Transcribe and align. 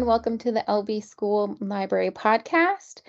and 0.00 0.06
welcome 0.06 0.38
to 0.38 0.50
the 0.50 0.64
LB 0.66 1.04
School 1.04 1.58
Library 1.60 2.10
podcast. 2.10 3.02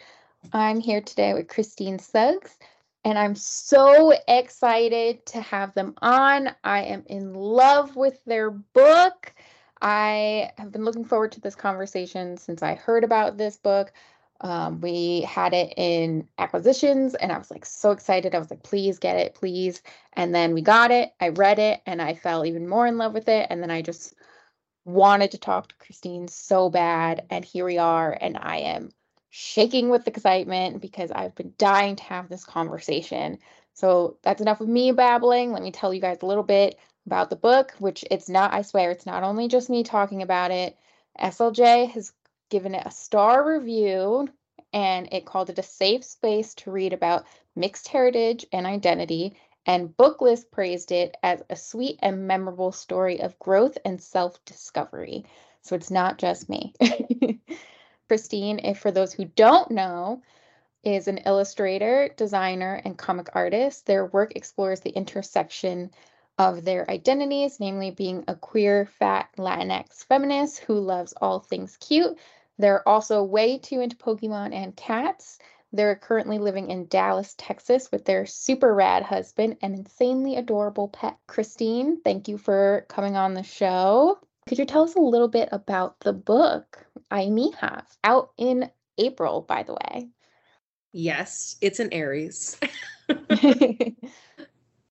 I'm 0.52 0.82
here 0.82 1.00
today 1.00 1.34
with 1.34 1.48
Christine 1.48 2.00
Suggs, 2.00 2.58
and 3.06 3.18
I'm 3.18 3.34
so 3.34 4.12
excited 4.28 5.26
to 5.28 5.40
have 5.40 5.74
them 5.74 5.94
on. 6.02 6.50
I 6.66 6.82
am 6.82 7.04
in 7.06 7.34
love 7.34 7.96
with 7.96 8.20
their 8.26 8.52
book. 8.52 9.34
I 9.82 10.52
have 10.58 10.74
been 10.74 10.84
looking 10.84 11.06
forward 11.06 11.32
to 11.32 11.40
this 11.40 11.56
conversation 11.56 12.36
since 12.36 12.62
I 12.62 12.76
heard 12.76 13.06
about 13.06 13.38
this 13.38 13.56
book. 13.56 13.94
Um, 14.42 14.82
we 14.82 15.22
had 15.22 15.54
it 15.54 15.74
in 15.78 16.28
acquisitions, 16.40 17.16
and 17.16 17.32
I 17.32 17.38
was 17.38 17.52
like 17.52 17.66
so 17.66 17.92
excited. 17.92 18.36
I 18.36 18.40
was 18.40 18.52
like, 18.52 18.64
please 18.64 19.00
get 19.00 19.16
it, 19.16 19.34
please. 19.34 19.82
And 20.12 20.36
then 20.36 20.54
we 20.54 20.62
got 20.62 20.92
it. 20.92 21.14
I 21.22 21.30
read 21.30 21.58
it, 21.58 21.80
and 21.86 22.02
I 22.02 22.16
fell 22.16 22.46
even 22.46 22.68
more 22.68 22.86
in 22.86 22.98
love 22.98 23.14
with 23.14 23.30
it. 23.30 23.48
And 23.50 23.64
then 23.64 23.72
I 23.72 23.82
just 23.82 24.14
wanted 24.86 25.32
to 25.32 25.38
talk 25.38 25.70
to 25.70 25.76
Christine 25.76 26.28
so 26.28 26.70
bad. 26.70 27.26
And 27.30 27.46
here 27.46 27.66
we 27.66 27.78
are. 27.78 28.18
And 28.20 28.38
I 28.38 28.58
am 28.58 28.92
shaking 29.30 29.90
with 29.90 30.08
excitement 30.08 30.82
because 30.82 31.12
I've 31.12 31.36
been 31.36 31.54
dying 31.58 31.96
to 31.96 32.04
have 32.04 32.30
this 32.30 32.44
conversation. 32.44 33.40
So 33.74 34.18
that's 34.24 34.42
enough 34.42 34.62
of 34.62 34.68
me 34.68 34.92
babbling. 34.92 35.54
Let 35.54 35.64
me 35.64 35.72
tell 35.72 35.94
you 35.94 36.02
guys 36.02 36.20
a 36.22 36.26
little 36.26 36.44
bit 36.44 36.78
about 37.06 37.30
the 37.30 37.36
book, 37.36 37.74
which 37.80 38.04
it's 38.12 38.30
not, 38.30 38.54
I 38.54 38.62
swear, 38.62 38.92
it's 38.92 39.06
not 39.06 39.24
only 39.24 39.48
just 39.48 39.70
me 39.70 39.84
talking 39.84 40.22
about 40.22 40.52
it. 40.52 40.78
SLJ 41.20 41.90
has 41.92 42.12
given 42.50 42.76
it 42.76 42.86
a 42.86 42.92
star 42.92 43.48
review 43.48 44.28
and 44.74 45.08
it 45.12 45.26
called 45.26 45.50
it 45.50 45.60
a 45.60 45.64
safe 45.64 46.04
space 46.04 46.54
to 46.56 46.72
read 46.72 46.94
about 46.94 47.26
mixed 47.56 47.88
heritage 47.88 48.46
and 48.52 48.66
identity 48.66 49.38
and 49.66 49.96
Booklist 49.96 50.52
praised 50.52 50.92
it 50.92 51.16
as 51.24 51.44
a 51.50 51.56
sweet 51.56 52.00
and 52.02 52.28
memorable 52.28 52.72
story 52.72 53.22
of 53.22 53.38
growth 53.40 53.78
and 53.86 54.02
self 54.02 54.44
discovery. 54.46 55.26
So 55.62 55.76
it's 55.76 55.92
not 55.92 56.18
just 56.18 56.50
me. 56.50 56.74
Christine, 58.08 58.60
if 58.64 58.80
for 58.80 58.92
those 58.92 59.14
who 59.14 59.26
don't 59.26 59.72
know, 59.72 60.22
is 60.84 61.08
an 61.08 61.20
illustrator, 61.20 62.10
designer, 62.18 62.82
and 62.84 62.98
comic 62.98 63.30
artist. 63.34 63.86
Their 63.86 64.08
work 64.08 64.36
explores 64.36 64.80
the 64.80 64.90
intersection 64.90 65.92
of 66.38 66.66
their 66.66 66.90
identities, 66.90 67.60
namely 67.60 67.92
being 67.92 68.24
a 68.28 68.36
queer, 68.36 68.86
fat 68.86 69.30
Latinx 69.38 70.04
feminist 70.06 70.60
who 70.60 70.80
loves 70.80 71.14
all 71.22 71.40
things 71.40 71.78
cute. 71.78 72.18
They're 72.58 72.88
also 72.88 73.24
way 73.24 73.60
too 73.60 73.82
into 73.82 73.96
Pokemon 73.96 74.54
and 74.54 74.76
cats. 74.76 75.38
They're 75.74 75.96
currently 75.96 76.38
living 76.38 76.70
in 76.70 76.88
Dallas, 76.88 77.34
Texas 77.38 77.92
with 77.92 78.04
their 78.04 78.26
super 78.26 78.74
rad 78.74 79.04
husband 79.04 79.58
and 79.62 79.74
insanely 79.74 80.36
adorable 80.36 80.90
pet, 80.90 81.18
Christine. 81.28 82.02
Thank 82.02 82.28
you 82.28 82.38
for 82.38 82.86
coming 82.90 83.16
on 83.16 83.34
the 83.34 83.44
show. 83.44 84.20
Could 84.48 84.60
you 84.60 84.66
tell 84.66 84.84
us 84.84 84.96
a 84.96 85.00
little 85.00 85.30
bit 85.30 85.50
about 85.52 86.00
the 86.02 86.14
book, 86.14 86.86
Ay 87.10 87.28
Mija, 87.28 87.84
out 88.04 88.32
in 88.38 88.70
April, 88.98 89.42
by 89.42 89.64
the 89.64 89.74
way? 89.74 90.10
Yes, 90.92 91.56
it's 91.62 91.80
an 91.80 91.94
Aries. 91.94 92.60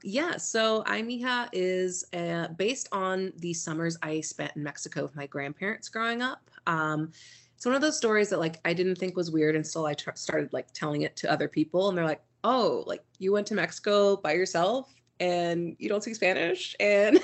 yeah, 0.02 0.38
so 0.38 0.82
Mija 0.84 1.48
is 1.52 2.06
uh, 2.14 2.48
based 2.56 2.88
on 2.90 3.32
the 3.36 3.52
summers 3.52 3.98
I 4.02 4.22
spent 4.22 4.52
in 4.56 4.62
Mexico 4.62 5.02
with 5.02 5.14
my 5.14 5.26
grandparents 5.26 5.90
growing 5.90 6.22
up. 6.22 6.50
Um, 6.66 7.12
it's 7.60 7.66
one 7.66 7.74
of 7.74 7.82
those 7.82 7.98
stories 7.98 8.30
that 8.30 8.38
like 8.38 8.58
I 8.64 8.72
didn't 8.72 8.96
think 8.96 9.18
was 9.18 9.30
weird 9.30 9.54
until 9.54 9.84
I 9.84 9.92
tr- 9.92 10.12
started 10.14 10.50
like 10.50 10.72
telling 10.72 11.02
it 11.02 11.14
to 11.16 11.30
other 11.30 11.46
people, 11.46 11.90
and 11.90 11.98
they're 11.98 12.06
like, 12.06 12.22
"Oh, 12.42 12.84
like 12.86 13.04
you 13.18 13.34
went 13.34 13.46
to 13.48 13.54
Mexico 13.54 14.16
by 14.16 14.32
yourself 14.32 14.90
and 15.20 15.76
you 15.78 15.90
don't 15.90 16.02
speak 16.02 16.14
Spanish," 16.14 16.74
and 16.80 17.20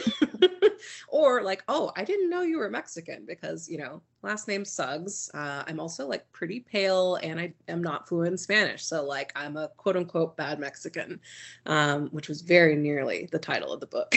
or 1.09 1.43
like, 1.43 1.65
"Oh, 1.69 1.91
I 1.97 2.05
didn't 2.05 2.29
know 2.29 2.43
you 2.43 2.59
were 2.59 2.69
Mexican 2.69 3.25
because 3.27 3.67
you 3.67 3.79
know 3.79 4.03
last 4.21 4.47
name 4.47 4.67
Suggs. 4.67 5.31
Uh, 5.33 5.65
I'm 5.67 5.81
also 5.81 6.07
like 6.07 6.31
pretty 6.33 6.61
pale 6.61 7.15
and 7.23 7.41
I 7.41 7.55
am 7.67 7.83
not 7.83 8.07
fluent 8.07 8.33
in 8.33 8.37
Spanish, 8.37 8.85
so 8.85 9.05
like 9.05 9.33
I'm 9.35 9.57
a 9.57 9.71
quote 9.79 9.97
unquote 9.97 10.37
bad 10.37 10.59
Mexican," 10.59 11.19
um, 11.65 12.09
which 12.09 12.29
was 12.29 12.43
very 12.43 12.77
nearly 12.77 13.27
the 13.33 13.39
title 13.39 13.73
of 13.73 13.81
the 13.81 13.87
book. 13.87 14.15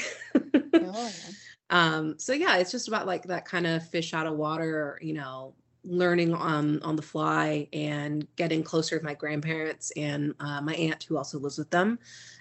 oh. 0.73 1.11
Um, 1.71 2.17
so 2.17 2.33
yeah, 2.33 2.57
it's 2.57 2.71
just 2.71 2.88
about 2.88 3.05
like 3.05 3.25
that 3.25 3.45
kind 3.45 3.67
of 3.67 3.88
fish 3.89 4.15
out 4.15 4.25
of 4.25 4.35
water, 4.35 4.97
you 5.03 5.13
know, 5.13 5.53
learning 5.84 6.34
on 6.34 6.81
on 6.81 6.95
the 6.95 7.01
fly 7.01 7.67
and 7.73 8.28
getting 8.35 8.63
closer 8.63 8.95
with 8.95 9.03
my 9.03 9.13
grandparents 9.13 9.91
and 9.95 10.34
uh, 10.40 10.62
my 10.62 10.73
aunt 10.75 11.03
who 11.03 11.17
also 11.17 11.40
lives 11.40 11.57
with 11.57 11.69
them 11.69 11.97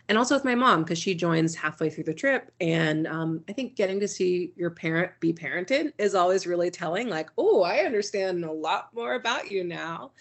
and 0.09 0.19
also 0.19 0.35
with 0.35 0.45
my 0.45 0.55
mom 0.55 0.83
because 0.83 0.99
she 0.99 1.15
joins 1.15 1.55
halfway 1.55 1.91
through 1.91 2.05
the 2.05 2.15
trip. 2.15 2.51
And 2.61 3.07
um, 3.07 3.45
i 3.49 3.53
think 3.53 3.77
getting 3.77 4.01
to 4.01 4.09
see 4.09 4.53
your 4.57 4.71
parent 4.71 5.13
be 5.21 5.33
parented 5.33 5.93
is 5.99 6.15
always 6.15 6.47
really 6.47 6.71
telling 6.71 7.09
like 7.09 7.31
oh 7.39 7.63
i 7.63 7.79
understand 7.79 8.45
a 8.45 8.53
lot 8.53 8.91
more 8.95 9.15
about 9.15 9.51
you 9.51 9.65
now. 9.65 10.13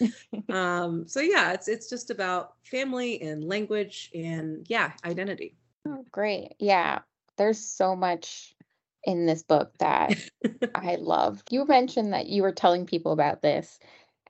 Um, 0.50 1.06
so 1.06 1.20
yeah 1.20 1.52
it's 1.52 1.68
it's 1.68 1.90
just 1.90 2.10
about 2.10 2.54
family 2.64 3.20
and 3.20 3.44
language 3.44 4.10
and 4.14 4.64
yeah 4.68 4.92
identity. 5.04 5.56
Oh, 5.86 6.04
great. 6.10 6.54
Yeah 6.58 7.00
there's 7.38 7.58
so 7.58 7.96
much 7.96 8.54
in 9.08 9.24
this 9.24 9.42
book 9.42 9.72
that 9.78 10.14
I 10.74 10.96
love. 10.96 11.42
You 11.50 11.66
mentioned 11.66 12.12
that 12.12 12.26
you 12.26 12.42
were 12.42 12.52
telling 12.52 12.84
people 12.84 13.12
about 13.12 13.40
this 13.40 13.78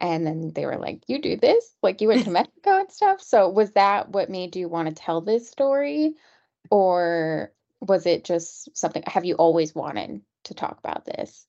and 0.00 0.24
then 0.24 0.52
they 0.54 0.66
were 0.66 0.76
like, 0.76 1.02
You 1.08 1.20
do 1.20 1.36
this? 1.36 1.74
Like 1.82 2.00
you 2.00 2.06
went 2.06 2.24
to 2.24 2.30
Mexico 2.40 2.78
and 2.78 2.90
stuff. 2.90 3.20
So 3.20 3.48
was 3.48 3.72
that 3.72 4.10
what 4.10 4.30
made 4.30 4.54
you 4.54 4.68
want 4.68 4.88
to 4.88 4.94
tell 4.94 5.20
this 5.20 5.50
story? 5.50 6.14
Or 6.70 7.52
was 7.80 8.06
it 8.06 8.24
just 8.24 8.76
something 8.76 9.02
have 9.06 9.24
you 9.24 9.34
always 9.34 9.74
wanted 9.74 10.22
to 10.44 10.54
talk 10.54 10.78
about 10.78 11.04
this? 11.04 11.44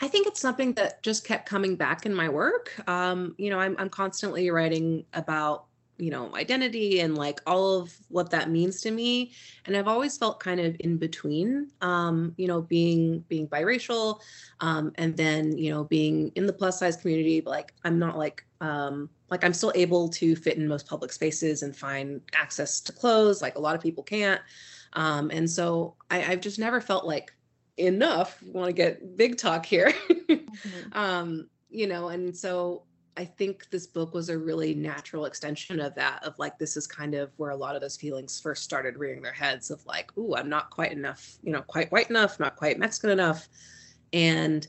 I 0.00 0.08
think 0.08 0.26
it's 0.26 0.40
something 0.40 0.72
that 0.72 1.00
just 1.04 1.24
kept 1.24 1.48
coming 1.48 1.76
back 1.76 2.06
in 2.06 2.12
my 2.12 2.28
work. 2.28 2.72
Um, 2.88 3.36
you 3.38 3.50
know, 3.50 3.60
I'm 3.60 3.76
I'm 3.78 3.88
constantly 3.88 4.50
writing 4.50 5.04
about 5.12 5.66
you 5.98 6.10
know 6.10 6.34
identity 6.34 7.00
and 7.00 7.16
like 7.16 7.40
all 7.46 7.78
of 7.78 7.94
what 8.08 8.30
that 8.30 8.50
means 8.50 8.80
to 8.80 8.90
me. 8.90 9.32
And 9.66 9.76
i've 9.76 9.88
always 9.88 10.18
felt 10.18 10.40
kind 10.40 10.60
of 10.60 10.76
in 10.80 10.96
between 10.96 11.70
um 11.80 12.34
you 12.36 12.48
know 12.48 12.62
being 12.62 13.20
being 13.28 13.46
biracial 13.46 14.20
um 14.60 14.92
and 14.96 15.16
then 15.16 15.56
you 15.56 15.70
know 15.70 15.84
being 15.84 16.32
in 16.34 16.46
the 16.46 16.52
plus 16.52 16.78
size 16.78 16.96
community 16.96 17.40
but 17.40 17.50
like 17.50 17.74
i'm 17.84 17.98
not 17.98 18.18
like 18.18 18.44
um 18.60 19.08
like 19.30 19.44
i'm 19.44 19.52
still 19.54 19.72
able 19.74 20.08
to 20.08 20.34
fit 20.34 20.56
in 20.56 20.66
most 20.66 20.86
public 20.86 21.12
spaces 21.12 21.62
and 21.62 21.76
find 21.76 22.20
access 22.34 22.80
to 22.80 22.92
clothes 22.92 23.42
like 23.42 23.56
a 23.56 23.60
lot 23.60 23.74
of 23.76 23.82
people 23.82 24.02
can't. 24.02 24.40
Um 24.94 25.30
and 25.30 25.48
so 25.48 25.94
I, 26.10 26.24
i've 26.24 26.40
just 26.40 26.58
never 26.58 26.80
felt 26.80 27.04
like 27.06 27.34
enough 27.76 28.42
want 28.42 28.68
to 28.68 28.72
get 28.72 29.16
big 29.16 29.36
talk 29.38 29.66
here. 29.66 29.92
Mm-hmm. 30.32 30.98
um 30.98 31.48
you 31.70 31.86
know 31.86 32.08
and 32.08 32.36
so 32.36 32.84
I 33.16 33.24
think 33.26 33.68
this 33.70 33.86
book 33.86 34.14
was 34.14 34.30
a 34.30 34.38
really 34.38 34.74
natural 34.74 35.26
extension 35.26 35.80
of 35.80 35.94
that, 35.96 36.24
of 36.24 36.38
like, 36.38 36.58
this 36.58 36.76
is 36.76 36.86
kind 36.86 37.14
of 37.14 37.30
where 37.36 37.50
a 37.50 37.56
lot 37.56 37.74
of 37.74 37.82
those 37.82 37.96
feelings 37.96 38.40
first 38.40 38.64
started 38.64 38.96
rearing 38.96 39.20
their 39.20 39.32
heads 39.32 39.70
of 39.70 39.84
like, 39.84 40.16
ooh, 40.16 40.34
I'm 40.34 40.48
not 40.48 40.70
quite 40.70 40.92
enough, 40.92 41.36
you 41.42 41.52
know, 41.52 41.62
quite 41.62 41.92
white 41.92 42.08
enough, 42.08 42.40
not 42.40 42.56
quite 42.56 42.78
Mexican 42.78 43.10
enough. 43.10 43.48
And 44.14 44.66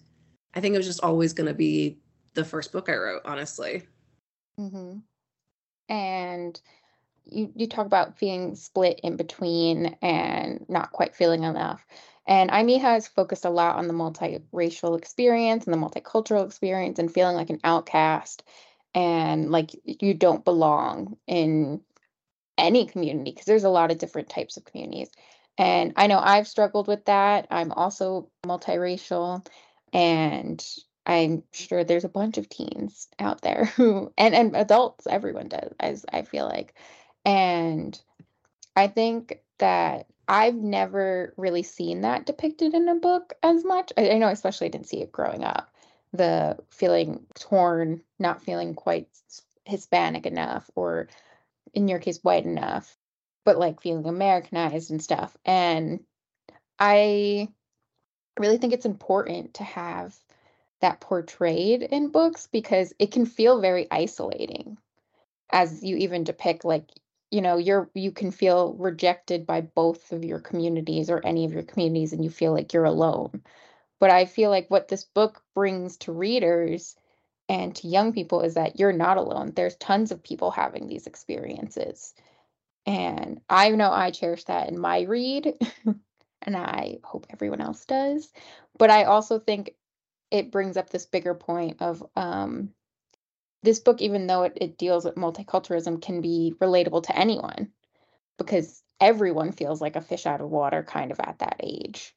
I 0.54 0.60
think 0.60 0.76
it 0.76 0.78
was 0.78 0.88
just 0.88 1.04
always 1.04 1.32
going 1.32 1.48
to 1.48 1.54
be 1.54 2.00
the 2.34 2.44
first 2.44 2.74
book 2.74 2.90
I 2.90 2.96
wrote, 2.96 3.22
honestly. 3.24 3.84
Mm-hmm. 4.60 4.98
And 5.90 6.62
you, 7.24 7.52
you 7.56 7.68
talk 7.68 7.86
about 7.86 8.18
feeling 8.18 8.56
split 8.56 9.00
in 9.04 9.16
between 9.16 9.96
and 10.02 10.66
not 10.68 10.92
quite 10.92 11.16
feeling 11.16 11.44
enough. 11.44 11.86
And 12.26 12.50
Mija 12.50 12.80
has 12.80 13.08
focused 13.08 13.46
a 13.46 13.50
lot 13.50 13.76
on 13.76 13.88
the 13.88 13.94
multiracial 13.94 14.98
experience 14.98 15.66
and 15.66 15.74
the 15.74 15.78
multicultural 15.78 16.46
experience 16.46 17.00
and 17.00 17.14
feeling 17.14 17.36
like 17.36 17.50
an 17.50 17.60
outcast 17.64 18.44
and 18.96 19.52
like 19.52 19.72
you 19.86 20.14
don't 20.14 20.46
belong 20.46 21.18
in 21.28 21.82
any 22.58 22.86
community 22.86 23.32
because 23.32 23.46
there's 23.46 23.64
a 23.64 23.70
lot 23.70 23.92
of 23.92 23.98
different 23.98 24.30
types 24.30 24.58
of 24.58 24.66
communities. 24.66 25.10
And 25.58 25.94
I 25.98 26.08
know 26.08 26.20
I've 26.20 26.48
struggled 26.48 26.88
with 26.88 27.06
that. 27.06 27.48
I'm 27.52 27.72
also 27.72 28.30
multiracial 28.46 29.46
and 29.92 30.66
I'm 31.06 31.44
sure 31.52 31.84
there's 31.84 32.06
a 32.06 32.10
bunch 32.10 32.38
of 32.38 32.50
teens 32.50 33.08
out 33.20 33.42
there 33.42 33.66
who 33.76 34.12
and 34.18 34.34
and 34.34 34.56
adults 34.56 35.08
everyone 35.08 35.50
does 35.50 35.74
as 35.80 36.06
I 36.12 36.22
feel 36.22 36.46
like. 36.46 36.74
And 37.26 38.00
I 38.76 38.88
think 38.88 39.40
that 39.60 40.08
I've 40.28 40.56
never 40.56 41.34
really 41.38 41.64
seen 41.64 42.02
that 42.02 42.26
depicted 42.26 42.74
in 42.74 42.88
a 42.88 42.96
book 42.96 43.34
as 43.44 43.64
much. 43.66 43.92
I, 43.98 44.12
I 44.12 44.18
know, 44.18 44.30
especially 44.30 44.68
I 44.68 44.72
didn't 44.72 44.88
see 44.88 45.02
it 45.02 45.12
growing 45.12 45.44
up. 45.44 45.70
The 46.14 46.58
feeling 46.70 47.26
torn, 47.36 48.02
not 48.20 48.44
feeling 48.44 48.76
quite 48.76 49.08
Hispanic 49.66 50.26
enough, 50.26 50.70
or 50.76 51.10
in 51.74 51.88
your 51.88 52.00
case, 52.00 52.20
white 52.22 52.46
enough, 52.46 52.98
but 53.46 53.58
like 53.58 53.82
feeling 53.82 54.06
Americanized 54.06 54.92
and 54.92 55.02
stuff. 55.02 55.36
And 55.46 56.02
I 56.80 57.50
really 58.40 58.58
think 58.58 58.74
it's 58.74 58.86
important 58.86 59.56
to 59.56 59.64
have 59.64 60.16
that 60.82 61.00
portrayed 61.00 61.82
in 61.82 62.10
books 62.10 62.48
because 62.52 62.94
it 63.00 63.12
can 63.12 63.26
feel 63.26 63.62
very 63.62 63.88
isolating 63.90 64.78
as 65.52 65.84
you 65.84 65.98
even 65.98 66.24
depict 66.24 66.66
like 66.66 66.90
you 67.34 67.42
know 67.42 67.58
you're 67.58 67.90
you 67.96 68.12
can 68.14 68.32
feel 68.32 68.76
rejected 68.76 69.48
by 69.48 69.62
both 69.62 70.14
of 70.14 70.26
your 70.26 70.40
communities 70.42 71.10
or 71.12 71.22
any 71.26 71.46
of 71.46 71.54
your 71.54 71.64
communities 71.64 72.14
and 72.14 72.24
you 72.24 72.32
feel 72.32 72.54
like 72.54 72.74
you're 72.74 72.86
alone 72.86 73.32
But 74.00 74.12
I 74.12 74.28
feel 74.28 74.52
like 74.52 74.72
what 74.72 74.90
this 74.90 75.06
book 75.06 75.44
brings 75.56 75.98
to 76.00 76.14
readers 76.14 76.98
and 77.50 77.76
to 77.78 77.90
young 77.90 78.14
people 78.14 78.42
is 78.42 78.56
that 78.56 78.80
you're 78.80 78.94
not 78.94 79.18
alone. 79.18 79.54
There's 79.56 79.78
tons 79.78 80.12
of 80.12 80.24
people 80.24 80.52
having 80.52 80.88
these 80.88 81.08
experiences. 81.08 82.14
And 82.86 83.42
I 83.50 83.70
know 83.72 83.92
I 83.92 84.12
cherish 84.12 84.46
that 84.46 84.70
in 84.70 84.80
my 84.80 85.02
read, 85.04 85.58
and 86.44 86.58
I 86.58 87.00
hope 87.04 87.28
everyone 87.32 87.62
else 87.62 87.86
does. 87.86 88.32
But 88.78 88.92
I 88.92 89.06
also 89.06 89.40
think 89.40 89.76
it 90.32 90.52
brings 90.52 90.78
up 90.78 90.90
this 90.92 91.08
bigger 91.08 91.36
point 91.36 91.78
of 91.82 92.06
um, 92.16 92.72
this 93.64 93.80
book, 93.80 94.02
even 94.02 94.28
though 94.28 94.44
it, 94.44 94.58
it 94.60 94.78
deals 94.78 95.06
with 95.06 95.16
multiculturalism, 95.16 96.02
can 96.02 96.22
be 96.22 96.54
relatable 96.62 97.04
to 97.04 97.18
anyone 97.18 97.72
because 98.38 98.84
everyone 99.00 99.52
feels 99.52 99.82
like 99.82 99.96
a 99.96 100.02
fish 100.02 100.26
out 100.26 100.42
of 100.42 100.50
water 100.50 100.84
kind 100.84 101.12
of 101.12 101.20
at 101.20 101.40
that 101.40 101.58
age. 101.62 102.16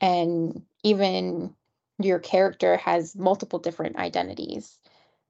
And 0.00 0.62
even 0.82 1.54
your 1.98 2.18
character 2.18 2.76
has 2.76 3.16
multiple 3.16 3.58
different 3.58 3.96
identities 3.96 4.78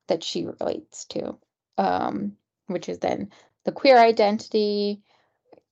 that 0.08 0.24
she 0.24 0.46
relates 0.46 1.04
to, 1.06 1.36
um, 1.78 2.36
which 2.66 2.88
is 2.88 2.98
then 2.98 3.30
the 3.64 3.72
queer 3.72 3.98
identity, 3.98 5.02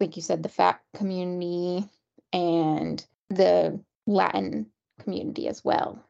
like 0.00 0.16
you 0.16 0.22
said, 0.22 0.42
the 0.42 0.48
fat 0.48 0.80
community, 0.94 1.88
and 2.32 3.04
the 3.30 3.80
Latin 4.06 4.66
community 5.00 5.48
as 5.48 5.64
well. 5.64 6.04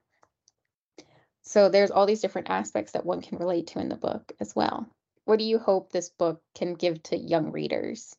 So 1.55 1.69
there's 1.69 1.93
all 1.93 2.05
these 2.05 2.21
different 2.21 2.51
aspects 2.51 2.91
that 2.93 3.07
one 3.07 3.23
can 3.23 3.39
relate 3.39 3.69
to 3.69 3.79
in 3.79 3.89
the 3.89 3.95
book 3.95 4.33
as 4.41 4.57
well. 4.57 4.89
What 5.25 5.39
do 5.39 5.45
you 5.45 5.61
hope 5.61 5.93
this 5.93 6.09
book 6.09 6.43
can 6.57 6.75
give 6.75 7.01
to 7.05 7.17
young 7.17 7.53
readers? 7.53 8.17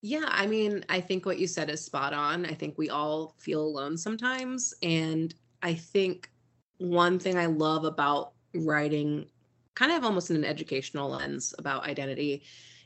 Yeah, 0.00 0.26
I 0.28 0.46
mean, 0.46 0.84
I 0.88 1.00
think 1.00 1.26
what 1.26 1.40
you 1.40 1.48
said 1.48 1.70
is 1.70 1.84
spot 1.84 2.12
on. 2.12 2.46
I 2.46 2.54
think 2.54 2.78
we 2.78 2.88
all 2.88 3.34
feel 3.38 3.62
alone 3.62 3.98
sometimes. 3.98 4.72
And 4.80 5.34
I 5.60 5.74
think 5.74 6.30
one 6.78 7.18
thing 7.18 7.36
I 7.36 7.46
love 7.46 7.84
about 7.84 8.34
writing, 8.54 9.26
kind 9.74 9.90
of 9.90 10.04
almost 10.04 10.30
in 10.30 10.36
an 10.36 10.44
educational 10.44 11.10
lens 11.10 11.52
about 11.58 11.82
identity, 11.82 12.44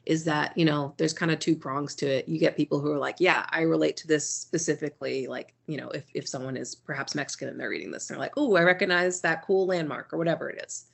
is 0.08 0.24
that, 0.24 0.56
you 0.56 0.64
know, 0.64 0.94
there's 0.96 1.12
kind 1.12 1.30
of 1.30 1.38
two 1.38 1.54
prongs 1.54 1.94
to 1.94 2.06
it. 2.06 2.26
You 2.26 2.38
get 2.38 2.56
people 2.56 2.80
who 2.80 2.90
are 2.90 2.98
like, 2.98 3.16
yeah, 3.18 3.44
I 3.50 3.60
relate 3.60 3.94
to 3.98 4.06
this 4.06 4.28
specifically. 4.28 5.26
Like, 5.26 5.54
you 5.66 5.76
know, 5.76 5.90
if, 5.90 6.04
if 6.14 6.26
someone 6.26 6.56
is 6.56 6.74
perhaps 6.74 7.14
Mexican 7.14 7.48
and 7.48 7.60
they're 7.60 7.68
reading 7.68 7.90
this, 7.90 8.06
they're 8.06 8.16
like, 8.16 8.32
oh, 8.38 8.56
I 8.56 8.62
recognize 8.62 9.20
that 9.20 9.44
cool 9.44 9.66
landmark 9.66 10.14
or 10.14 10.16
whatever 10.16 10.48
it 10.48 10.64
is. 10.66 10.86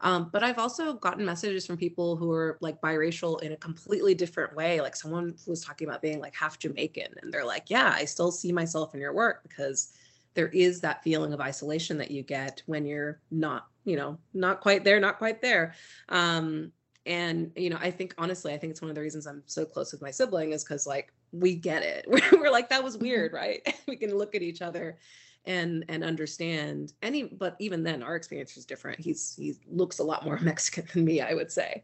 Um, 0.00 0.30
but 0.32 0.42
I've 0.42 0.58
also 0.58 0.94
gotten 0.94 1.26
messages 1.26 1.66
from 1.66 1.76
people 1.76 2.16
who 2.16 2.32
are 2.32 2.56
like 2.62 2.80
biracial 2.80 3.40
in 3.42 3.52
a 3.52 3.56
completely 3.58 4.14
different 4.14 4.56
way. 4.56 4.80
Like 4.80 4.96
someone 4.96 5.34
was 5.46 5.62
talking 5.62 5.86
about 5.86 6.00
being 6.00 6.18
like 6.18 6.34
half 6.34 6.58
Jamaican, 6.58 7.14
and 7.22 7.32
they're 7.32 7.44
like, 7.44 7.68
"Yeah, 7.68 7.92
I 7.94 8.06
still 8.06 8.32
see 8.32 8.50
myself 8.50 8.94
in 8.94 9.00
your 9.00 9.14
work 9.14 9.42
because 9.46 9.92
there 10.32 10.48
is 10.48 10.80
that 10.80 11.02
feeling 11.04 11.32
of 11.32 11.40
isolation 11.40 11.98
that 11.98 12.10
you 12.10 12.22
get 12.22 12.62
when 12.66 12.84
you're 12.86 13.20
not, 13.30 13.68
you 13.84 13.96
know, 13.96 14.18
not 14.32 14.60
quite 14.60 14.84
there, 14.84 15.00
not 15.00 15.18
quite 15.18 15.40
there." 15.40 15.74
Um, 16.08 16.72
and 17.06 17.50
you 17.56 17.70
know, 17.70 17.78
I 17.80 17.90
think 17.90 18.14
honestly, 18.18 18.52
I 18.54 18.58
think 18.58 18.70
it's 18.70 18.80
one 18.80 18.90
of 18.90 18.94
the 18.94 19.00
reasons 19.00 19.26
I'm 19.26 19.42
so 19.46 19.64
close 19.64 19.92
with 19.92 20.02
my 20.02 20.10
sibling 20.10 20.52
is 20.52 20.64
because 20.64 20.86
like 20.86 21.12
we 21.32 21.54
get 21.54 21.82
it. 21.82 22.06
We're, 22.08 22.20
we're 22.40 22.50
like 22.50 22.68
that 22.70 22.82
was 22.82 22.96
mm-hmm. 22.96 23.06
weird, 23.06 23.32
right? 23.32 23.60
we 23.88 23.96
can 23.96 24.16
look 24.16 24.34
at 24.34 24.42
each 24.42 24.62
other 24.62 24.98
and 25.46 25.84
and 25.88 26.02
understand 26.02 26.92
any 27.02 27.24
but 27.24 27.56
even 27.58 27.82
then 27.82 28.02
our 28.02 28.16
experience 28.16 28.56
is 28.56 28.64
different 28.64 28.98
he's 28.98 29.34
he 29.36 29.54
looks 29.68 29.98
a 29.98 30.04
lot 30.04 30.24
more 30.24 30.38
mexican 30.42 30.86
than 30.92 31.04
me 31.04 31.20
i 31.20 31.34
would 31.34 31.52
say 31.52 31.82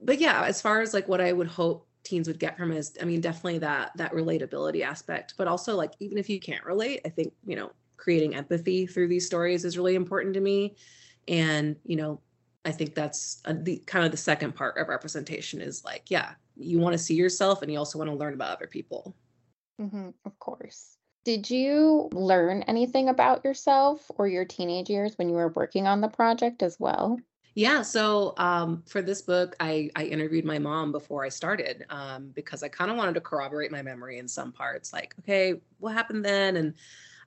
but 0.00 0.18
yeah 0.18 0.44
as 0.44 0.62
far 0.62 0.80
as 0.80 0.94
like 0.94 1.08
what 1.08 1.20
i 1.20 1.32
would 1.32 1.46
hope 1.46 1.86
teens 2.02 2.26
would 2.26 2.38
get 2.38 2.56
from 2.56 2.72
is 2.72 2.96
i 3.00 3.04
mean 3.04 3.20
definitely 3.20 3.58
that 3.58 3.92
that 3.96 4.12
relatability 4.12 4.82
aspect 4.82 5.34
but 5.36 5.46
also 5.46 5.76
like 5.76 5.92
even 6.00 6.18
if 6.18 6.28
you 6.28 6.40
can't 6.40 6.64
relate 6.64 7.00
i 7.04 7.08
think 7.08 7.32
you 7.44 7.56
know 7.56 7.70
creating 7.96 8.34
empathy 8.34 8.86
through 8.86 9.06
these 9.06 9.26
stories 9.26 9.64
is 9.64 9.76
really 9.76 9.94
important 9.94 10.34
to 10.34 10.40
me 10.40 10.74
and 11.28 11.76
you 11.84 11.94
know 11.94 12.20
i 12.64 12.70
think 12.70 12.94
that's 12.94 13.40
a, 13.46 13.54
the 13.54 13.78
kind 13.86 14.04
of 14.04 14.10
the 14.10 14.16
second 14.16 14.54
part 14.54 14.76
of 14.78 14.88
representation 14.88 15.60
is 15.60 15.84
like 15.84 16.04
yeah 16.08 16.32
you 16.56 16.78
want 16.78 16.92
to 16.92 16.98
see 16.98 17.14
yourself 17.14 17.62
and 17.62 17.72
you 17.72 17.78
also 17.78 17.98
want 17.98 18.10
to 18.10 18.16
learn 18.16 18.34
about 18.34 18.56
other 18.56 18.66
people 18.66 19.14
mm-hmm, 19.80 20.10
of 20.24 20.38
course 20.38 20.96
did 21.24 21.48
you 21.48 22.08
learn 22.12 22.62
anything 22.62 23.08
about 23.08 23.44
yourself 23.44 24.10
or 24.16 24.26
your 24.26 24.44
teenage 24.44 24.90
years 24.90 25.16
when 25.16 25.28
you 25.28 25.36
were 25.36 25.48
working 25.48 25.86
on 25.86 26.00
the 26.00 26.08
project 26.08 26.62
as 26.62 26.78
well? 26.80 27.18
Yeah, 27.54 27.82
so 27.82 28.34
um, 28.38 28.82
for 28.86 29.02
this 29.02 29.22
book, 29.22 29.54
I, 29.60 29.90
I 29.94 30.04
interviewed 30.04 30.44
my 30.44 30.58
mom 30.58 30.90
before 30.90 31.24
I 31.24 31.28
started 31.28 31.84
um, 31.90 32.32
because 32.34 32.62
I 32.62 32.68
kind 32.68 32.90
of 32.90 32.96
wanted 32.96 33.14
to 33.14 33.20
corroborate 33.20 33.70
my 33.70 33.82
memory 33.82 34.18
in 34.18 34.26
some 34.26 34.52
parts. 34.52 34.92
Like, 34.92 35.14
okay, 35.20 35.60
what 35.78 35.92
happened 35.92 36.24
then? 36.24 36.56
And 36.56 36.74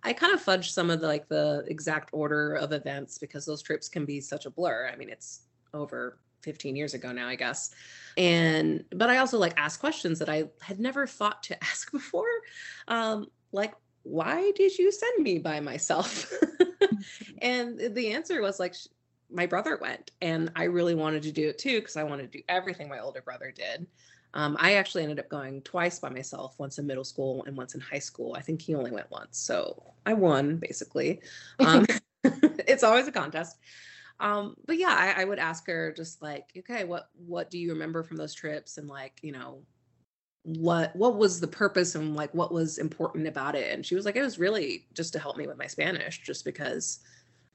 I 0.06 0.14
kind 0.14 0.34
of 0.34 0.44
fudged 0.44 0.70
some 0.70 0.90
of 0.90 1.02
the 1.02 1.08
like 1.08 1.28
the 1.28 1.66
exact 1.68 2.12
order 2.14 2.56
of 2.56 2.72
events 2.72 3.18
because 3.18 3.46
those 3.46 3.62
trips 3.62 3.90
can 3.90 4.06
be 4.06 4.22
such 4.22 4.46
a 4.46 4.52
blur. 4.52 4.90
I 4.92 4.96
mean, 4.96 5.10
it's 5.10 5.42
over 5.74 6.20
15 6.44 6.76
years 6.76 6.94
ago 6.94 7.12
now, 7.12 7.28
I 7.28 7.36
guess. 7.36 7.72
And 8.16 8.86
but 8.92 9.10
I 9.10 9.18
also 9.18 9.40
like 9.40 9.54
ask 9.58 9.80
questions 9.80 10.20
that 10.20 10.30
I 10.30 10.46
had 10.62 10.80
never 10.80 11.08
thought 11.08 11.42
to 11.44 11.64
ask 11.64 11.92
before. 11.92 12.30
Um, 12.88 13.28
like 13.52 13.74
why 14.04 14.52
did 14.56 14.78
you 14.78 14.92
send 14.92 15.24
me 15.24 15.40
by 15.40 15.60
myself? 15.60 16.32
and 17.42 17.96
the 17.96 18.14
answer 18.14 18.40
was 18.42 18.60
like, 18.60 18.76
my 19.32 19.48
brother 19.48 19.80
went, 19.82 20.12
and 20.22 20.52
I 20.56 20.66
really 20.66 20.94
wanted 20.94 21.24
to 21.24 21.32
do 21.32 21.50
it 21.50 21.58
too 21.58 21.80
because 21.80 21.98
I 21.98 22.04
wanted 22.04 22.32
to 22.32 22.38
do 22.38 22.44
everything 22.48 22.88
my 22.88 23.00
older 23.00 23.24
brother 23.24 23.52
did. 23.52 23.88
Um, 24.36 24.58
I 24.60 24.74
actually 24.74 25.04
ended 25.04 25.20
up 25.20 25.30
going 25.30 25.62
twice 25.62 25.98
by 26.00 26.10
myself, 26.10 26.56
once 26.60 26.78
in 26.78 26.86
middle 26.86 27.06
school 27.06 27.44
and 27.46 27.56
once 27.56 27.74
in 27.74 27.82
high 27.82 28.00
school. 28.00 28.36
I 28.36 28.42
think 28.42 28.62
he 28.62 28.76
only 28.76 28.92
went 28.92 29.10
once, 29.10 29.38
so 29.38 29.94
I 30.06 30.14
won 30.14 30.58
basically. 30.58 31.22
Um, 31.60 31.86
it's 32.24 32.84
always 32.84 33.08
a 33.08 33.12
contest. 33.12 33.58
Um, 34.20 34.56
but 34.66 34.78
yeah, 34.78 34.96
I, 34.98 35.22
I 35.22 35.26
would 35.26 35.40
ask 35.40 35.68
her 35.68 35.94
just 35.96 36.22
like, 36.22 36.50
okay, 36.58 36.84
what 36.84 37.10
what 37.26 37.50
do 37.50 37.58
you 37.58 37.72
remember 37.72 38.04
from 38.04 38.18
those 38.18 38.34
trips, 38.34 38.78
and 38.78 38.88
like, 38.88 39.20
you 39.22 39.32
know, 39.32 39.62
what 40.46 40.96
what 40.96 41.18
was 41.18 41.40
the 41.40 41.48
purpose 41.48 41.96
and 41.96 42.16
like 42.16 42.32
what 42.36 42.52
was 42.52 42.78
important 42.78 43.28
about 43.28 43.56
it 43.56 43.74
and 43.74 43.84
she 43.84 43.96
was 43.96 44.06
like 44.06 44.16
it 44.16 44.22
was 44.22 44.38
really 44.38 44.86
just 44.94 45.12
to 45.12 45.18
help 45.18 45.38
me 45.38 45.48
with 45.48 45.58
my 45.58 45.66
spanish 45.66 46.22
just 46.22 46.46
because 46.46 47.00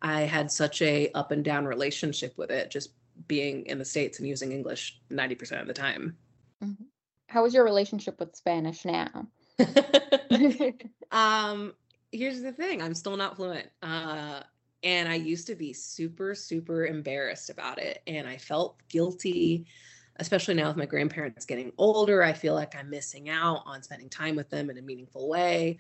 i 0.03 0.23
had 0.23 0.51
such 0.51 0.83
a 0.83 1.09
up 1.13 1.31
and 1.31 1.45
down 1.45 1.65
relationship 1.65 2.37
with 2.37 2.51
it 2.51 2.69
just 2.69 2.91
being 3.29 3.65
in 3.67 3.79
the 3.79 3.85
states 3.85 4.19
and 4.19 4.27
using 4.27 4.51
english 4.51 4.99
90% 5.09 5.61
of 5.61 5.69
the 5.69 5.73
time 5.73 6.17
mm-hmm. 6.63 6.85
how 7.27 7.45
is 7.45 7.55
your 7.55 7.65
relationship 7.65 8.19
with 8.19 8.35
spanish 8.35 8.85
now 8.85 9.27
um 11.11 11.75
here's 12.13 12.41
the 12.43 12.53
thing 12.53 12.83
i'm 12.83 12.95
still 12.95 13.17
not 13.17 13.37
fluent 13.37 13.69
uh 13.83 14.41
and 14.83 15.09
i 15.09 15.15
used 15.15 15.47
to 15.47 15.55
be 15.55 15.73
super 15.73 16.35
super 16.35 16.87
embarrassed 16.87 17.51
about 17.51 17.79
it 17.79 18.03
and 18.07 18.27
i 18.27 18.37
felt 18.37 18.77
guilty 18.89 19.67
especially 20.21 20.55
now 20.55 20.69
with 20.69 20.77
my 20.77 20.87
grandparents 20.87 21.47
getting 21.47 21.73
older, 21.79 22.23
I 22.23 22.35
feel 22.35 22.55
like 22.55 22.77
I'm 22.77 22.91
missing 22.91 23.31
out 23.31 23.63
on 23.65 23.83
spending 23.83 24.11
time 24.11 24.37
with 24.37 24.51
them 24.51 24.69
in 24.69 24.77
a 24.77 24.83
meaningful 24.83 25.29
way. 25.29 25.79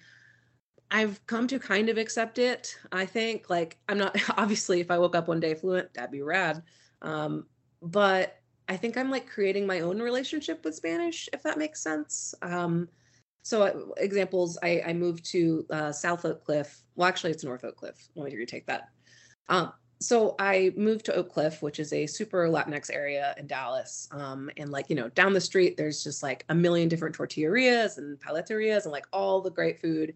I've 0.90 1.24
come 1.26 1.46
to 1.48 1.58
kind 1.58 1.88
of 1.88 1.98
accept 1.98 2.38
it. 2.38 2.76
I 2.90 3.06
think 3.06 3.50
like 3.50 3.78
I'm 3.88 3.98
not 3.98 4.16
obviously 4.38 4.80
if 4.80 4.90
I 4.90 4.98
woke 4.98 5.14
up 5.14 5.28
one 5.28 5.40
day 5.40 5.54
fluent, 5.54 5.92
that'd 5.94 6.10
be 6.10 6.22
rad. 6.22 6.62
Um, 7.02 7.46
but 7.82 8.39
I 8.70 8.76
think 8.76 8.96
I'm 8.96 9.10
like 9.10 9.28
creating 9.28 9.66
my 9.66 9.80
own 9.80 10.00
relationship 10.00 10.64
with 10.64 10.76
Spanish, 10.76 11.28
if 11.32 11.42
that 11.42 11.58
makes 11.58 11.82
sense. 11.82 12.34
Um, 12.40 12.88
so 13.42 13.62
uh, 13.62 13.72
examples, 13.96 14.58
I, 14.62 14.80
I 14.86 14.92
moved 14.92 15.24
to 15.32 15.66
uh, 15.70 15.90
South 15.90 16.24
Oak 16.24 16.44
Cliff. 16.44 16.82
Well, 16.94 17.08
actually, 17.08 17.32
it's 17.32 17.42
North 17.42 17.64
Oak 17.64 17.76
Cliff. 17.76 18.08
Let 18.14 18.30
me 18.30 18.36
retake 18.36 18.66
that. 18.66 18.90
Um, 19.48 19.72
so 20.00 20.36
I 20.38 20.72
moved 20.76 21.04
to 21.06 21.14
Oak 21.14 21.32
Cliff, 21.32 21.62
which 21.62 21.80
is 21.80 21.92
a 21.92 22.06
super 22.06 22.48
Latinx 22.48 22.90
area 22.92 23.34
in 23.38 23.48
Dallas. 23.48 24.08
Um, 24.12 24.48
and 24.56 24.70
like, 24.70 24.88
you 24.88 24.94
know, 24.94 25.08
down 25.10 25.32
the 25.32 25.40
street, 25.40 25.76
there's 25.76 26.04
just 26.04 26.22
like 26.22 26.44
a 26.48 26.54
million 26.54 26.88
different 26.88 27.16
tortillerias 27.16 27.98
and 27.98 28.20
paleterias 28.20 28.84
and 28.84 28.92
like 28.92 29.06
all 29.12 29.40
the 29.40 29.50
great 29.50 29.80
food. 29.80 30.14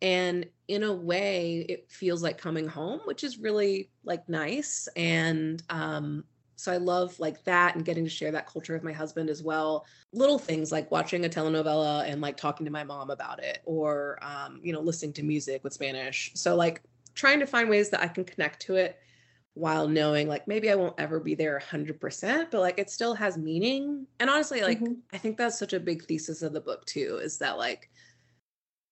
And 0.00 0.46
in 0.66 0.82
a 0.82 0.92
way, 0.92 1.66
it 1.68 1.90
feels 1.90 2.22
like 2.22 2.38
coming 2.38 2.66
home, 2.66 3.00
which 3.04 3.22
is 3.22 3.38
really 3.38 3.90
like 4.02 4.26
nice. 4.30 4.88
And 4.96 5.62
um, 5.68 6.24
so 6.62 6.70
I 6.70 6.76
love 6.76 7.18
like 7.18 7.42
that 7.42 7.74
and 7.74 7.84
getting 7.84 8.04
to 8.04 8.10
share 8.10 8.30
that 8.30 8.46
culture 8.46 8.72
with 8.72 8.84
my 8.84 8.92
husband 8.92 9.28
as 9.28 9.42
well. 9.42 9.84
Little 10.12 10.38
things 10.38 10.70
like 10.70 10.92
watching 10.92 11.24
a 11.24 11.28
telenovela 11.28 12.08
and 12.08 12.20
like 12.20 12.36
talking 12.36 12.64
to 12.66 12.70
my 12.70 12.84
mom 12.84 13.10
about 13.10 13.42
it 13.42 13.62
or, 13.64 14.16
um, 14.22 14.60
you 14.62 14.72
know, 14.72 14.80
listening 14.80 15.12
to 15.14 15.24
music 15.24 15.64
with 15.64 15.72
Spanish. 15.72 16.30
So 16.34 16.54
like 16.54 16.80
trying 17.16 17.40
to 17.40 17.46
find 17.46 17.68
ways 17.68 17.90
that 17.90 18.00
I 18.00 18.06
can 18.06 18.24
connect 18.24 18.62
to 18.62 18.76
it 18.76 18.96
while 19.54 19.88
knowing 19.88 20.28
like 20.28 20.46
maybe 20.46 20.70
I 20.70 20.76
won't 20.76 20.94
ever 20.98 21.18
be 21.18 21.34
there 21.34 21.60
100%, 21.68 22.52
but 22.52 22.60
like 22.60 22.78
it 22.78 22.90
still 22.90 23.14
has 23.14 23.36
meaning. 23.36 24.06
And 24.20 24.30
honestly, 24.30 24.62
like 24.62 24.78
mm-hmm. 24.78 24.94
I 25.12 25.18
think 25.18 25.36
that's 25.36 25.58
such 25.58 25.72
a 25.72 25.80
big 25.80 26.04
thesis 26.04 26.42
of 26.42 26.52
the 26.52 26.60
book 26.60 26.86
too 26.86 27.18
is 27.20 27.38
that 27.38 27.58
like 27.58 27.90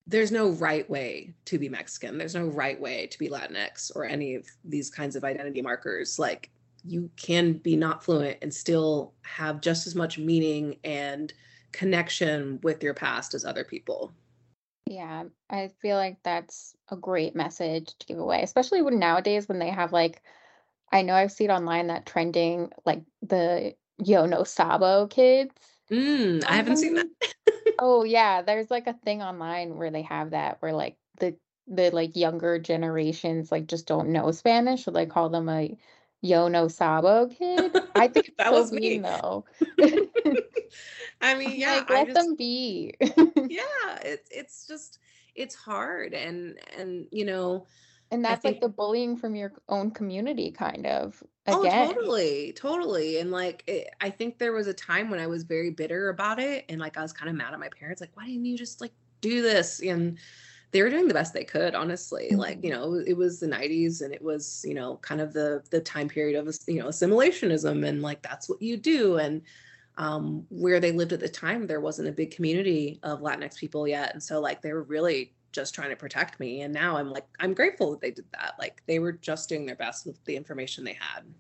there's 0.09 0.33
no 0.33 0.51
right 0.51 0.91
way 0.91 1.35
to 1.45 1.57
be 1.57 1.69
Mexican. 1.69 2.19
There's 2.19 2.35
no 2.35 2.49
right 2.49 2.81
way 2.81 3.07
to 3.07 3.19
be 3.21 3.29
Latinx 3.29 3.95
or 3.95 4.05
any 4.05 4.35
of 4.35 4.45
these 4.65 4.91
kinds 4.91 5.15
of 5.15 5.23
identity 5.23 5.63
markers. 5.63 6.19
Like 6.19 6.51
you 6.85 7.11
can 7.17 7.55
be 7.55 7.77
not 7.77 8.05
fluent 8.05 8.39
and 8.43 8.53
still 8.53 9.15
have 9.23 9.61
just 9.61 9.87
as 9.87 9.95
much 9.95 10.19
meaning 10.19 10.77
and 10.85 11.33
connection 11.73 12.59
with 12.63 12.83
your 12.83 12.95
past 12.95 13.35
as 13.35 13.45
other 13.45 13.65
people. 13.65 14.13
Yeah, 14.87 15.25
I 15.49 15.71
feel 15.81 15.97
like 15.97 16.19
that's 16.23 16.75
a 16.89 16.97
great 16.97 17.37
message 17.37 17.95
to 17.99 18.07
give 18.07 18.19
away, 18.19 18.43
especially 18.43 18.83
when 18.83 18.99
nowadays 18.99 19.49
when 19.49 19.59
they 19.59 19.71
have 19.71 19.93
like 19.93 20.23
I 20.93 21.03
know 21.03 21.15
I've 21.15 21.33
seen 21.33 21.51
online 21.51 21.87
that 21.89 22.07
trending 22.07 22.71
like 22.85 23.03
the 23.23 23.75
Yo 24.03 24.27
No 24.27 24.45
Sabo 24.45 25.07
kids. 25.07 25.55
Mm, 25.91 26.45
I 26.45 26.55
haven't 26.55 26.79
seen 26.79 26.95
that. 26.95 27.07
Um, 27.07 27.75
oh 27.79 28.05
yeah, 28.05 28.43
there's 28.43 28.71
like 28.71 28.87
a 28.87 28.95
thing 29.05 29.23
online 29.23 29.77
where 29.77 29.91
they 29.91 30.03
have 30.03 30.31
that 30.31 30.57
where 30.61 30.73
like 30.73 30.97
the 31.19 31.37
the 31.69 31.91
like 31.91 32.17
younger 32.17 32.59
generations 32.59 33.53
like 33.53 33.67
just 33.69 33.87
don't 33.87 34.09
know 34.09 34.33
Spanish, 34.33 34.85
so 34.85 34.91
they 34.91 35.07
call 35.07 35.29
them 35.29 35.49
a 35.49 35.77
Yo 36.23 36.49
No 36.49 36.69
Sabo 36.69 37.27
kid. 37.29 37.81
I 37.95 38.09
think 38.09 38.33
that 38.39 38.53
was 38.53 38.73
me. 38.73 38.99
though. 39.03 39.45
I 41.21 41.35
mean, 41.35 41.59
yeah, 41.61 41.67
like, 41.69 41.89
I 41.89 42.05
let 42.05 42.05
just 42.05 42.15
them 42.15 42.35
be. 42.37 42.95
yeah, 43.49 43.99
it's 44.03 44.29
it's 44.31 44.67
just 44.67 44.99
it's 45.35 45.55
hard 45.55 46.15
and 46.15 46.59
and 46.77 47.09
you 47.11 47.25
know, 47.25 47.67
And 48.11 48.25
that's 48.25 48.45
like 48.45 48.61
the 48.61 48.69
bullying 48.69 49.17
from 49.17 49.35
your 49.37 49.53
own 49.69 49.91
community 49.93 50.51
kind 50.51 50.87
of 50.87 51.23
Oh, 51.53 51.67
again. 51.69 51.95
totally, 51.99 52.53
totally, 52.53 53.19
and, 53.19 53.33
like, 53.33 53.65
it 53.67 53.89
I 54.01 54.11
think 54.11 54.39
there 54.39 54.53
was 54.53 54.69
a 54.69 54.75
time 54.75 55.11
when 55.11 55.19
I 55.19 55.27
was 55.27 55.43
very 55.43 55.71
bitter 55.71 56.09
about 56.09 56.39
it, 56.39 56.65
and, 56.69 56.81
like, 56.81 56.97
I 56.97 57.03
was 57.03 57.13
kinda 57.13 57.33
mad 57.33 57.53
at 57.53 57.59
my 57.59 57.69
parents, 57.71 58.01
like, 58.01 58.17
"Why 58.17 58.27
didn't 58.27 58.45
you 58.45 58.57
just, 58.57 58.81
like, 58.81 58.93
do 59.21 59.43
this?" 59.43 59.81
And 59.83 60.19
they 60.73 60.83
were 60.83 60.91
doing 60.91 61.09
the 61.09 61.15
best 61.15 61.35
they 61.35 61.45
could, 61.45 61.75
honestly, 61.75 62.35
like, 62.37 62.61
you 62.63 62.71
Mhm. 62.71 62.73
know, 62.73 62.95
it 62.95 63.15
was 63.17 63.41
the 63.41 63.47
'90s, 63.49 64.01
and 64.03 64.15
it 64.15 64.23
was, 64.23 64.65
you 64.67 64.75
know, 64.75 64.97
kind 64.99 65.21
of 65.21 65.33
the 65.33 65.65
the 65.71 65.81
time 65.81 66.09
period 66.09 66.37
of 66.39 66.55
you 66.69 66.77
know, 66.81 66.87
assimilationism, 66.89 67.87
and, 67.87 68.03
like, 68.03 68.23
that's 68.23 68.49
what 68.49 68.63
you 68.63 68.77
do, 68.77 69.17
and, 69.19 69.43
um, 69.97 70.47
where 70.51 70.81
they 70.81 70.93
lived 70.93 71.13
at 71.13 71.21
the 71.21 71.29
time, 71.29 71.67
there 71.67 71.81
wasn't 71.81 72.09
a 72.09 72.13
big 72.13 72.31
community 72.31 73.01
of 73.03 73.21
Latinx 73.21 73.57
people 73.59 73.87
yet, 73.89 74.13
and 74.13 74.23
so, 74.23 74.41
like, 74.41 74.63
they 74.63 74.73
were 74.73 74.83
really 74.85 75.37
just 75.53 75.75
trying 75.75 75.91
to 75.91 75.97
protect 75.97 76.39
me, 76.41 76.63
and 76.63 76.73
now 76.75 76.97
I'm 76.97 77.11
like, 77.11 77.27
I'm 77.41 77.55
grateful 77.55 77.91
that 77.93 78.01
they 78.01 78.11
did 78.13 78.27
that, 78.33 78.55
like, 78.59 78.83
they 78.87 78.99
were 79.01 79.13
just 79.13 79.49
doing 79.49 79.67
their 79.67 79.77
best 79.77 80.07
with 80.07 80.25
the 80.25 80.37
information 80.37 80.85
they 80.85 80.95
had. 80.95 81.35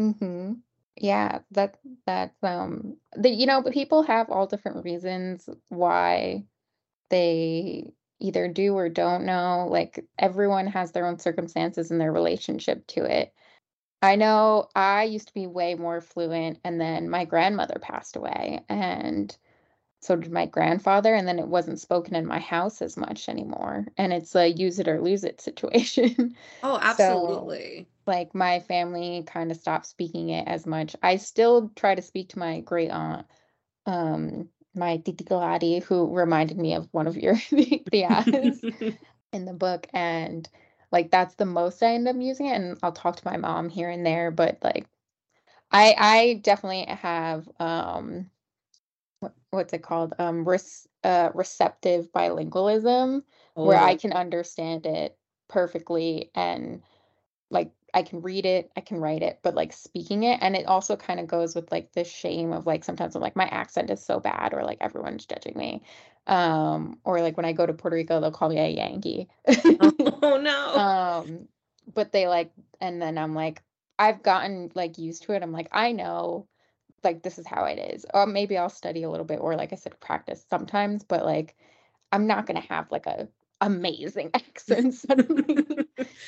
Mhm. 0.00 0.62
Yeah, 0.96 1.40
that 1.50 1.78
that's 2.06 2.42
um 2.42 2.98
the 3.16 3.28
you 3.30 3.46
know, 3.46 3.62
people 3.62 4.02
have 4.02 4.30
all 4.30 4.46
different 4.46 4.84
reasons 4.84 5.48
why 5.68 6.46
they 7.10 7.92
either 8.20 8.48
do 8.48 8.74
or 8.74 8.88
don't 8.88 9.24
know. 9.26 9.66
Like 9.70 10.04
everyone 10.18 10.66
has 10.68 10.92
their 10.92 11.06
own 11.06 11.18
circumstances 11.18 11.90
and 11.90 12.00
their 12.00 12.12
relationship 12.12 12.86
to 12.88 13.04
it. 13.04 13.32
I 14.02 14.16
know 14.16 14.68
I 14.74 15.04
used 15.04 15.28
to 15.28 15.34
be 15.34 15.46
way 15.46 15.74
more 15.74 16.00
fluent 16.00 16.60
and 16.64 16.80
then 16.80 17.08
my 17.10 17.24
grandmother 17.24 17.78
passed 17.80 18.16
away 18.16 18.64
and 18.68 19.36
so 20.00 20.16
did 20.16 20.32
my 20.32 20.46
grandfather 20.46 21.14
and 21.14 21.26
then 21.28 21.38
it 21.38 21.48
wasn't 21.48 21.80
spoken 21.80 22.14
in 22.14 22.26
my 22.26 22.38
house 22.38 22.82
as 22.82 22.96
much 22.96 23.28
anymore 23.28 23.86
and 23.98 24.12
it's 24.12 24.36
a 24.36 24.48
use 24.48 24.78
it 24.78 24.88
or 24.88 25.00
lose 25.00 25.24
it 25.24 25.40
situation. 25.42 26.36
Oh, 26.62 26.78
So 26.82 26.82
absolutely. 26.82 27.88
like 28.06 28.34
my 28.34 28.60
family 28.60 29.24
kind 29.26 29.50
of 29.50 29.56
stopped 29.58 29.86
speaking 29.86 30.30
it 30.30 30.48
as 30.48 30.66
much. 30.66 30.96
I 31.02 31.16
still 31.16 31.70
try 31.76 31.94
to 31.94 32.02
speak 32.02 32.30
to 32.30 32.38
my 32.38 32.60
great 32.60 32.90
aunt, 32.90 33.26
um, 33.86 34.50
my 34.76 34.98
Titi 34.98 35.24
Galati, 35.24 35.82
who 35.82 36.14
reminded 36.14 36.58
me 36.58 36.74
of 36.74 36.88
one 36.92 37.06
of 37.06 37.16
your 37.16 37.34
tias 37.92 38.64
in 39.32 39.44
the 39.46 39.54
book. 39.54 39.86
And 39.92 40.48
like 40.92 41.10
that's 41.10 41.36
the 41.36 41.46
most 41.46 41.82
I 41.82 41.94
end 41.94 42.08
up 42.08 42.16
using 42.18 42.46
it. 42.46 42.56
And 42.56 42.78
I'll 42.82 42.92
talk 42.92 43.16
to 43.16 43.26
my 43.28 43.36
mom 43.36 43.68
here 43.68 43.90
and 43.90 44.06
there, 44.06 44.30
but 44.30 44.58
like 44.62 44.86
I 45.72 45.94
I 45.98 46.40
definitely 46.42 46.86
have 46.86 47.48
um 47.60 48.30
what, 49.20 49.34
what's 49.50 49.72
it 49.72 49.82
called? 49.82 50.14
Um 50.18 50.44
res, 50.48 50.86
uh 51.04 51.30
receptive 51.34 52.12
bilingualism 52.12 53.22
where 53.62 53.78
I 53.78 53.94
Oh. 53.94 53.96
can 53.96 54.12
understand 54.12 54.86
it 54.86 55.18
perfectly 55.48 56.30
and 56.34 56.82
like, 57.50 57.72
I 57.96 58.02
can 58.04 58.22
read 58.22 58.46
it, 58.46 58.70
I 58.76 58.82
can 58.82 59.00
write 59.00 59.22
it, 59.24 59.40
but, 59.42 59.56
like, 59.56 59.72
speaking 59.74 60.22
it 60.24 60.38
and 60.42 60.56
it 60.56 60.66
also 60.66 60.96
kinda 60.96 61.24
goes 61.24 61.56
with, 61.56 61.72
like, 61.72 61.92
the 61.94 62.04
shame 62.04 62.52
of, 62.52 62.66
like, 62.66 62.84
sometimes 62.84 63.16
I'm 63.16 63.22
like, 63.22 63.36
"My 63.36 63.46
accent 63.48 63.90
is 63.90 64.04
so 64.04 64.20
bad," 64.20 64.54
or, 64.54 64.64
like, 64.64 64.78
"Everyone's 64.82 65.26
judging 65.26 65.56
me." 65.58 65.82
Um, 66.28 67.00
or, 67.04 67.22
like, 67.22 67.36
when 67.38 67.46
I 67.46 67.52
go 67.54 67.66
to 67.66 67.74
Puerto 67.74 67.96
Rico, 67.96 68.20
they'll 68.20 68.32
call 68.32 68.50
me 68.50 68.58
a 68.60 68.68
Yankee. 68.68 69.28
Oh, 69.80 70.38
no. 70.42 70.80
Um, 70.80 71.48
but 71.94 72.12
they, 72.12 72.28
like 72.28 72.52
and 72.80 73.00
then 73.00 73.18
I'm 73.18 73.34
like 73.34 73.62
I've 73.98 74.22
gotten, 74.22 74.70
like, 74.74 74.98
used 74.98 75.22
to 75.24 75.32
it. 75.32 75.42
I'm 75.42 75.52
like, 75.52 75.68
"I 75.72 75.92
know, 75.92 76.48
like, 77.04 77.22
this 77.22 77.38
is 77.38 77.46
how 77.46 77.64
it 77.66 77.78
is." 77.78 78.06
Or 78.14 78.26
maybe 78.26 78.58
I'll 78.58 78.68
study 78.70 79.02
a 79.04 79.10
little 79.10 79.26
bit 79.26 79.40
or, 79.40 79.56
like 79.56 79.72
I 79.72 79.76
said, 79.76 79.98
practice 80.00 80.46
sometimes, 80.50 81.04
but, 81.04 81.24
like, 81.26 81.56
I'm 82.12 82.26
not 82.28 82.46
gonna 82.46 82.60
have, 82.62 82.90
like, 82.92 83.06
a 83.06 83.28
amazing 83.60 84.30
accent 84.34 84.94
suddenly. 84.94 85.66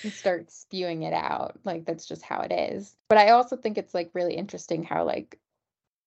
and 0.03 0.13
start 0.13 0.51
spewing 0.51 1.03
it 1.03 1.13
out. 1.13 1.59
Like 1.65 1.85
that's 1.85 2.07
just 2.07 2.23
how 2.23 2.41
it 2.41 2.53
is. 2.53 2.97
But 3.09 3.19
I 3.19 3.31
also 3.31 3.57
think 3.57 3.79
it's 3.79 3.95
like 3.95 4.11
really 4.15 4.35
interesting 4.35 4.85
how 4.85 5.05
like 5.05 5.39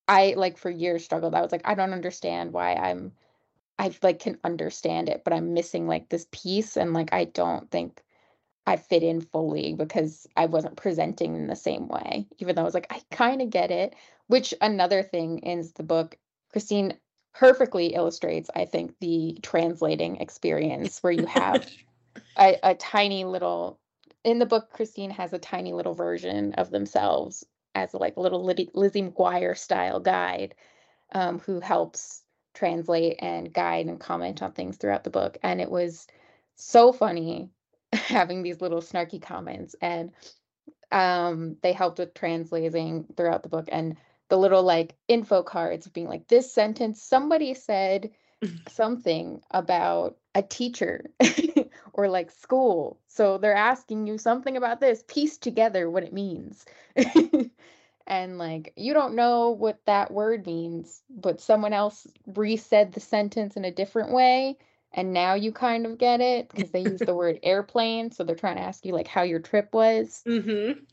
I 0.08 0.34
like 0.36 0.58
for 0.58 0.70
years 0.70 1.04
struggled. 1.04 1.34
I 1.34 1.42
was 1.42 1.52
like, 1.52 1.62
I 1.64 1.74
don't 1.74 1.92
understand 1.92 2.52
why 2.52 2.74
I'm 2.74 3.12
I 3.78 3.92
like 4.02 4.20
can 4.20 4.38
understand 4.44 5.08
it, 5.08 5.22
but 5.24 5.32
I'm 5.32 5.54
missing 5.54 5.86
like 5.86 6.08
this 6.08 6.26
piece 6.30 6.76
and 6.76 6.92
like 6.92 7.12
I 7.12 7.24
don't 7.24 7.70
think 7.70 8.02
I 8.66 8.76
fit 8.76 9.02
in 9.02 9.20
fully 9.20 9.74
because 9.74 10.26
I 10.36 10.46
wasn't 10.46 10.76
presenting 10.76 11.34
in 11.34 11.46
the 11.48 11.56
same 11.56 11.88
way. 11.88 12.28
Even 12.38 12.54
though 12.54 12.62
I 12.62 12.66
was 12.66 12.74
like, 12.74 12.92
I 12.92 13.02
kind 13.10 13.42
of 13.42 13.50
get 13.50 13.70
it. 13.70 13.94
Which 14.28 14.54
another 14.60 15.02
thing 15.02 15.40
is 15.40 15.72
the 15.72 15.82
book, 15.82 16.16
Christine 16.52 16.94
perfectly 17.34 17.94
illustrates, 17.94 18.50
I 18.54 18.64
think, 18.64 18.94
the 19.00 19.38
translating 19.42 20.16
experience 20.16 21.02
where 21.02 21.12
you 21.12 21.26
have 21.26 21.68
a, 22.38 22.58
a 22.62 22.74
tiny 22.74 23.24
little 23.24 23.78
in 24.24 24.38
the 24.38 24.46
book 24.46 24.70
christine 24.72 25.10
has 25.10 25.32
a 25.32 25.38
tiny 25.38 25.72
little 25.72 25.94
version 25.94 26.52
of 26.54 26.70
themselves 26.70 27.44
as 27.74 27.92
a 27.92 27.98
like 27.98 28.16
little 28.16 28.44
Liddy, 28.44 28.70
lizzie 28.72 29.02
mcguire 29.02 29.58
style 29.58 29.98
guide 29.98 30.54
um, 31.12 31.40
who 31.40 31.60
helps 31.60 32.22
translate 32.54 33.16
and 33.20 33.52
guide 33.52 33.86
and 33.86 34.00
comment 34.00 34.42
on 34.42 34.52
things 34.52 34.76
throughout 34.76 35.04
the 35.04 35.10
book. 35.10 35.38
And 35.42 35.60
it 35.60 35.70
was 35.70 36.06
so 36.56 36.92
funny 36.92 37.50
having 37.92 38.42
these 38.42 38.60
little 38.60 38.80
snarky 38.80 39.20
comments. 39.20 39.74
And 39.80 40.12
um, 40.90 41.56
they 41.62 41.72
helped 41.72 41.98
with 41.98 42.14
translating 42.14 43.06
throughout 43.16 43.42
the 43.42 43.48
book. 43.48 43.68
And 43.70 43.96
the 44.32 44.38
little 44.38 44.62
like 44.62 44.94
info 45.08 45.42
cards 45.42 45.86
being 45.88 46.08
like 46.08 46.26
this 46.26 46.50
sentence 46.50 47.02
somebody 47.02 47.52
said 47.52 48.10
something 48.66 49.42
about 49.50 50.16
a 50.34 50.40
teacher 50.42 51.04
or 51.92 52.08
like 52.08 52.30
school. 52.30 52.98
So 53.08 53.36
they're 53.36 53.54
asking 53.54 54.06
you 54.06 54.16
something 54.16 54.56
about 54.56 54.80
this, 54.80 55.04
piece 55.06 55.36
together 55.36 55.90
what 55.90 56.02
it 56.02 56.14
means. 56.14 56.64
and 58.06 58.38
like 58.38 58.72
you 58.74 58.94
don't 58.94 59.16
know 59.16 59.50
what 59.50 59.84
that 59.84 60.10
word 60.10 60.46
means, 60.46 61.02
but 61.10 61.42
someone 61.42 61.74
else 61.74 62.06
re-said 62.26 62.92
the 62.94 63.00
sentence 63.00 63.58
in 63.58 63.66
a 63.66 63.70
different 63.70 64.14
way. 64.14 64.56
And 64.94 65.12
now 65.12 65.34
you 65.34 65.52
kind 65.52 65.84
of 65.84 65.98
get 65.98 66.22
it 66.22 66.48
because 66.48 66.70
they 66.70 66.80
use 66.80 67.02
the 67.02 67.14
word 67.14 67.38
airplane. 67.42 68.12
So 68.12 68.24
they're 68.24 68.34
trying 68.34 68.56
to 68.56 68.62
ask 68.62 68.86
you 68.86 68.94
like 68.94 69.08
how 69.08 69.24
your 69.24 69.40
trip 69.40 69.74
was. 69.74 70.24
Mhm. 70.26 70.86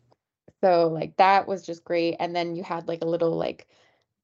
So 0.63 0.87
like 0.89 1.17
that 1.17 1.47
was 1.47 1.65
just 1.65 1.83
great. 1.83 2.17
And 2.19 2.35
then 2.35 2.55
you 2.55 2.63
had 2.63 2.87
like 2.87 3.01
a 3.01 3.07
little 3.07 3.35
like 3.37 3.67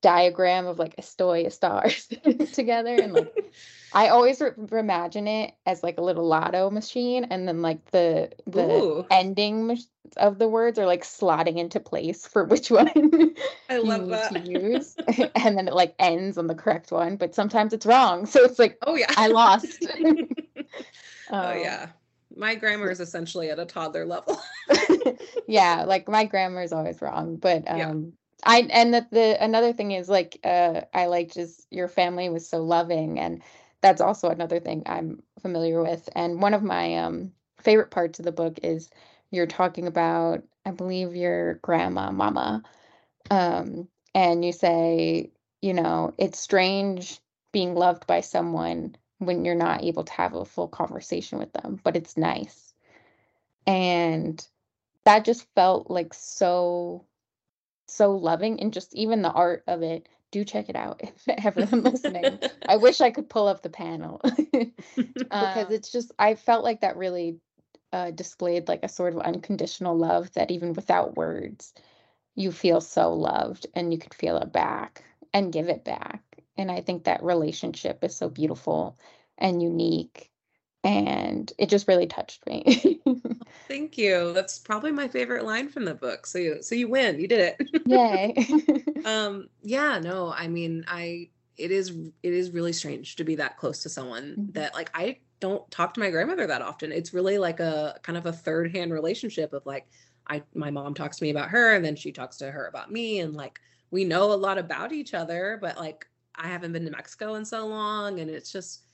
diagram 0.02 0.68
of 0.68 0.80
like 0.80 0.96
Estoy 0.98 1.52
stars 1.52 2.08
together 2.54 3.00
and 3.02 3.14
like 3.14 3.30
I 3.92 4.10
always 4.10 4.42
re 4.42 4.80
imagine 4.80 5.28
it 5.28 5.54
as 5.66 5.82
like 5.84 5.98
a 5.98 6.02
little 6.04 6.28
lotto 6.28 6.70
machine, 6.70 7.26
and 7.26 7.48
then 7.48 7.62
like 7.62 7.92
the 7.92 8.32
the 8.46 8.86
Ooh, 8.86 9.06
ending 9.10 9.68
mach 9.68 9.78
of 10.18 10.38
the 10.38 10.48
words 10.50 10.78
are 10.80 10.86
like 10.86 11.04
slotting 11.04 11.58
into 11.58 11.80
place 11.80 12.28
for 12.28 12.44
which 12.44 12.70
one 12.72 13.36
I 13.70 13.78
you 13.82 13.90
love 13.90 14.10
that. 14.10 14.34
use, 14.46 14.98
and 15.36 15.58
then 15.58 15.68
it 15.68 15.74
like 15.74 15.96
ends 16.00 16.38
on 16.38 16.48
the 16.48 16.56
correct 16.56 16.92
one, 16.92 17.16
but 17.18 17.36
sometimes 17.36 17.74
it's 17.74 17.86
wrong, 17.86 18.26
so 18.26 18.44
it's 18.44 18.60
like, 18.60 18.80
Oh, 18.86 18.96
yeah. 18.96 19.14
I 19.16 19.28
lost. 19.28 19.88
Oh, 21.42 21.52
Um, 21.52 21.54
yeah. 21.54 21.90
My 22.36 22.56
grammar 22.56 22.90
is 22.90 23.00
essentially 23.00 23.50
at 23.50 23.60
a 23.60 23.66
toddler 23.66 24.06
level. 24.06 24.42
Yeah, 25.48 25.84
like 25.86 26.08
my 26.08 26.26
grammar 26.26 26.62
is 26.62 26.74
always 26.74 27.02
wrong, 27.02 27.38
but 27.38 27.70
Yeah. 27.74 27.90
um 27.90 28.14
I 28.44 28.68
and 28.72 28.94
that 28.94 29.12
the 29.12 29.42
another 29.44 29.74
thing 29.74 29.92
is 29.92 30.10
like 30.10 30.40
uh 30.44 30.82
I 30.94 31.08
like 31.08 31.34
just 31.34 31.68
your 31.72 31.88
family 31.88 32.30
was 32.30 32.48
so 32.48 32.64
loving 32.64 33.20
and 33.20 33.42
that's 33.82 34.02
also 34.02 34.30
another 34.30 34.60
thing 34.60 34.84
I'm 34.86 35.22
familiar 35.42 35.82
with. 35.82 36.10
And 36.16 36.42
one 36.42 36.54
of 36.54 36.64
my 36.64 36.98
um 36.98 37.32
favorite 37.60 37.92
parts 37.92 38.20
of 38.20 38.26
the 38.26 38.32
book 38.32 38.60
is 38.64 38.90
you're 39.32 39.48
talking 39.48 39.88
about 39.88 40.44
I 40.66 40.72
believe 40.72 41.16
your 41.16 41.56
grandma, 41.56 42.12
mama. 42.12 42.64
Um 43.32 43.88
and 44.16 44.46
you 44.46 44.52
say, 44.54 45.32
you 45.62 45.74
know, 45.74 46.14
it's 46.18 46.40
strange 46.40 47.20
being 47.52 47.76
loved 47.76 48.08
by 48.08 48.22
someone 48.22 48.96
when 49.20 49.46
you're 49.46 49.56
not 49.56 49.84
able 49.84 50.04
to 50.04 50.14
have 50.14 50.34
a 50.36 50.46
full 50.46 50.68
conversation 50.68 51.40
with 51.40 51.52
them, 51.54 51.80
but 51.84 51.96
it's 51.98 52.18
nice. 52.18 52.74
And 53.68 54.46
that 55.06 55.26
just 55.26 55.48
felt 55.56 55.90
like 55.90 56.14
so 56.14 57.06
so 57.88 58.12
loving 58.12 58.60
and 58.60 58.74
just 58.74 58.94
even 58.96 59.22
the 59.22 59.32
art 59.32 59.64
of 59.68 59.84
it 59.84 60.10
do 60.32 60.44
check 60.44 60.70
it 60.70 60.76
out 60.76 61.02
if 61.28 61.46
everyone 61.46 61.84
listening. 61.84 62.40
I 62.68 62.78
wish 62.78 63.00
I 63.00 63.12
could 63.12 63.30
pull 63.30 63.48
up 63.48 63.62
the 63.62 63.70
panel 63.70 64.22
because 64.96 65.72
it's 65.72 65.92
just 65.92 66.12
I 66.20 66.36
felt 66.36 66.64
like 66.64 66.82
that 66.82 66.98
really 66.98 67.40
uh, 67.94 68.12
displayed 68.12 68.68
like 68.68 68.84
a 68.84 68.90
sort 68.90 69.14
of 69.14 69.22
unconditional 69.22 69.98
love 69.98 70.32
that 70.34 70.52
even 70.52 70.74
without 70.74 71.16
words, 71.16 71.74
you 72.36 72.52
feel 72.52 72.82
so 72.82 73.14
loved 73.14 73.68
and 73.74 73.94
you 73.94 74.00
could 74.00 74.14
feel 74.14 74.38
it 74.38 74.52
back 74.52 75.04
and 75.34 75.54
give 75.54 75.70
it 75.70 75.86
back. 75.86 76.22
And 76.58 76.72
I 76.72 76.82
think 76.82 77.04
that 77.04 77.24
relationship 77.24 78.04
is 78.04 78.16
so 78.16 78.30
beautiful 78.30 78.98
and 79.38 79.62
unique 79.62 80.32
and 80.86 81.52
it 81.58 81.68
just 81.68 81.88
really 81.88 82.06
touched 82.06 82.46
me. 82.46 83.02
Thank 83.68 83.98
you. 83.98 84.32
That's 84.34 84.60
probably 84.60 84.92
my 84.92 85.08
favorite 85.08 85.44
line 85.44 85.68
from 85.68 85.84
the 85.84 85.96
book. 85.96 86.28
So 86.28 86.38
you 86.38 86.62
so 86.62 86.76
you 86.76 86.88
win. 86.88 87.20
You 87.20 87.28
did 87.28 87.58
it. 87.60 87.82
Yay. 87.88 89.04
um 89.06 89.50
yeah, 89.64 90.00
no, 90.00 90.32
I 90.32 90.48
mean, 90.48 90.86
I 90.88 91.30
it 91.58 91.72
is 91.72 91.90
it 92.22 92.34
is 92.34 92.52
really 92.52 92.72
strange 92.72 93.16
to 93.16 93.24
be 93.24 93.36
that 93.36 93.58
close 93.58 93.82
to 93.82 93.90
someone 93.90 94.36
mm-hmm. 94.38 94.52
that 94.52 94.76
like 94.76 94.92
I 94.94 95.18
don't 95.40 95.70
talk 95.72 95.96
to 95.96 96.00
my 96.00 96.12
grandmother 96.12 96.46
that 96.46 96.62
often. 96.62 96.92
It's 96.92 97.16
really 97.16 97.40
like 97.40 97.60
a 97.60 98.00
kind 98.04 98.18
of 98.18 98.28
a 98.28 98.32
third-hand 98.32 98.94
relationship 98.94 99.54
of 99.54 99.66
like 99.66 99.88
I 100.28 100.44
my 100.54 100.70
mom 100.70 100.94
talks 100.94 101.18
to 101.18 101.24
me 101.24 101.32
about 101.32 101.50
her 101.50 101.74
and 101.74 101.84
then 101.84 101.96
she 101.96 102.12
talks 102.12 102.38
to 102.38 102.52
her 102.52 102.68
about 102.68 102.92
me 102.92 103.22
and 103.22 103.34
like 103.34 103.60
we 103.90 104.06
know 104.06 104.32
a 104.32 104.36
lot 104.36 104.60
about 104.60 104.92
each 104.92 105.16
other, 105.16 105.58
but 105.60 105.78
like 105.78 106.06
I 106.36 106.48
haven't 106.48 106.74
been 106.74 106.86
to 106.86 106.92
Mexico 106.92 107.36
in 107.36 107.46
so 107.46 107.66
long 107.66 108.20
and 108.20 108.30
it's 108.30 108.52
just 108.52 108.85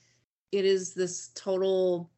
it 0.52 0.64
is 0.64 0.94
this 0.94 1.30
total 1.34 2.10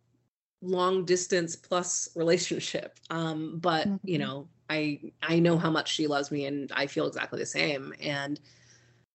long 0.60 1.04
distance 1.04 1.56
plus 1.56 2.08
relationship. 2.14 2.98
Um 3.10 3.58
but 3.58 3.86
mm-hmm. 3.86 4.08
you 4.08 4.18
know 4.18 4.48
i 4.70 4.98
i 5.22 5.38
know 5.38 5.58
how 5.58 5.70
much 5.70 5.92
she 5.92 6.06
loves 6.06 6.30
me 6.30 6.46
and 6.46 6.72
i 6.72 6.86
feel 6.86 7.06
exactly 7.06 7.38
the 7.38 7.46
same. 7.46 7.94
And 8.00 8.40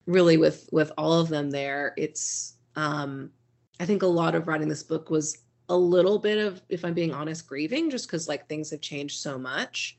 really 0.09 0.37
with 0.37 0.67
with 0.71 0.91
all 0.97 1.13
of 1.13 1.29
them 1.29 1.51
there 1.51 1.93
it's 1.95 2.55
um 2.75 3.29
i 3.79 3.85
think 3.85 4.01
a 4.01 4.07
lot 4.07 4.33
of 4.33 4.47
writing 4.47 4.67
this 4.67 4.81
book 4.81 5.11
was 5.11 5.37
a 5.69 5.77
little 5.77 6.17
bit 6.17 6.39
of 6.39 6.61
if 6.67 6.83
i'm 6.83 6.95
being 6.95 7.13
honest 7.13 7.47
grieving 7.47 7.91
just 7.91 8.07
because 8.07 8.27
like 8.27 8.47
things 8.49 8.71
have 8.71 8.81
changed 8.81 9.19
so 9.19 9.37
much 9.37 9.98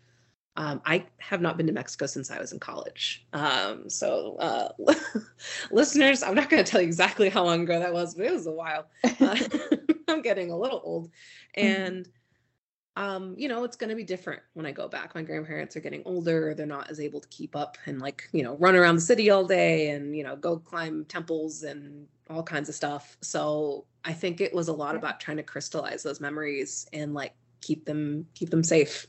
um, 0.61 0.83
I 0.85 1.07
have 1.17 1.41
not 1.41 1.57
been 1.57 1.67
to 1.69 1.73
Mexico 1.73 2.05
since 2.05 2.31
I 2.31 2.39
was 2.39 2.53
in 2.53 2.59
college. 2.59 3.27
Um, 3.33 3.89
so, 3.89 4.37
uh, 4.37 4.69
listeners, 5.71 6.23
I'm 6.23 6.35
not 6.35 6.51
going 6.51 6.63
to 6.63 6.71
tell 6.71 6.83
you 6.83 6.87
exactly 6.87 7.31
how 7.31 7.45
long 7.45 7.63
ago 7.63 7.79
that 7.79 7.95
was, 7.95 8.15
but 8.15 8.27
it 8.27 8.33
was 8.33 8.47
a 8.47 8.53
while. 8.53 8.87
Uh, 9.21 9.37
I'm 10.09 10.23
getting 10.23 10.51
a 10.51 10.57
little 10.57 10.81
old. 10.85 11.11
Mm-hmm. 11.57 11.83
And, 11.83 12.09
um, 12.97 13.35
you 13.39 13.49
know, 13.49 13.65
it's 13.65 13.77
going 13.77 13.91
to 13.91 13.97
be 13.97 14.03
different 14.03 14.43
when 14.55 14.67
I 14.67 14.73
go 14.73 14.89
back. 14.89 15.15
My 15.15 15.23
grandparents 15.23 15.77
are 15.77 15.81
getting 15.81 16.03
older. 16.05 16.53
They're 16.55 16.67
not 16.67 16.91
as 16.91 17.01
able 17.01 17.21
to 17.21 17.29
keep 17.29 17.55
up 17.57 17.79
and, 17.87 18.01
like, 18.01 18.29
you 18.33 18.43
know, 18.43 18.57
run 18.57 18.77
around 18.77 18.97
the 18.97 19.03
city 19.03 19.31
all 19.31 19.47
day 19.47 19.91
and, 19.91 20.17
you 20.17 20.25
know, 20.25 20.37
go 20.37 20.59
climb 20.59 21.07
temples 21.07 21.63
and 21.63 22.07
all 22.29 22.43
kinds 22.43 22.69
of 22.69 22.75
stuff. 22.75 23.17
So, 23.23 23.87
I 24.05 24.13
think 24.13 24.41
it 24.41 24.55
was 24.55 24.69
a 24.69 24.73
lot 24.73 24.95
about 24.97 25.21
trying 25.21 25.39
to 25.39 25.43
crystallize 25.43 26.03
those 26.03 26.21
memories 26.21 26.87
and, 26.93 27.15
like, 27.15 27.35
keep 27.63 27.87
them 27.87 28.27
keep 28.35 28.51
them 28.51 28.65
safe. 28.65 29.07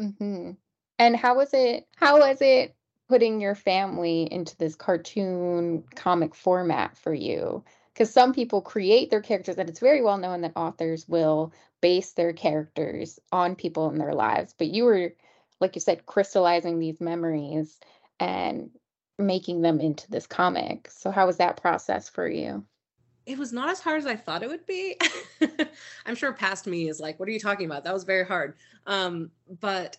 Mm-hmm. 0.00 0.52
And 0.98 1.16
how 1.16 1.36
was 1.36 1.50
it? 1.52 1.86
How 1.96 2.18
was 2.18 2.38
it 2.40 2.74
putting 3.08 3.40
your 3.40 3.54
family 3.54 4.28
into 4.30 4.56
this 4.58 4.74
cartoon 4.74 5.84
comic 5.94 6.34
format 6.34 6.96
for 6.96 7.14
you? 7.14 7.64
Because 7.92 8.12
some 8.12 8.32
people 8.32 8.60
create 8.60 9.10
their 9.10 9.20
characters, 9.20 9.56
and 9.56 9.68
it's 9.68 9.80
very 9.80 10.02
well 10.02 10.18
known 10.18 10.42
that 10.42 10.52
authors 10.56 11.08
will 11.08 11.52
base 11.80 12.12
their 12.12 12.32
characters 12.32 13.18
on 13.32 13.54
people 13.54 13.90
in 13.90 13.98
their 13.98 14.14
lives. 14.14 14.54
But 14.56 14.68
you 14.68 14.84
were, 14.84 15.14
like 15.60 15.74
you 15.74 15.80
said, 15.80 16.06
crystallizing 16.06 16.78
these 16.78 17.00
memories 17.00 17.78
and 18.20 18.70
making 19.18 19.62
them 19.62 19.80
into 19.80 20.08
this 20.10 20.26
comic. 20.26 20.88
So, 20.90 21.10
how 21.10 21.26
was 21.26 21.36
that 21.38 21.60
process 21.60 22.08
for 22.08 22.28
you? 22.28 22.64
It 23.26 23.36
was 23.36 23.52
not 23.52 23.68
as 23.68 23.80
hard 23.80 23.98
as 23.98 24.06
I 24.06 24.16
thought 24.16 24.42
it 24.42 24.48
would 24.48 24.64
be. 24.64 24.96
I'm 26.06 26.14
sure 26.14 26.32
past 26.32 26.66
me 26.66 26.88
is 26.88 26.98
like, 26.98 27.20
what 27.20 27.28
are 27.28 27.32
you 27.32 27.40
talking 27.40 27.66
about? 27.66 27.84
That 27.84 27.92
was 27.92 28.04
very 28.04 28.24
hard. 28.24 28.54
Um, 28.86 29.30
but 29.60 29.98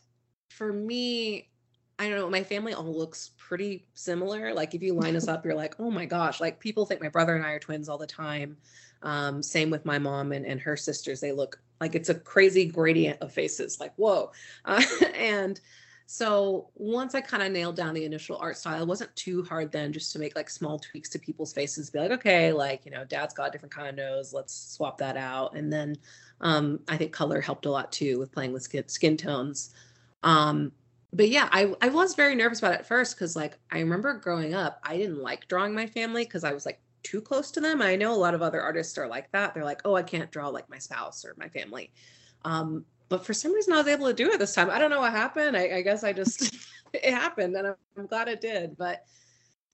for 0.49 0.73
me, 0.73 1.49
I 1.97 2.09
don't 2.09 2.17
know, 2.17 2.29
my 2.29 2.43
family 2.43 2.73
all 2.73 2.85
looks 2.85 3.31
pretty 3.37 3.85
similar. 3.93 4.53
Like 4.53 4.73
if 4.73 4.81
you 4.81 4.93
line 4.93 5.15
us 5.15 5.27
up, 5.27 5.45
you're 5.45 5.55
like, 5.55 5.75
oh 5.79 5.91
my 5.91 6.05
gosh, 6.05 6.39
like 6.39 6.59
people 6.59 6.85
think 6.85 7.01
my 7.01 7.09
brother 7.09 7.35
and 7.35 7.45
I 7.45 7.51
are 7.51 7.59
twins 7.59 7.89
all 7.89 7.97
the 7.97 8.07
time. 8.07 8.57
Um, 9.01 9.41
same 9.41 9.69
with 9.69 9.85
my 9.85 9.99
mom 9.99 10.31
and, 10.31 10.45
and 10.45 10.59
her 10.61 10.75
sisters. 10.75 11.19
They 11.19 11.31
look 11.31 11.61
like 11.79 11.95
it's 11.95 12.09
a 12.09 12.15
crazy 12.15 12.65
gradient 12.65 13.21
of 13.21 13.31
faces, 13.31 13.79
like, 13.79 13.93
whoa. 13.95 14.31
Uh, 14.65 14.83
and 15.15 15.59
so 16.11 16.69
once 16.73 17.13
I 17.13 17.21
kind 17.21 17.43
of 17.43 17.51
nailed 17.51 17.75
down 17.75 17.93
the 17.93 18.03
initial 18.03 18.37
art 18.37 18.57
style, 18.57 18.81
it 18.81 18.87
wasn't 18.87 19.15
too 19.15 19.43
hard 19.43 19.71
then 19.71 19.93
just 19.93 20.11
to 20.13 20.19
make 20.19 20.35
like 20.35 20.49
small 20.49 20.79
tweaks 20.79 21.07
to 21.09 21.19
people's 21.19 21.53
faces, 21.53 21.91
be 21.91 21.99
like, 21.99 22.11
okay, 22.11 22.51
like, 22.51 22.83
you 22.83 22.91
know, 22.91 23.05
dad's 23.05 23.33
got 23.33 23.49
a 23.49 23.51
different 23.51 23.73
kind 23.73 23.87
of 23.87 23.95
nose, 23.95 24.33
let's 24.33 24.73
swap 24.75 24.97
that 24.97 25.17
out. 25.17 25.55
And 25.55 25.71
then 25.71 25.95
um, 26.41 26.79
I 26.87 26.97
think 26.97 27.11
color 27.11 27.39
helped 27.41 27.67
a 27.67 27.71
lot 27.71 27.91
too 27.91 28.17
with 28.17 28.31
playing 28.31 28.53
with 28.53 28.63
skin, 28.63 28.87
skin 28.87 29.17
tones. 29.17 29.73
Um, 30.23 30.71
but 31.11 31.29
yeah, 31.29 31.49
I, 31.51 31.73
I 31.81 31.89
was 31.89 32.13
very 32.13 32.35
nervous 32.35 32.59
about 32.59 32.79
it 32.79 32.85
first 32.85 33.15
because 33.15 33.35
like 33.35 33.57
I 33.71 33.79
remember 33.79 34.13
growing 34.13 34.53
up, 34.53 34.79
I 34.83 34.97
didn't 34.97 35.21
like 35.21 35.47
drawing 35.47 35.73
my 35.73 35.87
family 35.87 36.23
because 36.23 36.43
I 36.43 36.53
was 36.53 36.65
like 36.65 36.79
too 37.03 37.21
close 37.21 37.51
to 37.51 37.59
them. 37.59 37.81
I 37.81 37.95
know 37.95 38.13
a 38.13 38.15
lot 38.15 38.33
of 38.33 38.41
other 38.41 38.61
artists 38.61 38.97
are 38.97 39.07
like 39.07 39.31
that. 39.31 39.53
They're 39.53 39.63
like, 39.63 39.81
oh, 39.85 39.95
I 39.95 40.03
can't 40.03 40.31
draw 40.31 40.49
like 40.49 40.69
my 40.69 40.77
spouse 40.77 41.25
or 41.25 41.33
my 41.37 41.47
family. 41.49 41.91
Um, 42.45 42.85
but 43.09 43.25
for 43.25 43.33
some 43.33 43.53
reason 43.53 43.73
I 43.73 43.77
was 43.77 43.87
able 43.87 44.07
to 44.07 44.13
do 44.13 44.29
it 44.29 44.37
this 44.37 44.53
time. 44.53 44.69
I 44.69 44.77
don't 44.77 44.91
know 44.91 44.99
what 44.99 45.11
happened. 45.11 45.57
I, 45.57 45.77
I 45.77 45.81
guess 45.81 46.03
I 46.03 46.13
just 46.13 46.55
it 46.93 47.13
happened 47.13 47.55
and 47.55 47.67
I'm, 47.67 47.75
I'm 47.97 48.05
glad 48.05 48.27
it 48.27 48.41
did. 48.41 48.77
But 48.77 49.03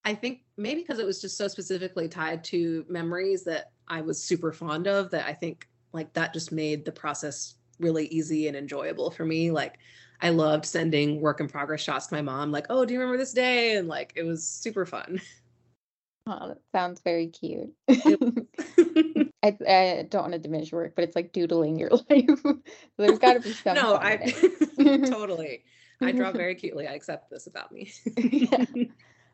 I 0.05 0.13
think 0.13 0.43
maybe 0.55 0.81
because 0.81 0.99
it 0.99 1.05
was 1.05 1.19
just 1.19 1.37
so 1.37 1.47
specifically 1.47 2.07
tied 2.07 2.43
to 2.45 2.85
memories 2.87 3.43
that 3.43 3.71
I 3.87 4.01
was 4.01 4.23
super 4.23 4.53
fond 4.53 4.87
of 4.87 5.11
that 5.11 5.25
I 5.25 5.33
think 5.33 5.67
like 5.91 6.13
that 6.13 6.33
just 6.33 6.51
made 6.51 6.85
the 6.85 6.91
process 6.91 7.55
really 7.79 8.07
easy 8.07 8.47
and 8.47 8.55
enjoyable 8.55 9.11
for 9.11 9.25
me. 9.25 9.51
Like 9.51 9.79
I 10.21 10.29
loved 10.29 10.65
sending 10.65 11.21
work 11.21 11.39
in 11.39 11.47
progress 11.47 11.81
shots 11.81 12.07
to 12.07 12.15
my 12.15 12.21
mom, 12.21 12.51
like, 12.51 12.67
oh, 12.69 12.85
do 12.85 12.93
you 12.93 12.99
remember 12.99 13.17
this 13.17 13.33
day? 13.33 13.75
And 13.75 13.87
like, 13.87 14.13
it 14.15 14.23
was 14.23 14.47
super 14.47 14.85
fun. 14.85 15.21
Oh, 16.27 16.47
that 16.47 16.57
sounds 16.71 17.01
very 17.01 17.27
cute. 17.27 17.71
I, 17.89 19.57
I, 19.67 20.07
don't 20.09 20.23
want 20.23 20.33
to 20.33 20.39
diminish 20.39 20.71
work, 20.71 20.93
but 20.95 21.03
it's 21.03 21.15
like 21.15 21.31
doodling 21.33 21.77
your 21.77 21.89
life. 22.09 22.39
There's 22.97 23.19
got 23.19 23.33
to 23.33 23.39
be 23.41 23.53
some. 23.53 23.75
no, 23.75 23.97
I 24.01 24.17
totally. 25.05 25.63
I 26.01 26.11
draw 26.11 26.31
very 26.31 26.55
cutely. 26.55 26.87
I 26.87 26.93
accept 26.93 27.29
this 27.29 27.45
about 27.45 27.71
me. 27.71 27.91
yeah. 28.17 28.65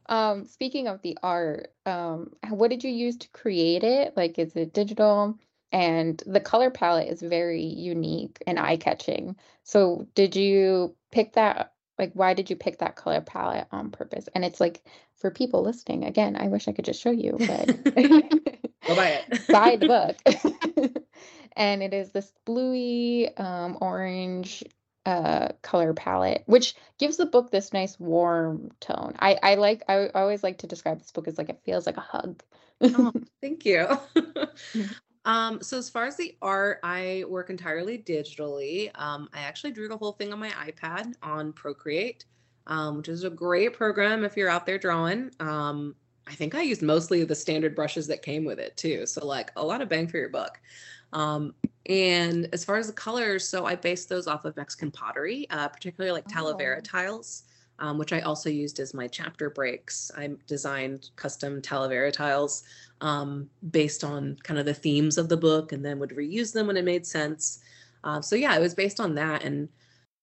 Um, 0.07 0.45
speaking 0.45 0.87
of 0.87 1.01
the 1.01 1.17
art, 1.23 1.73
um, 1.85 2.31
what 2.49 2.69
did 2.69 2.83
you 2.83 2.91
use 2.91 3.15
to 3.17 3.29
create 3.29 3.83
it? 3.83 4.17
Like, 4.17 4.37
is 4.37 4.55
it 4.57 4.73
digital? 4.73 5.39
And 5.71 6.21
the 6.25 6.39
color 6.39 6.69
palette 6.69 7.07
is 7.07 7.21
very 7.21 7.63
unique 7.63 8.41
and 8.45 8.59
eye-catching. 8.59 9.35
So 9.63 10.07
did 10.15 10.35
you 10.35 10.95
pick 11.11 11.33
that 11.33 11.73
like 11.97 12.11
why 12.13 12.33
did 12.33 12.49
you 12.49 12.55
pick 12.55 12.79
that 12.79 12.95
color 12.95 13.21
palette 13.21 13.67
on 13.71 13.91
purpose? 13.91 14.27
And 14.33 14.43
it's 14.43 14.59
like 14.59 14.83
for 15.15 15.29
people 15.29 15.61
listening, 15.61 16.03
again, 16.03 16.35
I 16.35 16.47
wish 16.47 16.67
I 16.67 16.71
could 16.71 16.85
just 16.85 17.01
show 17.01 17.11
you, 17.11 17.37
but 17.37 17.83
go 18.87 18.95
buy 18.95 19.21
it. 19.21 19.47
buy 19.49 19.75
the 19.75 19.87
book. 19.87 21.03
and 21.55 21.83
it 21.83 21.93
is 21.93 22.11
this 22.11 22.31
bluey 22.45 23.29
um, 23.37 23.77
orange 23.81 24.63
uh 25.07 25.47
color 25.63 25.95
palette 25.95 26.43
which 26.45 26.75
gives 26.99 27.17
the 27.17 27.25
book 27.25 27.49
this 27.49 27.73
nice 27.73 27.99
warm 27.99 28.69
tone 28.79 29.15
i 29.17 29.35
i 29.41 29.55
like 29.55 29.81
i 29.87 30.09
always 30.09 30.43
like 30.43 30.59
to 30.59 30.67
describe 30.67 30.99
this 30.99 31.11
book 31.11 31.27
as 31.27 31.39
like 31.39 31.49
it 31.49 31.59
feels 31.65 31.87
like 31.87 31.97
a 31.97 32.01
hug 32.01 32.43
oh, 32.83 33.11
thank 33.41 33.65
you 33.65 33.87
mm-hmm. 34.15 34.91
Um, 35.25 35.61
so 35.61 35.77
as 35.77 35.89
far 35.89 36.05
as 36.05 36.17
the 36.17 36.35
art, 36.41 36.79
I 36.83 37.25
work 37.27 37.49
entirely 37.49 37.97
digitally. 37.99 38.89
Um, 38.95 39.29
I 39.33 39.41
actually 39.41 39.71
drew 39.71 39.87
the 39.87 39.97
whole 39.97 40.13
thing 40.13 40.33
on 40.33 40.39
my 40.39 40.49
iPad 40.49 41.13
on 41.21 41.53
Procreate, 41.53 42.25
um, 42.67 42.97
which 42.97 43.09
is 43.09 43.23
a 43.23 43.29
great 43.29 43.73
program 43.73 44.23
if 44.23 44.35
you're 44.35 44.49
out 44.49 44.65
there 44.65 44.79
drawing. 44.79 45.31
Um, 45.39 45.95
I 46.27 46.33
think 46.33 46.55
I 46.55 46.61
used 46.61 46.81
mostly 46.81 47.23
the 47.23 47.35
standard 47.35 47.75
brushes 47.75 48.07
that 48.07 48.21
came 48.21 48.45
with 48.45 48.59
it 48.59 48.77
too. 48.77 49.05
So 49.05 49.25
like 49.25 49.51
a 49.55 49.65
lot 49.65 49.81
of 49.81 49.89
bang 49.89 50.07
for 50.07 50.17
your 50.17 50.29
buck. 50.29 50.59
Um, 51.13 51.53
and 51.87 52.47
as 52.53 52.63
far 52.63 52.77
as 52.77 52.87
the 52.87 52.93
colors, 52.93 53.47
so 53.47 53.65
I 53.65 53.75
based 53.75 54.07
those 54.07 54.27
off 54.27 54.45
of 54.45 54.55
Mexican 54.55 54.91
pottery, 54.91 55.47
uh, 55.49 55.67
particularly 55.67 56.13
like 56.13 56.27
Talavera 56.27 56.77
oh. 56.77 56.81
tiles 56.81 57.43
um, 57.81 57.97
which 57.97 58.13
I 58.13 58.21
also 58.21 58.49
used 58.49 58.79
as 58.79 58.93
my 58.93 59.07
chapter 59.07 59.49
breaks. 59.49 60.11
I 60.15 60.29
designed 60.47 61.09
custom 61.15 61.61
Talavera 61.61 62.13
tiles 62.13 62.63
um, 63.01 63.49
based 63.71 64.03
on 64.03 64.37
kind 64.43 64.59
of 64.59 64.65
the 64.67 64.73
themes 64.73 65.17
of 65.17 65.27
the 65.27 65.35
book 65.35 65.71
and 65.71 65.83
then 65.83 65.99
would 65.99 66.11
reuse 66.11 66.53
them 66.53 66.67
when 66.67 66.77
it 66.77 66.85
made 66.85 67.05
sense. 67.05 67.59
Uh, 68.03 68.21
so 68.21 68.35
yeah, 68.35 68.55
it 68.55 68.61
was 68.61 68.75
based 68.75 68.99
on 68.99 69.15
that. 69.15 69.43
And 69.43 69.67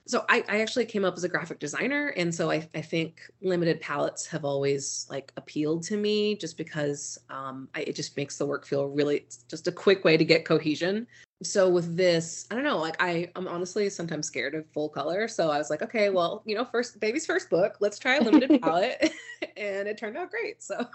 so 0.07 0.25
I, 0.29 0.45
I, 0.49 0.61
actually 0.61 0.87
came 0.87 1.05
up 1.05 1.17
as 1.17 1.25
a 1.25 1.29
graphic 1.29 1.59
designer. 1.59 2.15
And 2.17 2.35
so 2.35 2.51
I, 2.51 2.67
I, 2.75 2.81
think 2.81 3.21
limited 3.43 3.81
palettes 3.81 4.27
have 4.29 4.45
always 4.45 5.07
like 5.11 5.33
appealed 5.37 5.83
to 5.85 5.97
me 5.97 6.35
just 6.35 6.57
because 6.57 7.19
um, 7.29 7.69
I, 7.75 7.81
it 7.81 7.95
just 7.95 8.17
makes 8.17 8.39
the 8.39 8.47
work 8.47 8.67
feel 8.67 8.87
really 8.87 9.27
just 9.49 9.69
a 9.69 9.73
quick 9.73 10.05
way 10.05 10.17
to 10.17 10.25
get 10.25 10.47
cohesion. 10.47 11.07
So 11.43 11.69
with 11.69 11.97
this, 11.97 12.47
I 12.51 12.55
don't 12.55 12.65
know, 12.65 12.79
like 12.79 12.97
I, 13.01 13.31
I'm 13.37 13.47
honestly 13.47 13.89
sometimes 13.91 14.27
scared 14.27 14.55
of 14.55 14.67
full 14.73 14.89
color. 14.89 15.29
So 15.29 15.51
I 15.51 15.59
was 15.59 15.71
like, 15.71 15.83
okay, 15.83 16.11
well, 16.11 16.43
you 16.45 16.55
know, 16.55 16.65
first 16.65 16.99
baby's 17.01 17.27
first 17.27 17.49
book, 17.49 17.77
let's 17.81 17.99
try 17.99 18.17
a 18.17 18.23
limited 18.23 18.61
palette. 18.63 19.13
and 19.57 19.87
it 19.89 19.99
turned 19.99 20.17
out 20.17 20.31
great. 20.31 20.63
So 20.63 20.87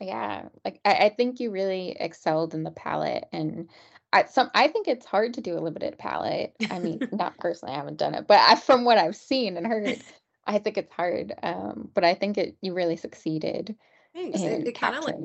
yeah, 0.00 0.48
like 0.64 0.80
I, 0.84 0.94
I 0.94 1.08
think 1.10 1.40
you 1.40 1.50
really 1.50 1.96
excelled 1.98 2.54
in 2.54 2.64
the 2.64 2.70
palette 2.70 3.26
and 3.32 3.68
I 4.12 4.24
some 4.24 4.50
I 4.54 4.68
think 4.68 4.88
it's 4.88 5.06
hard 5.06 5.34
to 5.34 5.40
do 5.40 5.56
a 5.56 5.60
limited 5.60 5.98
palette. 5.98 6.54
I 6.70 6.78
mean, 6.78 7.00
not 7.12 7.38
personally, 7.38 7.74
I 7.74 7.78
haven't 7.78 7.98
done 7.98 8.14
it, 8.14 8.26
but 8.26 8.40
I, 8.40 8.56
from 8.56 8.84
what 8.84 8.98
I've 8.98 9.16
seen 9.16 9.56
and 9.56 9.66
heard, 9.66 10.02
I 10.46 10.58
think 10.58 10.76
it's 10.76 10.92
hard. 10.92 11.34
Um, 11.42 11.90
but 11.94 12.04
I 12.04 12.14
think 12.14 12.36
it 12.36 12.56
you 12.60 12.74
really 12.74 12.96
succeeded 12.96 13.76
Thanks. 14.14 14.40
It, 14.40 14.66
it 14.66 14.78
kind 14.78 14.96
of 14.96 15.04
like. 15.04 15.16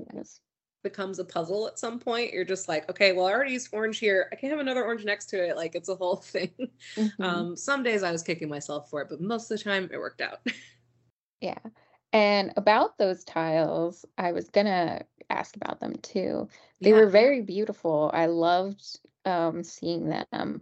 Becomes 0.85 1.19
a 1.19 1.25
puzzle 1.25 1.67
at 1.67 1.77
some 1.77 1.99
point. 1.99 2.31
You're 2.31 2.45
just 2.45 2.69
like, 2.69 2.89
okay, 2.89 3.11
well, 3.11 3.25
I 3.25 3.33
already 3.33 3.53
used 3.53 3.67
orange 3.73 3.97
here. 3.97 4.29
I 4.31 4.35
can't 4.37 4.51
have 4.51 4.61
another 4.61 4.85
orange 4.85 5.03
next 5.03 5.25
to 5.31 5.45
it. 5.45 5.57
Like 5.57 5.75
it's 5.75 5.89
a 5.89 5.95
whole 5.95 6.15
thing. 6.33 6.53
Mhm. 6.95 7.19
Um, 7.19 7.57
some 7.57 7.83
days 7.83 8.03
I 8.03 8.11
was 8.13 8.23
kicking 8.23 8.47
myself 8.47 8.89
for 8.89 9.01
it, 9.01 9.09
but 9.09 9.19
most 9.19 9.51
of 9.51 9.57
the 9.57 9.63
time 9.63 9.89
it 9.91 9.97
worked 9.97 10.21
out. 10.21 10.39
Yeah. 11.41 11.59
And 12.13 12.53
about 12.55 12.97
those 12.97 13.23
tiles, 13.25 14.05
I 14.17 14.31
was 14.31 14.49
gonna 14.49 15.01
ask 15.29 15.55
about 15.55 15.79
them 15.79 15.95
too. 15.97 16.47
They 16.81 16.91
yeah. 16.91 16.95
were 16.95 17.07
very 17.09 17.41
beautiful. 17.41 18.09
I 18.13 18.27
loved 18.27 18.83
um, 19.25 19.63
seeing 19.63 20.09
them. 20.09 20.61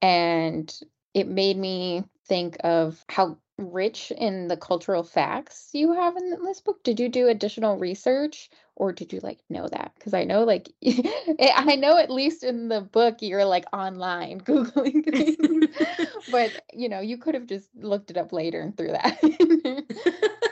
And 0.00 0.74
it 1.12 1.28
made 1.28 1.56
me 1.58 2.04
think 2.26 2.56
of 2.64 3.04
how 3.08 3.38
rich 3.58 4.10
in 4.16 4.48
the 4.48 4.56
cultural 4.56 5.04
facts 5.04 5.70
you 5.72 5.92
have 5.92 6.16
in 6.16 6.42
this 6.44 6.60
book. 6.60 6.82
Did 6.82 6.98
you 6.98 7.08
do 7.08 7.28
additional 7.28 7.78
research 7.78 8.50
or 8.76 8.92
did 8.92 9.12
you 9.12 9.20
like 9.22 9.38
know 9.48 9.68
that? 9.68 9.92
Because 9.94 10.14
I 10.14 10.24
know 10.24 10.44
like 10.44 10.70
eh, 10.84 11.52
I 11.54 11.76
know 11.76 11.96
at 11.96 12.10
least 12.10 12.42
in 12.42 12.68
the 12.68 12.80
book 12.80 13.16
you're 13.20 13.44
like 13.44 13.64
online 13.72 14.40
Googling 14.44 15.04
things. 15.04 15.68
But 16.28 16.64
you 16.72 16.88
know, 16.88 17.00
you 17.00 17.18
could 17.18 17.34
have 17.34 17.46
just 17.46 17.68
looked 17.76 18.10
it 18.10 18.16
up 18.16 18.32
later 18.32 18.60
and 18.60 18.76
threw 18.76 18.92
that. 18.92 20.50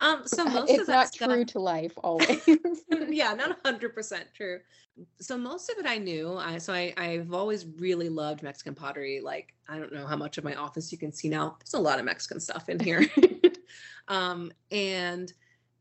Um, 0.00 0.22
so 0.26 0.44
most 0.48 0.70
it's 0.70 0.80
of 0.82 0.86
that 0.86 1.12
not 1.20 1.30
true 1.30 1.44
to 1.44 1.58
life 1.58 1.92
always. 2.02 2.42
yeah, 3.08 3.34
not 3.34 3.58
hundred 3.64 3.94
percent 3.94 4.26
true. 4.34 4.60
So 5.20 5.36
most 5.36 5.70
of 5.70 5.78
it 5.78 5.86
I 5.86 5.98
knew. 5.98 6.36
I 6.36 6.58
so 6.58 6.72
I 6.72 6.92
I've 6.96 7.32
always 7.32 7.66
really 7.78 8.08
loved 8.08 8.42
Mexican 8.42 8.74
pottery. 8.74 9.20
Like 9.22 9.54
I 9.68 9.78
don't 9.78 9.92
know 9.92 10.06
how 10.06 10.16
much 10.16 10.38
of 10.38 10.44
my 10.44 10.54
office 10.54 10.92
you 10.92 10.98
can 10.98 11.12
see 11.12 11.28
now. 11.28 11.56
There's 11.60 11.74
a 11.74 11.78
lot 11.78 11.98
of 11.98 12.04
Mexican 12.04 12.40
stuff 12.40 12.68
in 12.68 12.80
here, 12.80 13.06
um, 14.08 14.52
and 14.70 15.32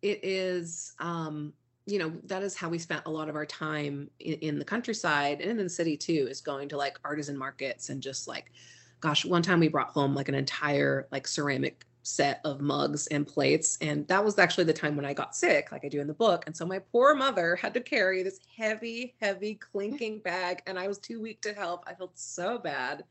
it 0.01 0.19
is 0.23 0.93
um, 0.99 1.53
you 1.85 1.99
know 1.99 2.11
that 2.25 2.43
is 2.43 2.55
how 2.55 2.69
we 2.69 2.77
spent 2.77 3.03
a 3.05 3.11
lot 3.11 3.29
of 3.29 3.35
our 3.35 3.45
time 3.45 4.09
in, 4.19 4.33
in 4.35 4.59
the 4.59 4.65
countryside 4.65 5.41
and 5.41 5.51
in 5.51 5.57
the 5.57 5.69
city 5.69 5.95
too. 5.95 6.27
Is 6.29 6.41
going 6.41 6.69
to 6.69 6.77
like 6.77 6.99
artisan 7.05 7.37
markets 7.37 7.89
and 7.89 8.01
just 8.01 8.27
like, 8.27 8.51
gosh, 8.99 9.23
one 9.23 9.41
time 9.41 9.59
we 9.59 9.67
brought 9.67 9.89
home 9.89 10.13
like 10.13 10.29
an 10.29 10.35
entire 10.35 11.07
like 11.11 11.27
ceramic 11.27 11.85
set 12.05 12.39
of 12.45 12.61
mugs 12.61 13.07
and 13.07 13.25
plates. 13.25 13.79
And 13.81 14.07
that 14.07 14.23
was 14.23 14.37
actually 14.37 14.65
the 14.65 14.73
time 14.73 14.95
when 14.95 15.05
I 15.05 15.13
got 15.13 15.35
sick, 15.35 15.71
like 15.71 15.83
I 15.83 15.89
do 15.89 15.99
in 15.99 16.07
the 16.07 16.13
book. 16.13 16.43
And 16.45 16.55
so 16.55 16.63
my 16.63 16.77
poor 16.77 17.15
mother 17.15 17.55
had 17.55 17.73
to 17.73 17.81
carry 17.81 18.21
this 18.21 18.39
heavy, 18.55 19.15
heavy 19.19 19.55
clinking 19.55 20.19
bag, 20.19 20.61
and 20.67 20.77
I 20.77 20.87
was 20.87 20.99
too 20.99 21.19
weak 21.19 21.41
to 21.41 21.53
help. 21.53 21.83
I 21.87 21.95
felt 21.95 22.17
so 22.17 22.59
bad. 22.59 23.03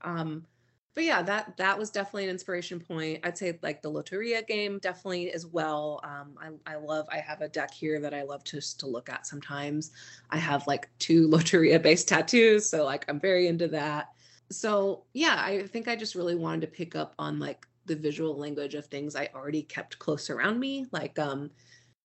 Um, 0.00 0.46
but 0.94 1.04
yeah, 1.04 1.22
that 1.22 1.56
that 1.58 1.78
was 1.78 1.90
definitely 1.90 2.24
an 2.24 2.30
inspiration 2.30 2.80
point. 2.80 3.20
I'd 3.24 3.36
say 3.36 3.58
like 3.62 3.82
the 3.82 3.92
Loteria 3.92 4.44
game 4.46 4.78
definitely 4.78 5.32
as 5.32 5.46
well. 5.46 6.00
Um, 6.02 6.34
I, 6.66 6.74
I 6.74 6.76
love. 6.76 7.06
I 7.12 7.18
have 7.18 7.42
a 7.42 7.48
deck 7.48 7.72
here 7.72 8.00
that 8.00 8.14
I 8.14 8.22
love 8.22 8.42
just 8.42 8.80
to 8.80 8.86
look 8.86 9.10
at 9.10 9.26
sometimes. 9.26 9.92
I 10.30 10.38
have 10.38 10.66
like 10.66 10.88
two 10.98 11.28
Loteria 11.32 11.80
based 11.80 12.08
tattoos, 12.08 12.68
so 12.68 12.84
like 12.86 13.04
I'm 13.08 13.20
very 13.20 13.48
into 13.48 13.68
that. 13.68 14.08
So 14.50 15.04
yeah, 15.12 15.36
I 15.38 15.66
think 15.66 15.88
I 15.88 15.94
just 15.94 16.14
really 16.14 16.34
wanted 16.34 16.62
to 16.62 16.66
pick 16.68 16.96
up 16.96 17.14
on 17.18 17.38
like 17.38 17.66
the 17.90 17.96
visual 17.96 18.36
language 18.36 18.76
of 18.76 18.86
things 18.86 19.16
I 19.16 19.28
already 19.34 19.62
kept 19.62 19.98
close 19.98 20.30
around 20.30 20.60
me. 20.60 20.86
Like 20.92 21.18
um, 21.18 21.50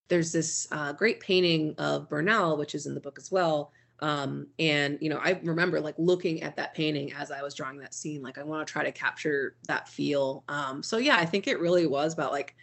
there's 0.08 0.32
this 0.32 0.68
uh, 0.72 0.94
great 0.94 1.20
painting 1.20 1.76
of 1.78 2.10
Bernal, 2.10 2.58
which 2.58 2.74
is 2.74 2.88
in 2.88 2.96
the 2.96 3.00
book 3.00 3.20
as 3.20 3.32
well. 3.32 3.72
Um, 4.00 4.48
and 4.58 4.98
you 5.00 5.10
know, 5.10 5.20
I 5.24 5.40
remember 5.44 5.80
like 5.80 5.94
looking 6.00 6.42
at 6.42 6.56
that 6.56 6.74
painting 6.74 7.14
as 7.14 7.30
I 7.30 7.44
was 7.44 7.54
drawing 7.54 7.78
that 7.80 7.94
scene. 7.94 8.24
Like 8.24 8.40
I 8.40 8.44
want 8.44 8.68
to 8.68 8.72
try 8.72 8.84
to 8.84 8.92
capture 8.92 9.56
that 9.68 9.88
feel. 9.88 10.44
Um, 10.50 10.82
so 10.82 10.98
yeah, 10.98 11.18
I 11.18 11.26
think 11.26 11.48
it 11.48 11.60
really 11.60 11.88
was 11.88 12.14
about 12.14 12.32
like. 12.32 12.56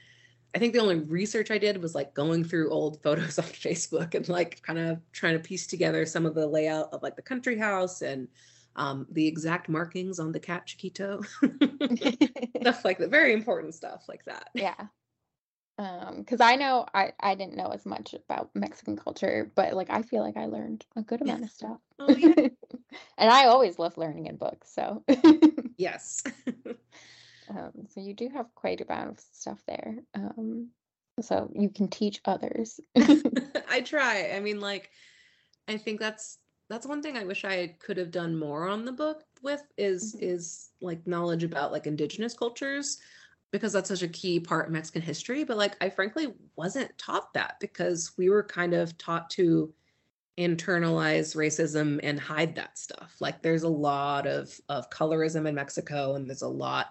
I 0.54 0.58
think 0.58 0.74
the 0.74 0.80
only 0.80 0.96
research 0.96 1.50
I 1.50 1.56
did 1.56 1.80
was 1.80 1.94
like 1.94 2.12
going 2.12 2.44
through 2.44 2.70
old 2.70 3.02
photos 3.02 3.38
on 3.38 3.46
Facebook 3.46 4.14
and 4.14 4.28
like 4.28 4.60
kind 4.62 4.78
of 4.78 4.98
trying 5.12 5.32
to 5.32 5.38
piece 5.38 5.66
together 5.66 6.04
some 6.04 6.26
of 6.26 6.34
the 6.34 6.46
layout 6.46 6.92
of 6.92 7.02
like 7.02 7.16
the 7.16 7.22
country 7.22 7.56
house 7.56 8.02
and 8.02 8.28
um, 8.76 9.06
the 9.10 9.26
exact 9.26 9.68
markings 9.68 10.18
on 10.18 10.32
the 10.32 10.40
cat 10.40 10.66
Chiquito, 10.66 11.20
stuff 12.60 12.84
like 12.84 12.98
that. 12.98 13.10
Very 13.10 13.32
important 13.32 13.74
stuff 13.74 14.04
like 14.08 14.24
that. 14.24 14.48
yeah. 14.54 14.74
Um, 15.78 16.18
because 16.18 16.40
I 16.40 16.56
know 16.56 16.86
I 16.94 17.12
I 17.18 17.34
didn't 17.34 17.56
know 17.56 17.68
as 17.68 17.86
much 17.86 18.14
about 18.14 18.50
Mexican 18.54 18.96
culture, 18.96 19.50
but 19.54 19.72
like 19.72 19.90
I 19.90 20.02
feel 20.02 20.22
like 20.22 20.36
I 20.36 20.46
learned 20.46 20.84
a 20.96 21.02
good 21.02 21.22
amount 21.22 21.44
of 21.44 21.50
stuff. 21.50 21.78
Oh, 21.98 22.14
yeah. 22.14 22.48
And 23.16 23.30
I 23.30 23.46
always 23.46 23.78
love 23.78 23.96
learning 23.96 24.26
in 24.26 24.36
books, 24.36 24.70
so 24.70 25.02
Yes. 25.78 26.22
um, 27.48 27.72
so 27.88 28.00
you 28.00 28.12
do 28.14 28.28
have 28.28 28.54
quite 28.54 28.80
a 28.80 28.84
amount 28.84 29.10
of 29.10 29.24
stuff 29.32 29.62
there. 29.66 29.96
Um, 30.14 30.68
so 31.20 31.50
you 31.54 31.70
can 31.70 31.88
teach 31.88 32.20
others. 32.24 32.80
I 32.96 33.80
try. 33.80 34.32
I 34.34 34.40
mean, 34.40 34.60
like, 34.60 34.90
I 35.68 35.76
think 35.76 36.00
that's 36.00 36.38
that's 36.72 36.86
one 36.86 37.02
thing 37.02 37.18
I 37.18 37.24
wish 37.24 37.44
I 37.44 37.76
could 37.80 37.98
have 37.98 38.10
done 38.10 38.34
more 38.34 38.66
on 38.66 38.86
the 38.86 38.92
book 38.92 39.24
with 39.42 39.62
is 39.76 40.14
Mhm. 40.14 40.22
is 40.22 40.70
like 40.80 41.06
knowledge 41.06 41.44
about 41.44 41.70
like 41.70 41.86
indigenous 41.86 42.32
cultures 42.32 42.98
because 43.50 43.74
that's 43.74 43.88
such 43.90 44.02
a 44.02 44.08
key 44.08 44.40
part 44.40 44.66
of 44.66 44.72
Mexican 44.72 45.02
history. 45.02 45.44
But 45.44 45.58
like 45.58 45.76
I 45.82 45.90
frankly 45.90 46.34
wasn't 46.56 46.96
taught 46.96 47.34
that 47.34 47.60
because 47.60 48.16
we 48.16 48.30
were 48.30 48.42
kind 48.42 48.72
of 48.72 48.96
taught 48.96 49.28
to 49.30 49.74
internalize 50.38 51.36
racism 51.36 52.00
and 52.02 52.18
hide 52.18 52.54
that 52.54 52.78
stuff. 52.78 53.16
Like 53.20 53.42
there's 53.42 53.64
a 53.64 53.68
lot 53.68 54.26
of 54.26 54.58
of 54.70 54.88
colorism 54.88 55.46
in 55.46 55.54
Mexico 55.54 56.14
and 56.14 56.26
there's 56.26 56.40
a 56.40 56.48
lot 56.48 56.90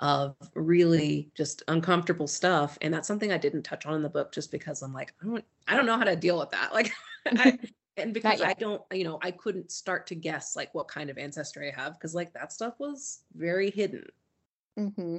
of 0.00 0.34
really 0.54 1.30
just 1.36 1.62
uncomfortable 1.68 2.26
stuff 2.26 2.78
and 2.80 2.92
that's 2.92 3.06
something 3.06 3.30
I 3.30 3.38
didn't 3.38 3.62
touch 3.62 3.86
on 3.86 3.94
in 3.94 4.02
the 4.02 4.08
book 4.08 4.32
just 4.32 4.50
because 4.50 4.82
I'm 4.82 4.92
like 4.92 5.14
I 5.22 5.26
don't 5.26 5.44
I 5.68 5.76
don't 5.76 5.86
know 5.86 5.98
how 5.98 6.04
to 6.04 6.16
deal 6.16 6.38
with 6.38 6.50
that. 6.50 6.72
Like 6.74 6.92
I 7.26 7.58
and 7.96 8.14
because 8.14 8.40
I 8.40 8.54
don't 8.54 8.82
you 8.92 9.04
know 9.04 9.18
I 9.22 9.30
couldn't 9.30 9.70
start 9.70 10.06
to 10.08 10.14
guess 10.14 10.56
like 10.56 10.74
what 10.74 10.88
kind 10.88 11.10
of 11.10 11.18
ancestry 11.18 11.72
I 11.72 11.80
have 11.80 11.94
because 11.94 12.14
like 12.14 12.32
that 12.34 12.52
stuff 12.52 12.74
was 12.78 13.24
very 13.34 13.70
hidden. 13.70 14.04
hmm 14.76 15.18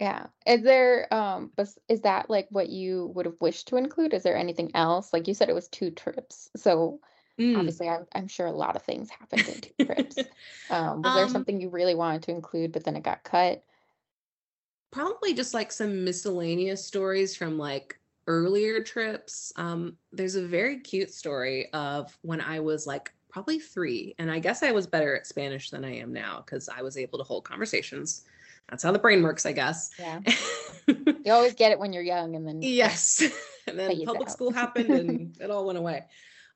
Yeah. 0.00 0.28
Is 0.46 0.62
there 0.62 1.12
um 1.14 1.52
is 1.88 2.02
that 2.02 2.30
like 2.30 2.48
what 2.50 2.68
you 2.70 3.08
would 3.16 3.26
have 3.26 3.40
wished 3.40 3.68
to 3.68 3.76
include? 3.78 4.14
Is 4.14 4.24
there 4.24 4.36
anything 4.36 4.72
else? 4.76 5.12
Like 5.12 5.28
you 5.28 5.34
said 5.34 5.50
it 5.50 5.54
was 5.54 5.68
two 5.68 5.90
trips. 5.92 6.50
So 6.56 7.00
Mm. 7.38 7.54
obviously 7.54 7.88
I'm 7.88 8.06
I'm 8.14 8.28
sure 8.28 8.46
a 8.48 8.52
lot 8.52 8.76
of 8.76 8.82
things 8.84 9.10
happened 9.10 9.48
in 9.48 9.60
two 9.62 9.74
trips. 9.80 10.28
Um 10.70 11.02
was 11.04 11.14
there 11.14 11.28
um 11.28 11.28
something 11.28 11.60
you 11.60 11.70
really 11.70 11.96
wanted 11.96 12.24
to 12.24 12.32
include 12.32 12.72
but 12.72 12.84
then 12.84 12.96
it 12.96 13.04
got 13.04 13.24
cut? 13.24 13.64
probably 14.90 15.34
just 15.34 15.54
like 15.54 15.70
some 15.72 16.04
miscellaneous 16.04 16.84
stories 16.84 17.36
from 17.36 17.58
like 17.58 17.98
earlier 18.28 18.80
trips. 18.82 19.52
Um, 19.56 19.96
there's 20.12 20.36
a 20.36 20.46
very 20.46 20.78
cute 20.78 21.12
story 21.12 21.72
of 21.72 22.16
when 22.22 22.40
I 22.40 22.60
was 22.60 22.86
like 22.86 23.12
probably 23.28 23.58
three, 23.58 24.14
and 24.18 24.30
I 24.30 24.38
guess 24.38 24.62
I 24.62 24.70
was 24.70 24.86
better 24.86 25.16
at 25.16 25.26
Spanish 25.26 25.70
than 25.70 25.84
I 25.84 25.96
am 25.96 26.12
now 26.12 26.44
because 26.44 26.68
I 26.68 26.82
was 26.82 26.96
able 26.96 27.18
to 27.18 27.24
hold 27.24 27.44
conversations. 27.44 28.24
That's 28.68 28.82
how 28.82 28.92
the 28.92 28.98
brain 28.98 29.22
works, 29.22 29.46
I 29.46 29.52
guess. 29.52 29.90
Yeah. 29.98 30.20
You 31.24 31.34
always 31.34 31.52
get 31.52 31.72
it 31.72 31.78
when 31.78 31.92
you're 31.92 32.02
young 32.02 32.36
and 32.36 32.48
then 32.48 32.62
yes. 32.62 33.22
and 33.66 33.78
then 33.78 34.02
public 34.06 34.30
school 34.30 34.50
happened 34.50 34.88
and 34.88 35.36
it 35.40 35.50
all 35.50 35.66
went 35.66 35.76
away. 35.76 36.06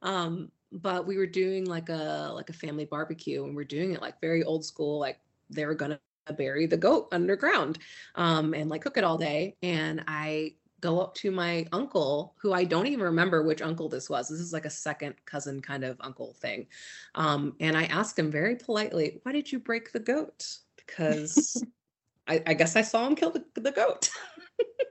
Um, 0.00 0.50
but 0.70 1.06
we 1.06 1.18
were 1.18 1.26
doing 1.26 1.66
like 1.66 1.90
a 1.90 2.30
like 2.32 2.48
a 2.48 2.54
family 2.54 2.86
barbecue 2.86 3.44
and 3.44 3.54
we're 3.54 3.64
doing 3.64 3.92
it 3.92 4.00
like 4.00 4.18
very 4.22 4.42
old 4.44 4.64
school, 4.64 4.98
like 4.98 5.18
they 5.50 5.66
were 5.66 5.74
gonna 5.74 6.00
bury 6.38 6.64
the 6.66 6.76
goat 6.76 7.08
underground 7.12 7.78
um 8.14 8.54
and 8.54 8.70
like 8.70 8.80
cook 8.80 8.96
it 8.96 9.04
all 9.04 9.18
day. 9.18 9.56
And 9.62 10.02
I 10.08 10.54
go 10.82 11.00
up 11.00 11.14
to 11.14 11.30
my 11.30 11.64
uncle, 11.72 12.34
who 12.36 12.52
I 12.52 12.64
don't 12.64 12.88
even 12.88 13.04
remember 13.04 13.42
which 13.42 13.62
uncle 13.62 13.88
this 13.88 14.10
was. 14.10 14.28
This 14.28 14.40
is 14.40 14.52
like 14.52 14.66
a 14.66 14.70
second 14.70 15.14
cousin 15.24 15.62
kind 15.62 15.84
of 15.84 15.96
uncle 16.00 16.34
thing. 16.34 16.66
Um, 17.14 17.54
and 17.60 17.78
I 17.78 17.84
asked 17.84 18.18
him 18.18 18.30
very 18.30 18.56
politely, 18.56 19.20
why 19.22 19.32
did 19.32 19.50
you 19.50 19.60
break 19.60 19.92
the 19.92 20.00
goat? 20.00 20.58
Because 20.76 21.64
I, 22.28 22.42
I 22.46 22.54
guess 22.54 22.76
I 22.76 22.82
saw 22.82 23.06
him 23.06 23.14
kill 23.14 23.30
the, 23.30 23.44
the 23.54 23.70
goat. 23.70 24.10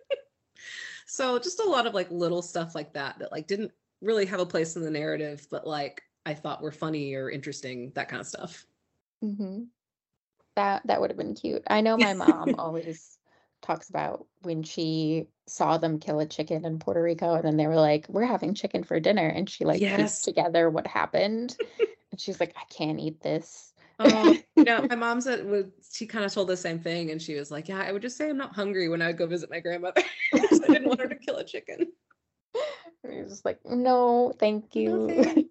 so 1.06 1.38
just 1.38 1.60
a 1.60 1.70
lot 1.70 1.86
of 1.86 1.94
like 1.94 2.10
little 2.10 2.42
stuff 2.42 2.74
like 2.74 2.94
that 2.94 3.20
that 3.20 3.32
like 3.32 3.48
didn't 3.48 3.72
really 4.02 4.26
have 4.26 4.40
a 4.40 4.46
place 4.46 4.78
in 4.78 4.84
the 4.84 4.90
narrative, 4.90 5.46
but 5.52 5.68
like 5.68 6.02
I 6.26 6.34
thought 6.34 6.64
were 6.64 6.72
funny 6.72 7.14
or 7.16 7.30
interesting, 7.30 7.92
that 7.96 8.08
kind 8.08 8.22
of 8.22 8.28
stuff. 8.28 8.66
hmm 9.22 9.64
That 10.56 10.88
that 10.88 11.02
would 11.02 11.10
have 11.10 11.18
been 11.18 11.36
cute. 11.36 11.64
I 11.68 11.82
know 11.82 11.98
my 11.98 12.14
mom 12.14 12.56
always 12.58 13.18
talks 13.62 13.90
about 13.90 14.26
when 14.42 14.64
she 14.64 15.28
saw 15.48 15.78
them 15.78 16.00
kill 16.00 16.20
a 16.20 16.26
chicken 16.26 16.66
in 16.66 16.80
Puerto 16.80 17.02
Rico 17.02 17.34
and 17.34 17.44
then 17.44 17.58
they 17.58 17.68
were 17.68 17.76
like, 17.76 18.08
We're 18.10 18.26
having 18.26 18.54
chicken 18.54 18.84
for 18.84 19.00
dinner 19.00 19.28
and 19.28 19.50
she 19.50 19.66
like 19.66 19.82
Yes. 19.82 19.96
pieced 19.96 20.24
together 20.24 20.70
what 20.70 20.88
happened. 20.88 21.58
And 22.12 22.20
she's 22.20 22.42
like, 22.42 22.54
I 22.58 22.64
can't 22.70 23.00
eat 23.00 23.22
this. 23.22 23.74
Oh, 23.98 24.38
yeah. 24.66 24.86
My 24.90 24.96
mom 24.96 25.22
said 25.22 25.46
would 25.46 25.72
she 25.94 26.06
kind 26.06 26.26
of 26.26 26.34
told 26.34 26.50
the 26.50 26.58
same 26.58 26.80
thing, 26.80 27.12
and 27.12 27.22
she 27.22 27.36
was 27.36 27.52
like, 27.52 27.70
"Yeah, 27.70 27.82
I 27.82 27.92
would 27.94 28.02
just 28.02 28.18
say 28.18 28.30
I'm 28.30 28.38
not 28.38 28.54
hungry 28.54 28.90
when 28.90 29.02
I 29.02 29.08
would 29.08 29.18
go 29.18 29.28
visit 29.28 29.50
my 29.50 29.62
grandmother. 29.62 30.02
I 30.34 30.68
didn't 30.70 30.88
want 30.88 31.00
her 31.00 31.08
to 31.08 31.16
kill 31.16 31.38
a 31.38 31.46
chicken." 31.46 31.88
And 33.04 33.14
he 33.14 33.22
was 33.22 33.32
just 33.32 33.46
like, 33.46 33.60
no, 33.66 34.34
thank 34.40 34.76
No, 34.76 35.08
you. 35.08 35.50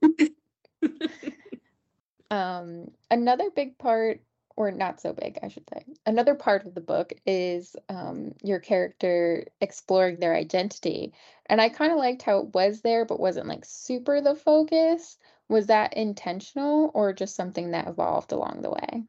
um, 2.31 2.91
another 3.11 3.51
big 3.51 3.79
part, 3.79 4.21
or 4.57 4.71
not 4.71 5.01
so 5.01 5.13
big, 5.13 5.39
I 5.43 5.49
should 5.49 5.69
say, 5.73 5.85
another 6.07 6.35
part 6.35 6.67
of 6.67 6.75
the 6.75 6.81
book 6.81 7.13
is 7.27 7.77
um, 7.89 8.33
your 8.43 8.59
character 8.59 9.47
exploring 9.61 10.19
their 10.19 10.35
identity. 10.35 11.13
And 11.47 11.61
I 11.61 11.69
kind 11.69 11.93
of 11.93 11.99
liked 11.99 12.23
how 12.23 12.39
it 12.41 12.55
was 12.55 12.81
there, 12.81 13.05
but 13.05 13.21
wasn't 13.21 13.49
like 13.49 13.65
super 13.65 14.21
the 14.21 14.35
focus. 14.35 15.19
Was 15.49 15.67
that 15.67 15.95
intentional 15.95 16.91
or 16.95 17.13
just 17.13 17.35
something 17.35 17.73
that 17.73 17.89
evolved 17.89 18.33
along 18.33 18.63
the 18.63 18.71
way? 18.71 19.05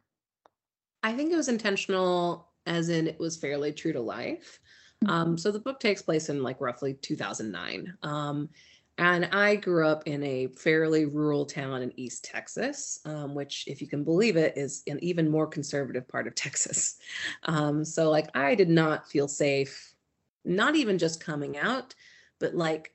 I 1.03 1.13
think 1.13 1.31
it 1.31 1.37
was 1.37 1.49
intentional, 1.49 2.47
as 2.65 2.89
in 2.89 3.07
it 3.07 3.19
was 3.19 3.37
fairly 3.37 3.71
true 3.71 3.93
to 3.93 4.01
life. 4.01 4.59
Um, 5.07 5.37
so 5.37 5.51
the 5.51 5.59
book 5.59 5.79
takes 5.79 6.01
place 6.01 6.29
in 6.29 6.43
like 6.43 6.61
roughly 6.61 6.93
2009. 6.93 7.97
Um, 8.03 8.49
and 9.01 9.25
I 9.31 9.55
grew 9.55 9.87
up 9.87 10.03
in 10.05 10.23
a 10.23 10.45
fairly 10.45 11.05
rural 11.05 11.47
town 11.47 11.81
in 11.81 11.91
East 11.99 12.23
Texas, 12.23 12.99
um, 13.03 13.33
which, 13.33 13.63
if 13.65 13.81
you 13.81 13.87
can 13.87 14.03
believe 14.03 14.37
it, 14.37 14.55
is 14.55 14.83
an 14.85 15.03
even 15.03 15.27
more 15.27 15.47
conservative 15.47 16.07
part 16.07 16.27
of 16.27 16.35
Texas. 16.35 16.97
Um, 17.43 17.83
so, 17.83 18.11
like, 18.11 18.29
I 18.35 18.53
did 18.53 18.69
not 18.69 19.09
feel 19.09 19.27
safe, 19.27 19.95
not 20.45 20.75
even 20.75 20.99
just 20.99 21.19
coming 21.19 21.57
out, 21.57 21.95
but 22.39 22.53
like 22.53 22.93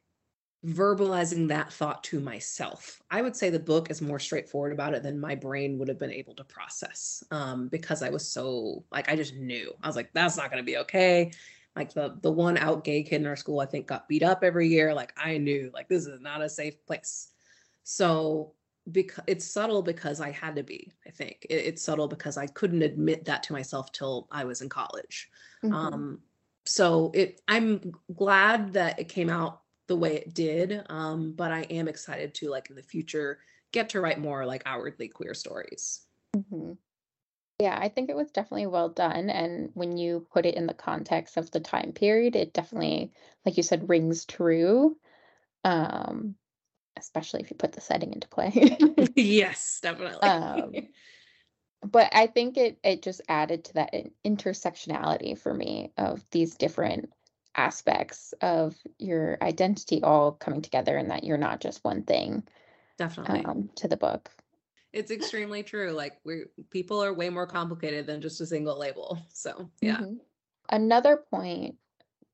verbalizing 0.64 1.48
that 1.48 1.72
thought 1.72 2.04
to 2.04 2.20
myself. 2.20 3.02
I 3.10 3.20
would 3.20 3.34
say 3.34 3.50
the 3.50 3.58
book 3.58 3.90
is 3.90 4.00
more 4.00 4.20
straightforward 4.20 4.72
about 4.72 4.94
it 4.94 5.02
than 5.02 5.18
my 5.18 5.34
brain 5.34 5.76
would 5.78 5.88
have 5.88 5.98
been 5.98 6.12
able 6.12 6.36
to 6.36 6.44
process 6.44 7.24
um, 7.32 7.66
because 7.66 8.02
I 8.02 8.10
was 8.10 8.28
so, 8.28 8.84
like, 8.92 9.10
I 9.10 9.16
just 9.16 9.34
knew. 9.34 9.72
I 9.82 9.88
was 9.88 9.96
like, 9.96 10.12
that's 10.12 10.36
not 10.36 10.52
going 10.52 10.62
to 10.62 10.66
be 10.66 10.78
okay 10.78 11.32
like 11.76 11.92
the 11.92 12.18
the 12.22 12.32
one 12.32 12.56
out 12.56 12.82
gay 12.82 13.02
kid 13.02 13.20
in 13.20 13.26
our 13.26 13.36
school 13.36 13.60
i 13.60 13.66
think 13.66 13.86
got 13.86 14.08
beat 14.08 14.22
up 14.22 14.42
every 14.42 14.68
year. 14.68 14.94
Like 14.94 15.12
i 15.16 15.38
knew 15.38 15.70
like 15.74 15.88
this 15.88 16.06
is 16.06 16.20
not 16.20 16.42
a 16.42 16.48
safe 16.48 16.84
place. 16.86 17.28
So 17.84 18.54
because 18.90 19.24
it's 19.26 19.44
subtle 19.44 19.82
because 19.82 20.20
i 20.20 20.30
had 20.30 20.56
to 20.56 20.62
be 20.62 20.92
i 21.06 21.10
think. 21.10 21.46
It, 21.50 21.54
it's 21.54 21.82
subtle 21.82 22.08
because 22.08 22.36
i 22.36 22.46
couldn't 22.46 22.82
admit 22.82 23.24
that 23.26 23.42
to 23.44 23.52
myself 23.52 23.92
till 23.92 24.26
i 24.30 24.44
was 24.44 24.62
in 24.62 24.68
college. 24.68 25.30
Mhm. 25.62 25.72
um 25.72 26.18
so 26.64 27.12
it 27.14 27.40
i'm 27.46 27.92
glad 28.16 28.72
that 28.72 28.98
it 28.98 29.08
came 29.08 29.30
out 29.30 29.60
the 29.86 29.96
way 29.96 30.16
it 30.16 30.34
did 30.34 30.82
um 30.88 31.32
but 31.32 31.52
i 31.52 31.62
am 31.62 31.86
excited 31.86 32.34
to 32.34 32.50
like 32.50 32.70
in 32.70 32.76
the 32.76 32.82
future 32.82 33.38
get 33.72 33.88
to 33.90 34.00
write 34.00 34.18
more 34.18 34.46
like 34.46 34.62
outwardly 34.66 35.08
queer 35.08 35.34
stories. 35.34 36.02
Mhm. 36.36 36.76
Yeah, 37.58 37.78
I 37.80 37.88
think 37.88 38.10
it 38.10 38.16
was 38.16 38.30
definitely 38.30 38.66
well 38.66 38.90
done. 38.90 39.30
And 39.30 39.70
when 39.74 39.96
you 39.96 40.26
put 40.30 40.44
it 40.44 40.56
in 40.56 40.66
the 40.66 40.74
context 40.74 41.36
of 41.36 41.50
the 41.50 41.60
time 41.60 41.92
period, 41.92 42.36
it 42.36 42.52
definitely, 42.52 43.12
like 43.44 43.56
you 43.56 43.62
said, 43.62 43.88
rings 43.88 44.26
true. 44.26 44.96
Um, 45.64 46.36
especially 46.98 47.40
if 47.40 47.50
you 47.50 47.56
put 47.56 47.72
the 47.72 47.80
setting 47.80 48.12
into 48.12 48.28
play. 48.28 48.76
yes 49.16 49.80
definitely 49.80 50.28
um, 50.28 50.72
but 51.82 52.08
I 52.12 52.26
think 52.26 52.56
it 52.56 52.78
it 52.82 53.02
just 53.02 53.20
added 53.28 53.64
to 53.64 53.74
that 53.74 53.94
intersectionality 54.24 55.38
for 55.38 55.52
me 55.52 55.92
of 55.96 56.24
these 56.30 56.54
different 56.56 57.10
aspects 57.54 58.34
of 58.42 58.76
your 58.98 59.38
identity 59.40 60.02
all 60.02 60.32
coming 60.32 60.62
together 60.62 60.96
and 60.96 61.10
that 61.10 61.24
you're 61.24 61.38
not 61.38 61.60
just 61.60 61.84
one 61.84 62.02
thing 62.02 62.42
definitely 62.98 63.44
um, 63.44 63.70
to 63.76 63.88
the 63.88 63.96
book. 63.96 64.30
It's 64.96 65.10
extremely 65.10 65.62
true. 65.62 65.92
Like 65.92 66.18
we're 66.24 66.48
people 66.70 67.04
are 67.04 67.12
way 67.12 67.28
more 67.28 67.46
complicated 67.46 68.06
than 68.06 68.22
just 68.22 68.40
a 68.40 68.46
single 68.46 68.78
label. 68.78 69.18
So 69.28 69.68
yeah. 69.82 69.98
Mhm. 69.98 70.20
Another 70.70 71.18
point 71.18 71.76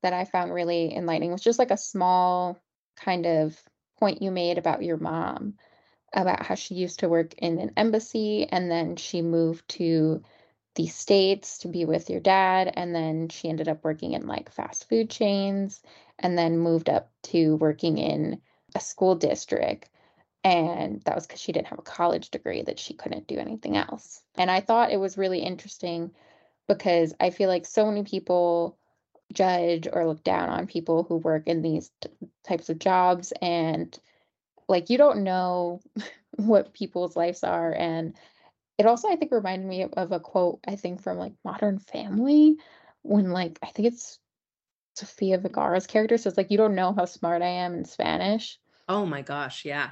that 0.01 0.13
I 0.13 0.23
found 0.23 0.53
really 0.53 0.95
enlightening 0.95 1.31
was 1.33 1.41
just 1.41 1.59
like 1.59 1.71
a 1.71 1.77
small 1.77 2.57
kind 2.95 3.25
of 3.25 3.61
point 3.99 4.21
you 4.21 4.31
made 4.31 4.57
about 4.57 4.81
your 4.81 4.95
mom, 4.95 5.55
about 6.13 6.45
how 6.45 6.55
she 6.55 6.75
used 6.75 6.99
to 6.99 7.09
work 7.09 7.33
in 7.33 7.59
an 7.59 7.71
embassy 7.75 8.47
and 8.49 8.71
then 8.71 8.95
she 8.95 9.21
moved 9.21 9.67
to 9.69 10.23
the 10.75 10.87
States 10.87 11.57
to 11.59 11.67
be 11.67 11.83
with 11.83 12.09
your 12.09 12.21
dad. 12.21 12.71
And 12.75 12.95
then 12.95 13.27
she 13.27 13.49
ended 13.49 13.67
up 13.67 13.83
working 13.83 14.13
in 14.13 14.25
like 14.25 14.49
fast 14.49 14.87
food 14.87 15.09
chains 15.09 15.81
and 16.17 16.37
then 16.37 16.57
moved 16.59 16.87
up 16.89 17.11
to 17.23 17.57
working 17.57 17.97
in 17.97 18.41
a 18.73 18.79
school 18.79 19.15
district. 19.15 19.89
And 20.43 21.01
that 21.05 21.15
was 21.15 21.25
because 21.25 21.39
she 21.39 21.53
didn't 21.53 21.67
have 21.67 21.79
a 21.79 21.83
college 21.83 22.29
degree 22.29 22.61
that 22.63 22.79
she 22.79 22.93
couldn't 22.93 23.27
do 23.27 23.39
anything 23.39 23.77
else. 23.77 24.21
And 24.37 24.51
I 24.51 24.59
thought 24.59 24.91
it 24.91 24.99
was 24.99 25.17
really 25.17 25.39
interesting 25.39 26.11
because 26.67 27.13
I 27.19 27.29
feel 27.29 27.49
like 27.49 27.65
so 27.65 27.85
many 27.85 28.03
people 28.03 28.77
judge 29.31 29.87
or 29.91 30.05
look 30.05 30.23
down 30.23 30.49
on 30.49 30.67
people 30.67 31.03
who 31.03 31.17
work 31.17 31.47
in 31.47 31.61
these 31.61 31.91
t- 32.01 32.09
types 32.43 32.69
of 32.69 32.79
jobs 32.79 33.33
and 33.41 33.97
like 34.67 34.89
you 34.89 34.97
don't 34.97 35.23
know 35.23 35.81
what 36.35 36.73
people's 36.73 37.15
lives 37.15 37.43
are 37.43 37.73
and 37.73 38.13
it 38.77 38.85
also 38.85 39.09
I 39.09 39.15
think 39.15 39.31
reminded 39.31 39.67
me 39.67 39.83
of, 39.83 40.11
a 40.11 40.19
quote 40.19 40.59
I 40.67 40.75
think 40.75 41.01
from 41.01 41.17
like 41.17 41.33
Modern 41.43 41.79
Family 41.79 42.57
when 43.01 43.31
like 43.31 43.59
I 43.63 43.67
think 43.67 43.89
it's 43.89 44.19
Sofia 44.95 45.39
Vergara's 45.39 45.87
character 45.87 46.17
says 46.17 46.37
like 46.37 46.51
you 46.51 46.57
don't 46.57 46.75
know 46.75 46.93
how 46.93 47.05
smart 47.05 47.41
I 47.41 47.47
am 47.47 47.73
in 47.75 47.85
Spanish. 47.85 48.59
Oh 48.87 49.05
my 49.05 49.21
gosh, 49.21 49.65
yeah. 49.65 49.91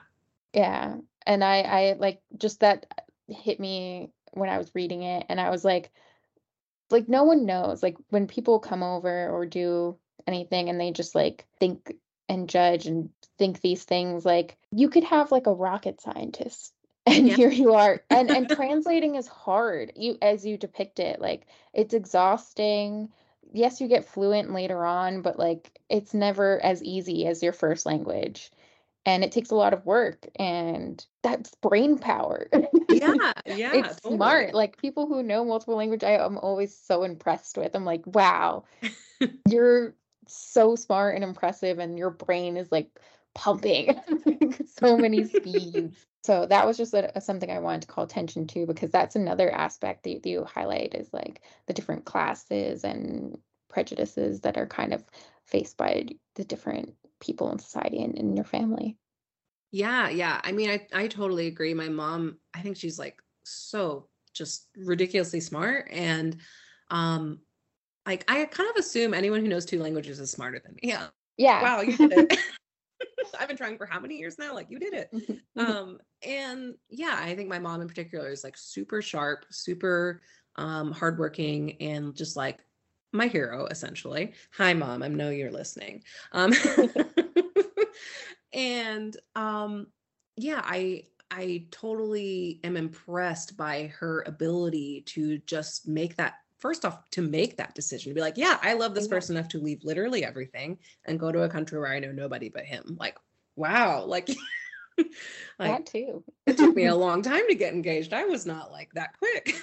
Yeah. 0.54 0.98
And 1.26 1.44
I 1.44 1.62
I 1.62 1.94
like 1.94 2.22
just 2.38 2.62
that 2.62 2.86
hit 3.28 3.60
me 3.60 4.12
when 4.34 4.50
I 4.50 4.58
was 4.58 4.74
reading 4.76 5.04
it 5.04 5.26
and 5.30 5.40
I 5.40 5.50
was 5.50 5.64
like 5.64 5.92
like 6.90 7.08
no 7.08 7.24
one 7.24 7.46
knows 7.46 7.82
like 7.82 7.96
when 8.10 8.28
people 8.28 8.60
come 8.60 8.84
over 8.84 9.30
or 9.30 9.46
do 9.46 9.98
anything 10.28 10.70
and 10.70 10.80
they 10.80 10.92
just 10.92 11.16
like 11.16 11.46
think 11.60 11.94
and 12.30 12.50
judge 12.50 12.86
and 12.88 13.10
think 13.38 13.62
these 13.62 13.84
things 13.84 14.26
like 14.26 14.58
you 14.72 14.90
could 14.90 15.04
have 15.04 15.32
like 15.32 15.48
a 15.48 15.54
rocket 15.54 16.02
scientist 16.02 16.74
and 17.06 17.28
Yeah. 17.28 17.36
here 17.36 17.50
you 17.50 17.74
are 17.74 18.04
and 18.10 18.30
and 18.30 18.50
translating 18.56 19.16
is 19.16 19.28
hard 19.28 19.94
you 19.96 20.18
as 20.22 20.46
you 20.46 20.58
depict 20.58 21.00
it 21.00 21.20
like 21.20 21.48
it's 21.74 21.94
exhausting 21.94 23.10
yes 23.54 23.82
you 23.82 23.88
get 23.88 24.06
fluent 24.06 24.54
later 24.54 24.86
on 24.86 25.22
but 25.22 25.40
like 25.40 25.72
it's 25.90 26.14
never 26.14 26.64
as 26.64 26.84
easy 26.84 27.26
as 27.28 27.42
your 27.42 27.54
first 27.54 27.86
language 27.86 28.52
and 29.06 29.24
it 29.24 29.32
takes 29.32 29.50
a 29.50 29.56
lot 29.56 29.74
of 29.74 29.86
work 29.86 30.28
and 30.36 31.06
that's 31.24 31.54
brain 31.62 31.98
power 31.98 32.48
Yeah, 32.90 33.14
yeah. 33.46 33.74
it's 33.74 34.02
totally. 34.02 34.18
smart 34.18 34.54
like 34.54 34.78
people 34.78 35.08
who 35.08 35.24
know 35.24 35.44
multiple 35.46 35.76
language 35.76 36.04
I, 36.04 36.18
i'm 36.18 36.38
always 36.38 36.76
so 36.76 37.04
impressed 37.04 37.58
with 37.58 37.76
i'm 37.76 37.86
like 37.86 38.06
wow 38.06 38.66
you're 39.50 39.96
so 40.28 40.76
smart 40.76 41.16
and 41.16 41.24
impressive 41.24 41.80
and 41.80 41.98
your 41.98 42.10
brain 42.12 42.58
is 42.58 42.72
like 42.72 42.90
pumping 43.34 44.00
so 44.66 44.98
many 44.98 45.24
speeds 45.26 46.06
so 46.24 46.46
that 46.46 46.68
was 46.68 46.78
just 46.78 46.94
a, 46.94 47.18
a- 47.18 47.22
something 47.22 47.50
i 47.50 47.60
wanted 47.60 47.82
to 47.82 47.88
call 47.88 48.04
attention 48.04 48.46
to 48.48 48.66
because 48.66 48.92
that's 48.92 49.16
another 49.16 49.50
aspect 49.52 50.04
that 50.04 50.26
you 50.26 50.44
highlight 50.44 50.94
is 50.94 51.10
like 51.14 51.42
the 51.68 51.74
different 51.74 52.06
classes 52.06 52.84
and 52.84 53.38
prejudices 53.70 54.42
that 54.42 54.58
are 54.58 54.68
kind 54.68 54.94
of 54.94 55.04
faced 55.46 55.78
by 55.78 56.06
the 56.36 56.44
different 56.44 56.94
people 57.22 57.52
in 57.52 57.60
society 57.60 58.04
and 58.04 58.18
in 58.18 58.36
your 58.36 58.46
family 58.46 58.98
Yeah, 59.72 60.10
yeah. 60.10 60.42
I 60.44 60.52
mean, 60.52 60.70
I 60.70 60.86
I 60.94 61.08
totally 61.08 61.48
agree. 61.48 61.74
My 61.74 61.88
mom, 61.88 62.38
I 62.54 62.62
think 62.62 62.76
she's 62.76 63.00
like 63.00 63.22
so 63.46 64.10
just 64.34 64.68
ridiculously 64.78 65.40
smart 65.40 65.88
and 65.92 66.38
um 66.90 67.40
like 68.06 68.26
I 68.28 68.46
kind 68.46 68.70
of 68.70 68.76
assume 68.76 69.14
anyone 69.14 69.42
who 69.42 69.48
knows 69.48 69.66
two 69.66 69.80
languages 69.82 70.20
is 70.20 70.32
smarter 70.32 70.60
than 70.64 70.74
me. 70.74 70.82
Yeah. 70.84 71.08
yeah 71.38 71.62
Wow, 71.64 71.82
you 71.82 71.96
did 71.98 72.12
it. 72.12 72.38
I've 73.40 73.48
been 73.48 73.58
trying 73.58 73.78
for 73.78 73.86
how 73.86 74.00
many 74.00 74.18
years 74.18 74.38
now? 74.38 74.54
Like 74.54 74.70
you 74.70 74.80
did 74.80 74.94
it. 74.94 75.10
Mhm. 75.58 75.66
um 75.66 76.00
and 76.26 76.76
yeah 76.90 77.18
i 77.20 77.36
think 77.36 77.50
my 77.50 77.60
mom 77.60 77.82
in 77.82 77.88
particular 77.88 78.30
is 78.30 78.44
like 78.44 78.56
super 78.58 79.02
sharp 79.02 79.46
super 79.50 80.22
um 80.56 80.92
hardworking 80.92 81.82
and 81.82 82.16
just 82.16 82.38
like 82.38 82.60
my 83.12 83.28
hero 83.28 83.66
essentially 83.68 84.34
hi 84.52 84.74
mom 84.74 85.04
i 85.04 85.08
know 85.08 85.30
you're 85.30 85.52
listening 85.52 86.04
um 86.32 86.54
and 88.54 89.18
um 89.36 89.88
yeah 90.36 90.62
i 90.64 91.04
i 91.30 91.66
totally 91.72 92.60
am 92.64 92.78
impressed 92.78 93.58
by 93.58 93.92
her 94.00 94.24
ability 94.28 95.02
to 95.06 95.38
just 95.40 95.88
make 95.88 96.16
that 96.16 96.36
first 96.58 96.86
off 96.86 97.10
to 97.10 97.22
make 97.22 97.58
that 97.58 97.74
decision 97.76 98.12
to 98.12 98.16
be 98.16 98.22
like 98.22 98.38
yeah 98.38 98.58
i 98.62 98.74
love 98.74 98.94
this 98.94 99.08
Yeah. 99.08 99.16
person 99.18 99.36
enough 99.38 99.50
to 99.50 99.60
leave 99.60 99.84
literally 99.84 100.24
everything 100.24 100.78
and 101.06 101.20
go 101.20 101.32
to 101.32 101.44
a 101.44 101.50
country 101.50 101.80
where 101.80 101.92
i 101.92 102.00
know 102.00 102.12
nobody 102.12 102.50
but 102.50 102.66
him 102.66 102.98
like 103.00 103.18
wow 103.56 104.06
like 104.06 104.30
like 105.60 105.78
that 105.78 105.86
too 105.86 106.24
it 106.46 106.58
took 106.58 106.76
me 106.76 106.86
a 106.86 106.96
long 106.96 107.22
time 107.22 107.48
to 107.48 107.56
get 107.56 107.74
engaged. 107.74 108.14
I 108.14 108.26
was 108.26 108.46
not 108.46 108.72
like 108.72 108.92
that 108.94 109.16
quick. 109.18 109.56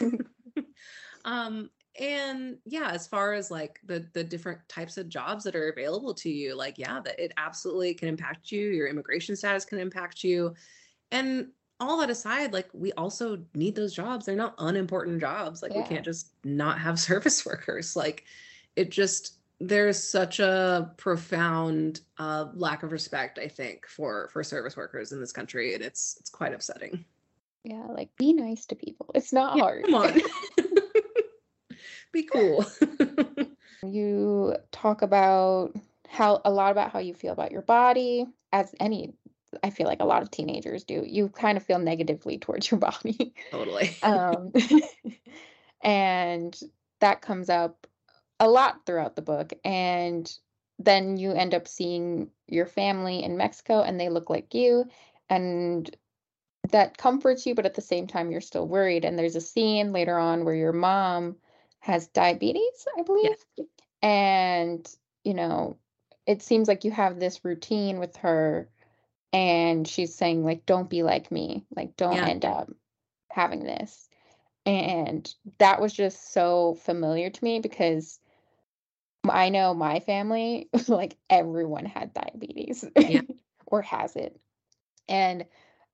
um 1.24 1.70
and 1.98 2.58
yeah, 2.64 2.90
as 2.92 3.06
far 3.06 3.32
as 3.32 3.50
like 3.50 3.80
the 3.84 4.06
the 4.12 4.22
different 4.22 4.60
types 4.68 4.96
of 4.96 5.08
jobs 5.08 5.44
that 5.44 5.56
are 5.56 5.68
available 5.68 6.14
to 6.14 6.30
you, 6.30 6.54
like 6.54 6.78
yeah, 6.78 7.00
that 7.00 7.18
it 7.18 7.32
absolutely 7.36 7.94
can 7.94 8.08
impact 8.08 8.52
you. 8.52 8.70
Your 8.70 8.88
immigration 8.88 9.34
status 9.34 9.64
can 9.64 9.78
impact 9.78 10.22
you. 10.22 10.54
And 11.10 11.48
all 11.80 11.98
that 11.98 12.10
aside, 12.10 12.52
like 12.52 12.68
we 12.72 12.92
also 12.92 13.40
need 13.54 13.74
those 13.74 13.94
jobs. 13.94 14.26
They're 14.26 14.36
not 14.36 14.54
unimportant 14.58 15.20
jobs. 15.20 15.62
Like 15.62 15.72
yeah. 15.72 15.82
we 15.82 15.88
can't 15.88 16.04
just 16.04 16.32
not 16.44 16.78
have 16.78 16.98
service 17.00 17.44
workers. 17.44 17.96
Like 17.96 18.24
it 18.76 18.90
just 18.90 19.34
there's 19.60 20.02
such 20.02 20.38
a 20.38 20.92
profound 20.98 22.02
uh, 22.18 22.46
lack 22.54 22.84
of 22.84 22.92
respect, 22.92 23.40
I 23.40 23.48
think, 23.48 23.86
for 23.88 24.28
for 24.32 24.44
service 24.44 24.76
workers 24.76 25.10
in 25.10 25.20
this 25.20 25.32
country, 25.32 25.74
and 25.74 25.82
it's 25.82 26.16
it's 26.20 26.30
quite 26.30 26.54
upsetting. 26.54 27.04
Yeah, 27.64 27.86
like 27.88 28.14
be 28.16 28.32
nice 28.32 28.66
to 28.66 28.76
people. 28.76 29.10
It's 29.14 29.32
not 29.32 29.56
yeah, 29.56 29.62
hard. 29.62 29.84
Come 29.84 29.94
on. 29.94 30.20
be 32.12 32.22
cool. 32.24 32.64
you 33.82 34.56
talk 34.72 35.02
about 35.02 35.72
how 36.08 36.40
a 36.44 36.50
lot 36.50 36.72
about 36.72 36.92
how 36.92 36.98
you 36.98 37.14
feel 37.14 37.32
about 37.32 37.52
your 37.52 37.62
body 37.62 38.26
as 38.52 38.74
any 38.80 39.12
I 39.62 39.70
feel 39.70 39.86
like 39.86 40.00
a 40.00 40.06
lot 40.06 40.22
of 40.22 40.30
teenagers 40.30 40.84
do. 40.84 41.04
You 41.06 41.28
kind 41.28 41.56
of 41.56 41.64
feel 41.64 41.78
negatively 41.78 42.38
towards 42.38 42.70
your 42.70 42.78
body. 42.78 43.34
Totally. 43.50 43.96
um, 44.02 44.52
and 45.82 46.58
that 47.00 47.22
comes 47.22 47.48
up 47.48 47.86
a 48.40 48.48
lot 48.48 48.84
throughout 48.84 49.16
the 49.16 49.22
book. 49.22 49.52
And 49.64 50.30
then 50.78 51.16
you 51.16 51.32
end 51.32 51.54
up 51.54 51.66
seeing 51.66 52.30
your 52.46 52.66
family 52.66 53.22
in 53.22 53.36
Mexico 53.36 53.82
and 53.82 53.98
they 53.98 54.08
look 54.08 54.30
like 54.30 54.54
you. 54.54 54.84
And 55.28 55.90
that 56.70 56.98
comforts 56.98 57.46
you, 57.46 57.54
but 57.54 57.66
at 57.66 57.74
the 57.74 57.80
same 57.80 58.06
time, 58.06 58.30
you're 58.30 58.40
still 58.40 58.66
worried. 58.66 59.04
And 59.04 59.18
there's 59.18 59.36
a 59.36 59.40
scene 59.40 59.92
later 59.92 60.18
on 60.18 60.44
where 60.44 60.54
your 60.54 60.72
mom 60.72 61.36
has 61.80 62.08
diabetes, 62.08 62.86
I 62.98 63.02
believe. 63.02 63.36
Yeah. 63.56 63.64
And, 64.02 64.88
you 65.24 65.34
know, 65.34 65.76
it 66.26 66.42
seems 66.42 66.68
like 66.68 66.84
you 66.84 66.90
have 66.90 67.18
this 67.18 67.44
routine 67.44 67.98
with 67.98 68.16
her 68.16 68.68
and 69.32 69.86
she's 69.86 70.14
saying 70.14 70.44
like 70.44 70.64
don't 70.66 70.88
be 70.88 71.02
like 71.02 71.30
me 71.30 71.64
like 71.74 71.96
don't 71.96 72.16
yeah. 72.16 72.26
end 72.26 72.44
up 72.44 72.70
having 73.30 73.64
this 73.64 74.08
and 74.64 75.34
that 75.58 75.80
was 75.80 75.92
just 75.92 76.32
so 76.32 76.74
familiar 76.82 77.30
to 77.30 77.44
me 77.44 77.60
because 77.60 78.18
i 79.28 79.48
know 79.48 79.74
my 79.74 80.00
family 80.00 80.68
like 80.88 81.16
everyone 81.28 81.84
had 81.84 82.14
diabetes 82.14 82.84
yeah. 82.96 83.20
or 83.66 83.82
has 83.82 84.16
it 84.16 84.38
and 85.08 85.44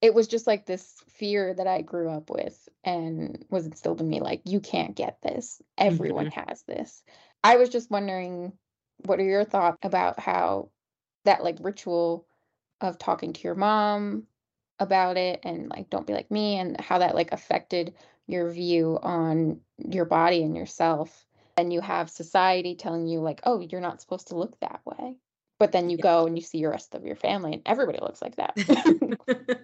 it 0.05 0.13
was 0.13 0.29
just 0.29 0.47
like 0.47 0.67
this 0.67 1.03
fear 1.09 1.55
that 1.55 1.67
i 1.67 1.81
grew 1.81 2.11
up 2.11 2.29
with 2.29 2.69
and 2.85 3.45
was 3.51 3.67
instilled 3.67 4.01
in 4.01 4.09
me 4.09 4.21
like 4.21 4.43
you 4.45 4.61
can't 4.61 4.95
get 4.95 5.21
this. 5.23 5.61
Everyone 5.79 6.27
mm-hmm. 6.27 6.49
has 6.49 6.63
this. 6.63 7.03
I 7.43 7.57
was 7.57 7.71
just 7.71 7.91
wondering 7.91 8.53
what 9.07 9.19
are 9.19 9.25
your 9.25 9.45
thoughts 9.45 9.79
about 9.83 10.21
how 10.21 10.71
that 11.25 11.43
like 11.43 11.57
ritual 11.61 12.27
of 12.81 12.99
talking 12.99 13.33
to 13.33 13.41
your 13.43 13.55
mom 13.55 14.25
about 14.79 15.17
it 15.17 15.41
and 15.45 15.69
like 15.71 15.89
don't 15.89 16.07
be 16.07 16.13
like 16.13 16.31
me 16.31 16.59
and 16.59 16.81
how 16.81 16.99
that 16.99 17.15
like 17.15 17.33
affected 17.33 17.95
your 18.27 18.51
view 18.51 18.99
on 19.03 19.61
your 19.79 20.05
body 20.05 20.43
and 20.43 20.57
yourself 20.57 21.27
and 21.57 21.73
you 21.73 21.81
have 21.81 22.11
society 22.11 22.75
telling 22.75 23.07
you 23.07 23.21
like 23.21 23.41
oh 23.45 23.61
you're 23.61 23.81
not 23.81 24.01
supposed 24.01 24.29
to 24.29 24.37
look 24.37 24.59
that 24.61 24.81
way 24.85 25.17
but 25.61 25.71
then 25.71 25.89
you 25.89 25.97
go 25.97 26.27
and 26.27 26.37
you 26.37 26.43
see 26.43 26.59
your 26.59 26.73
rest 26.73 26.95
of 26.95 27.05
your 27.05 27.17
family 27.17 27.53
and 27.53 27.63
everybody 27.65 27.99
looks 28.01 28.21
like 28.21 28.37
that 28.37 28.57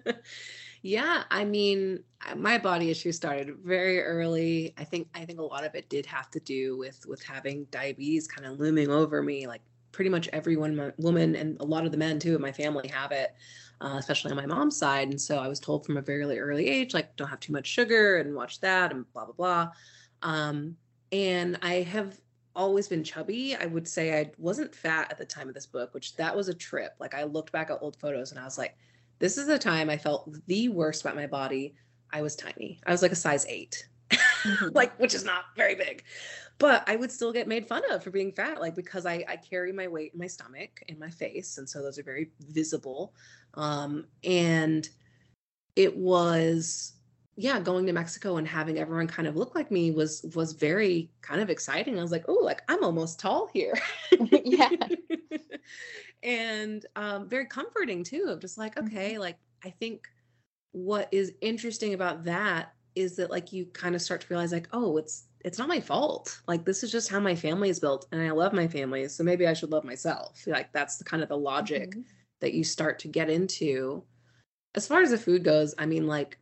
yeah 0.81 1.23
i 1.29 1.43
mean 1.43 2.03
my 2.35 2.57
body 2.57 2.91
issue 2.91 3.11
started 3.11 3.55
very 3.63 4.01
early. 4.01 4.73
I 4.77 4.83
think 4.83 5.07
i 5.15 5.25
think 5.25 5.39
a 5.39 5.43
lot 5.43 5.63
of 5.63 5.75
it 5.75 5.89
did 5.89 6.05
have 6.05 6.29
to 6.31 6.39
do 6.39 6.77
with 6.77 7.05
with 7.07 7.21
having 7.23 7.65
diabetes 7.71 8.27
kind 8.27 8.47
of 8.47 8.59
looming 8.59 8.89
over 8.89 9.21
me 9.21 9.47
like 9.47 9.61
pretty 9.91 10.09
much 10.09 10.29
every 10.31 10.55
one 10.55 10.93
woman 10.97 11.35
and 11.35 11.59
a 11.59 11.65
lot 11.65 11.85
of 11.85 11.91
the 11.91 11.97
men 11.97 12.19
too 12.19 12.35
in 12.35 12.41
my 12.41 12.51
family 12.51 12.87
have 12.87 13.11
it 13.11 13.35
uh, 13.81 13.95
especially 13.97 14.29
on 14.29 14.37
my 14.37 14.45
mom's 14.45 14.77
side. 14.77 15.09
And 15.09 15.19
so 15.19 15.39
i 15.39 15.47
was 15.47 15.59
told 15.59 15.85
from 15.85 15.97
a 15.97 16.01
very 16.01 16.39
early 16.39 16.67
age 16.67 16.93
like 16.93 17.15
don't 17.15 17.27
have 17.27 17.39
too 17.39 17.53
much 17.53 17.67
sugar 17.67 18.17
and 18.17 18.35
watch 18.35 18.61
that 18.61 18.91
and 18.91 19.11
blah 19.13 19.25
blah 19.25 19.33
blah. 19.33 19.71
Um, 20.21 20.77
and 21.11 21.57
i 21.61 21.75
have 21.81 22.19
always 22.55 22.87
been 22.87 23.03
chubby. 23.03 23.55
I 23.55 23.65
would 23.65 23.87
say 23.87 24.19
i 24.19 24.31
wasn't 24.37 24.75
fat 24.75 25.11
at 25.11 25.17
the 25.17 25.25
time 25.25 25.47
of 25.47 25.55
this 25.55 25.65
book 25.65 25.93
which 25.93 26.15
that 26.17 26.35
was 26.35 26.47
a 26.47 26.53
trip. 26.53 26.93
Like 26.99 27.15
i 27.15 27.23
looked 27.23 27.51
back 27.51 27.69
at 27.71 27.79
old 27.81 27.97
photos 27.99 28.31
and 28.31 28.39
i 28.39 28.43
was 28.45 28.57
like 28.57 28.77
this 29.21 29.37
is 29.37 29.47
the 29.47 29.57
time 29.57 29.89
i 29.89 29.97
felt 29.97 30.29
the 30.47 30.67
worst 30.69 31.01
about 31.01 31.15
my 31.15 31.27
body 31.27 31.73
i 32.11 32.21
was 32.21 32.35
tiny 32.35 32.79
i 32.85 32.91
was 32.91 33.01
like 33.01 33.11
a 33.11 33.15
size 33.15 33.45
8 33.47 33.87
mm-hmm. 34.09 34.67
like 34.73 34.97
which 34.99 35.13
is 35.13 35.23
not 35.23 35.45
very 35.55 35.75
big 35.75 36.03
but 36.61 36.83
I 36.85 36.95
would 36.95 37.11
still 37.11 37.33
get 37.33 37.47
made 37.47 37.67
fun 37.67 37.81
of 37.89 38.03
for 38.03 38.11
being 38.11 38.31
fat, 38.31 38.61
like 38.61 38.75
because 38.75 39.07
I, 39.07 39.25
I 39.27 39.35
carry 39.35 39.71
my 39.71 39.87
weight 39.87 40.13
in 40.13 40.19
my 40.19 40.27
stomach 40.27 40.83
and 40.87 40.99
my 40.99 41.09
face. 41.09 41.57
And 41.57 41.67
so 41.67 41.81
those 41.81 41.97
are 41.97 42.03
very 42.03 42.29
visible. 42.39 43.15
Um, 43.55 44.05
and 44.23 44.87
it 45.75 45.97
was, 45.97 46.93
yeah, 47.35 47.59
going 47.59 47.87
to 47.87 47.93
Mexico 47.93 48.37
and 48.37 48.47
having 48.47 48.77
everyone 48.77 49.07
kind 49.07 49.27
of 49.27 49.35
look 49.35 49.55
like 49.55 49.71
me 49.71 49.89
was 49.89 50.23
was 50.35 50.53
very 50.53 51.09
kind 51.23 51.41
of 51.41 51.49
exciting. 51.49 51.97
I 51.97 52.03
was 52.03 52.11
like, 52.11 52.25
oh, 52.27 52.39
like 52.43 52.61
I'm 52.67 52.83
almost 52.83 53.19
tall 53.19 53.49
here. 53.51 53.73
yeah. 54.29 54.69
and 56.23 56.85
um, 56.95 57.27
very 57.27 57.45
comforting 57.45 58.03
too, 58.03 58.25
of 58.27 58.39
just 58.39 58.57
like, 58.57 58.77
okay, 58.77 59.13
mm-hmm. 59.13 59.21
like 59.21 59.37
I 59.63 59.69
think 59.69 60.07
what 60.71 61.09
is 61.11 61.33
interesting 61.41 61.93
about 61.93 62.23
that 62.25 62.73
is 62.95 63.15
that 63.15 63.29
like 63.29 63.53
you 63.53 63.65
kind 63.67 63.95
of 63.95 64.01
start 64.01 64.21
to 64.21 64.27
realize 64.29 64.51
like, 64.51 64.69
oh, 64.73 64.97
it's 64.97 65.25
it's 65.43 65.57
not 65.57 65.67
my 65.67 65.79
fault. 65.79 66.39
Like 66.47 66.65
this 66.65 66.83
is 66.83 66.91
just 66.91 67.09
how 67.09 67.19
my 67.19 67.35
family 67.35 67.69
is 67.69 67.79
built 67.79 68.07
and 68.11 68.21
I 68.21 68.31
love 68.31 68.53
my 68.53 68.67
family, 68.67 69.07
so 69.07 69.23
maybe 69.23 69.47
I 69.47 69.53
should 69.53 69.71
love 69.71 69.83
myself. 69.83 70.43
Like 70.45 70.71
that's 70.73 70.97
the 70.97 71.03
kind 71.03 71.23
of 71.23 71.29
the 71.29 71.37
logic 71.37 71.91
mm-hmm. 71.91 72.01
that 72.41 72.53
you 72.53 72.63
start 72.63 72.99
to 72.99 73.07
get 73.07 73.29
into. 73.29 74.03
As 74.75 74.87
far 74.87 75.01
as 75.01 75.11
the 75.11 75.17
food 75.17 75.43
goes, 75.43 75.73
I 75.77 75.85
mean 75.85 76.07
like 76.07 76.37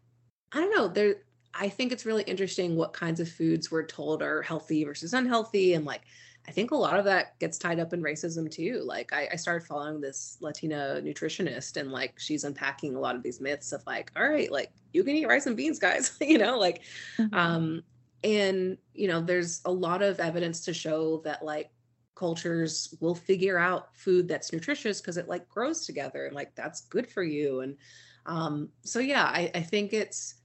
I 0.52 0.60
don't 0.62 0.76
know, 0.76 0.88
there 0.88 1.16
I 1.54 1.70
think 1.70 1.92
it's 1.92 2.06
really 2.06 2.24
interesting 2.24 2.76
what 2.76 2.94
kinds 2.94 3.20
of 3.20 3.30
foods 3.30 3.72
we're 3.72 3.86
told 3.86 4.22
are 4.22 4.42
healthy 4.42 4.84
versus 4.84 5.14
unhealthy 5.14 5.74
and 5.74 5.86
like 5.86 6.02
I 6.48 6.52
think 6.52 6.72
a 6.72 6.76
lot 6.76 6.98
of 6.98 7.06
that 7.06 7.38
gets 7.40 7.58
tied 7.58 7.80
up 7.80 7.94
in 7.94 8.02
racism 8.02 8.50
too. 8.50 8.82
Like 8.84 9.14
I, 9.14 9.30
I, 9.34 9.36
started 9.36 9.68
following 9.68 10.02
this 10.02 10.38
Latina 10.40 11.00
nutritionist 11.04 11.78
and 11.78 11.92
like 11.92 12.20
she's 12.20 12.44
unpacking 12.44 12.96
a 12.96 13.00
lot 13.00 13.16
of 13.16 13.22
these 13.22 13.40
myths 13.40 13.72
of 13.72 13.86
like, 13.86 14.12
all 14.16 14.28
right, 14.28 14.52
like 14.52 14.72
you 14.92 15.04
can 15.04 15.16
eat 15.16 15.28
rice 15.28 15.46
and 15.46 15.56
beans, 15.56 15.78
guys, 15.78 16.18
you 16.22 16.40
know, 16.40 16.58
like 16.58 16.82
mm-hmm. 17.20 17.36
um 17.36 17.84
and 18.24 18.78
you 18.94 19.08
know 19.08 19.22
there's 19.22 19.62
a 19.66 19.72
lot 19.72 20.02
of 20.02 20.20
evidence 20.20 20.62
to 20.62 20.74
show 20.74 21.22
that 21.24 21.44
like 21.44 21.70
cultures 22.16 22.94
will 23.00 23.16
figure 23.16 23.58
out 23.58 23.96
food 23.96 24.28
that's 24.28 24.52
nutritious 24.52 25.00
because 25.00 25.18
it 25.18 25.30
like 25.30 25.48
grows 25.48 25.86
together 25.86 26.26
and 26.26 26.36
like 26.36 26.54
that's 26.54 26.82
good 26.82 27.08
for 27.08 27.24
you 27.24 27.62
and 27.62 27.78
um 28.26 28.68
so 28.84 29.00
yeah 29.00 29.24
I, 29.24 29.50
I 29.56 29.62
think 29.62 29.94
it's 29.94 30.36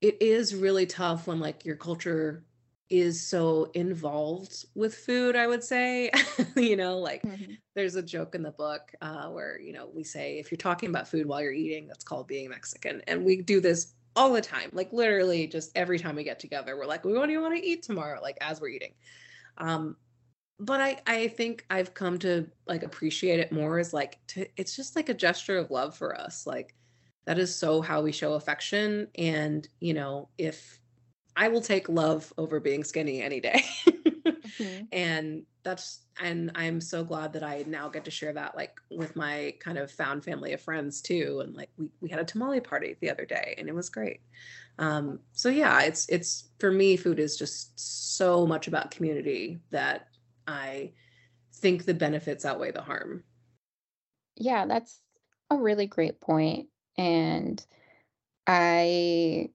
it 0.00 0.22
is 0.22 0.54
really 0.54 0.86
tough 0.86 1.26
when 1.26 1.38
like 1.38 1.66
your 1.66 1.76
culture 1.76 2.44
is 2.90 3.24
so 3.24 3.70
involved 3.74 4.66
with 4.74 4.94
food 4.94 5.36
i 5.36 5.46
would 5.46 5.62
say 5.62 6.10
you 6.56 6.76
know 6.76 6.98
like 6.98 7.22
mm-hmm. 7.22 7.52
there's 7.74 7.94
a 7.94 8.02
joke 8.02 8.34
in 8.34 8.42
the 8.42 8.50
book 8.50 8.92
uh, 9.00 9.28
where 9.28 9.60
you 9.60 9.72
know 9.72 9.88
we 9.94 10.02
say 10.02 10.38
if 10.38 10.50
you're 10.50 10.58
talking 10.58 10.90
about 10.90 11.08
food 11.08 11.24
while 11.24 11.40
you're 11.40 11.52
eating 11.52 11.86
that's 11.86 12.04
called 12.04 12.26
being 12.26 12.50
mexican 12.50 13.00
and 13.06 13.24
we 13.24 13.40
do 13.40 13.60
this 13.60 13.94
all 14.16 14.32
the 14.32 14.40
time 14.40 14.68
like 14.72 14.92
literally 14.92 15.46
just 15.46 15.70
every 15.76 15.98
time 15.98 16.16
we 16.16 16.24
get 16.24 16.40
together 16.40 16.76
we're 16.76 16.84
like 16.84 17.04
what 17.04 17.26
do 17.26 17.32
you 17.32 17.40
want 17.40 17.56
to 17.56 17.64
eat 17.64 17.82
tomorrow 17.82 18.20
like 18.20 18.36
as 18.40 18.60
we're 18.60 18.68
eating 18.68 18.92
um 19.58 19.96
but 20.58 20.80
i 20.80 21.00
i 21.06 21.28
think 21.28 21.64
i've 21.70 21.94
come 21.94 22.18
to 22.18 22.44
like 22.66 22.82
appreciate 22.82 23.38
it 23.38 23.52
more 23.52 23.78
as 23.78 23.94
like 23.94 24.18
to, 24.26 24.44
it's 24.56 24.74
just 24.74 24.96
like 24.96 25.08
a 25.08 25.14
gesture 25.14 25.56
of 25.56 25.70
love 25.70 25.96
for 25.96 26.18
us 26.18 26.44
like 26.44 26.74
that 27.24 27.38
is 27.38 27.54
so 27.54 27.80
how 27.80 28.02
we 28.02 28.10
show 28.10 28.32
affection 28.32 29.06
and 29.16 29.68
you 29.78 29.94
know 29.94 30.28
if 30.38 30.80
i 31.36 31.48
will 31.48 31.60
take 31.60 31.88
love 31.88 32.32
over 32.38 32.60
being 32.60 32.84
skinny 32.84 33.22
any 33.22 33.40
day. 33.40 33.64
Mm-hmm. 33.86 34.84
and 34.92 35.42
that's 35.62 36.00
and 36.20 36.50
i'm 36.54 36.80
so 36.80 37.04
glad 37.04 37.32
that 37.32 37.42
i 37.42 37.64
now 37.66 37.88
get 37.88 38.04
to 38.04 38.10
share 38.10 38.32
that 38.32 38.56
like 38.56 38.80
with 38.90 39.14
my 39.16 39.54
kind 39.60 39.78
of 39.78 39.90
found 39.90 40.24
family 40.24 40.52
of 40.52 40.60
friends 40.60 41.00
too. 41.00 41.40
And 41.44 41.54
like 41.54 41.70
we, 41.76 41.88
we 42.00 42.08
had 42.08 42.20
a 42.20 42.24
tamale 42.24 42.60
party 42.60 42.96
the 43.00 43.10
other 43.10 43.24
day 43.24 43.54
and 43.58 43.68
it 43.68 43.74
was 43.74 43.90
great. 43.90 44.20
Um 44.78 45.20
so 45.32 45.48
yeah 45.48 45.82
it's 45.82 46.08
it's 46.08 46.48
for 46.58 46.70
me 46.70 46.96
food 46.96 47.18
is 47.18 47.36
just 47.36 47.78
so 48.16 48.46
much 48.46 48.68
about 48.68 48.90
community 48.90 49.60
that 49.70 50.08
i 50.46 50.92
think 51.56 51.84
the 51.84 51.94
benefits 51.94 52.44
outweigh 52.44 52.72
the 52.72 52.82
harm. 52.82 53.22
Yeah 54.36 54.66
that's 54.66 55.00
a 55.50 55.56
really 55.56 55.86
great 55.86 56.20
point. 56.20 56.68
And 56.96 57.64
i 58.46 59.50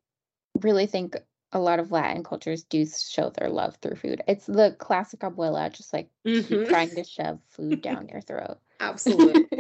really 0.62 0.86
think 0.86 1.18
a 1.56 1.60
lot 1.60 1.80
of 1.80 1.90
Latin 1.90 2.22
cultures 2.22 2.66
do 2.66 2.86
show 2.86 3.30
their 3.30 3.50
love 3.50 3.78
through 3.82 3.96
food. 3.96 4.22
It's 4.28 4.46
the 4.46 4.76
classic 4.78 5.22
abuela, 5.22 5.72
just 5.72 5.94
like 5.94 6.10
mm-hmm. 6.28 6.66
trying 6.66 6.90
to 6.90 7.04
shove 7.06 7.40
food 7.48 7.82
down 7.82 8.10
your 8.10 8.20
throat. 8.20 8.58
Absolutely. 8.82 9.48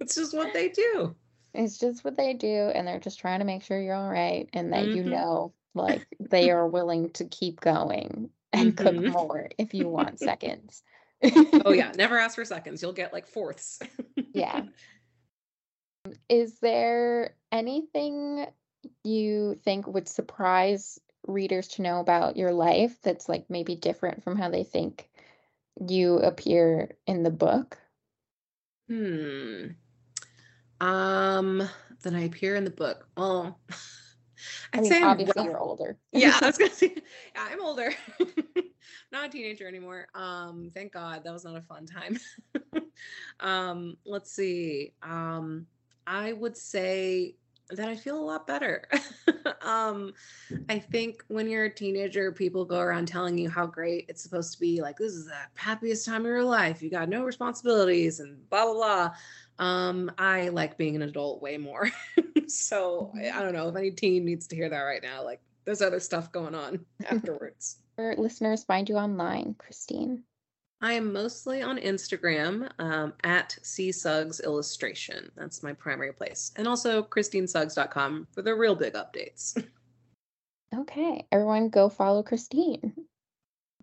it's 0.00 0.14
just 0.14 0.36
what 0.36 0.52
they 0.52 0.68
do. 0.68 1.16
It's 1.54 1.78
just 1.78 2.04
what 2.04 2.18
they 2.18 2.34
do. 2.34 2.70
And 2.74 2.86
they're 2.86 3.00
just 3.00 3.18
trying 3.18 3.38
to 3.38 3.46
make 3.46 3.62
sure 3.62 3.80
you're 3.80 3.94
all 3.94 4.10
right 4.10 4.50
and 4.52 4.70
that 4.74 4.84
mm-hmm. 4.84 4.96
you 4.96 5.04
know, 5.04 5.54
like, 5.74 6.06
they 6.20 6.50
are 6.50 6.68
willing 6.68 7.08
to 7.12 7.24
keep 7.24 7.58
going 7.58 8.28
and 8.52 8.76
mm-hmm. 8.76 8.84
cook 8.84 9.12
more 9.14 9.48
if 9.56 9.72
you 9.72 9.88
want 9.88 10.18
seconds. 10.18 10.82
oh, 11.64 11.72
yeah. 11.72 11.90
Never 11.96 12.18
ask 12.18 12.34
for 12.34 12.44
seconds. 12.44 12.82
You'll 12.82 12.92
get 12.92 13.14
like 13.14 13.26
fourths. 13.26 13.80
yeah. 14.34 14.64
Is 16.28 16.58
there 16.60 17.34
anything 17.50 18.46
you 19.04 19.54
think 19.64 19.86
would 19.86 20.08
surprise 20.08 21.00
readers 21.26 21.68
to 21.68 21.82
know 21.82 22.00
about 22.00 22.36
your 22.36 22.52
life 22.52 22.96
that's 23.02 23.28
like 23.28 23.50
maybe 23.50 23.76
different 23.76 24.22
from 24.22 24.36
how 24.36 24.48
they 24.50 24.64
think 24.64 25.08
you 25.88 26.18
appear 26.18 26.96
in 27.06 27.22
the 27.22 27.30
book? 27.30 27.78
Hmm. 28.88 29.66
Um, 30.80 31.68
then 32.02 32.14
I 32.14 32.22
appear 32.24 32.56
in 32.56 32.64
the 32.64 32.70
book. 32.70 33.06
Oh, 33.16 33.54
I'd 34.72 34.78
I 34.78 34.80
mean, 34.80 34.92
say 34.92 35.02
obviously 35.02 35.32
well, 35.36 35.44
you're 35.44 35.58
older. 35.58 35.98
yeah, 36.12 36.38
I 36.40 36.46
was 36.46 36.58
gonna 36.58 36.70
say, 36.70 36.94
yeah, 36.94 37.48
I'm 37.50 37.62
older. 37.62 37.90
not 39.12 39.26
a 39.26 39.28
teenager 39.28 39.66
anymore. 39.66 40.06
Um, 40.14 40.70
thank 40.74 40.92
God 40.92 41.24
that 41.24 41.32
was 41.32 41.44
not 41.44 41.56
a 41.56 41.62
fun 41.62 41.86
time. 41.86 42.18
um, 43.40 43.96
let's 44.06 44.30
see. 44.32 44.92
Um, 45.02 45.66
I 46.06 46.32
would 46.32 46.56
say 46.56 47.36
that 47.70 47.88
I 47.88 47.96
feel 47.96 48.18
a 48.18 48.24
lot 48.24 48.46
better. 48.46 48.88
um, 49.62 50.12
I 50.68 50.78
think 50.78 51.24
when 51.28 51.48
you're 51.48 51.64
a 51.64 51.74
teenager, 51.74 52.32
people 52.32 52.64
go 52.64 52.78
around 52.78 53.08
telling 53.08 53.36
you 53.36 53.50
how 53.50 53.66
great 53.66 54.06
it's 54.08 54.22
supposed 54.22 54.52
to 54.54 54.60
be. 54.60 54.80
Like, 54.80 54.96
this 54.96 55.12
is 55.12 55.26
the 55.26 55.36
happiest 55.54 56.06
time 56.06 56.22
of 56.22 56.26
your 56.26 56.44
life. 56.44 56.82
You 56.82 56.90
got 56.90 57.08
no 57.08 57.24
responsibilities 57.24 58.20
and 58.20 58.48
blah, 58.48 58.64
blah, 58.64 58.74
blah. 58.74 59.64
Um, 59.64 60.10
I 60.18 60.48
like 60.48 60.78
being 60.78 60.96
an 60.96 61.02
adult 61.02 61.42
way 61.42 61.58
more. 61.58 61.90
so 62.46 63.12
I 63.14 63.18
mm-hmm. 63.18 63.38
don't 63.40 63.54
know 63.54 63.68
if 63.68 63.76
any 63.76 63.90
teen 63.90 64.24
needs 64.24 64.46
to 64.48 64.56
hear 64.56 64.68
that 64.68 64.80
right 64.80 65.02
now. 65.02 65.24
Like, 65.24 65.40
there's 65.64 65.82
other 65.82 66.00
stuff 66.00 66.32
going 66.32 66.54
on 66.54 66.84
afterwards. 67.10 67.78
Where 67.96 68.14
listeners 68.16 68.64
find 68.64 68.88
you 68.88 68.96
online, 68.96 69.54
Christine? 69.58 70.22
I 70.80 70.92
am 70.92 71.12
mostly 71.12 71.62
on 71.62 71.78
Instagram 71.78 72.70
um, 72.78 73.12
at 73.24 73.58
C 73.62 73.90
Suggs 73.90 74.40
Illustration. 74.40 75.30
That's 75.36 75.62
my 75.62 75.72
primary 75.72 76.12
place. 76.12 76.52
And 76.56 76.68
also 76.68 77.02
ChristineSuggs.com 77.02 78.28
for 78.30 78.42
the 78.42 78.54
real 78.54 78.74
big 78.74 78.94
updates. 78.94 79.62
Okay, 80.76 81.26
everyone 81.32 81.70
go 81.70 81.88
follow 81.88 82.22
Christine. 82.22 82.92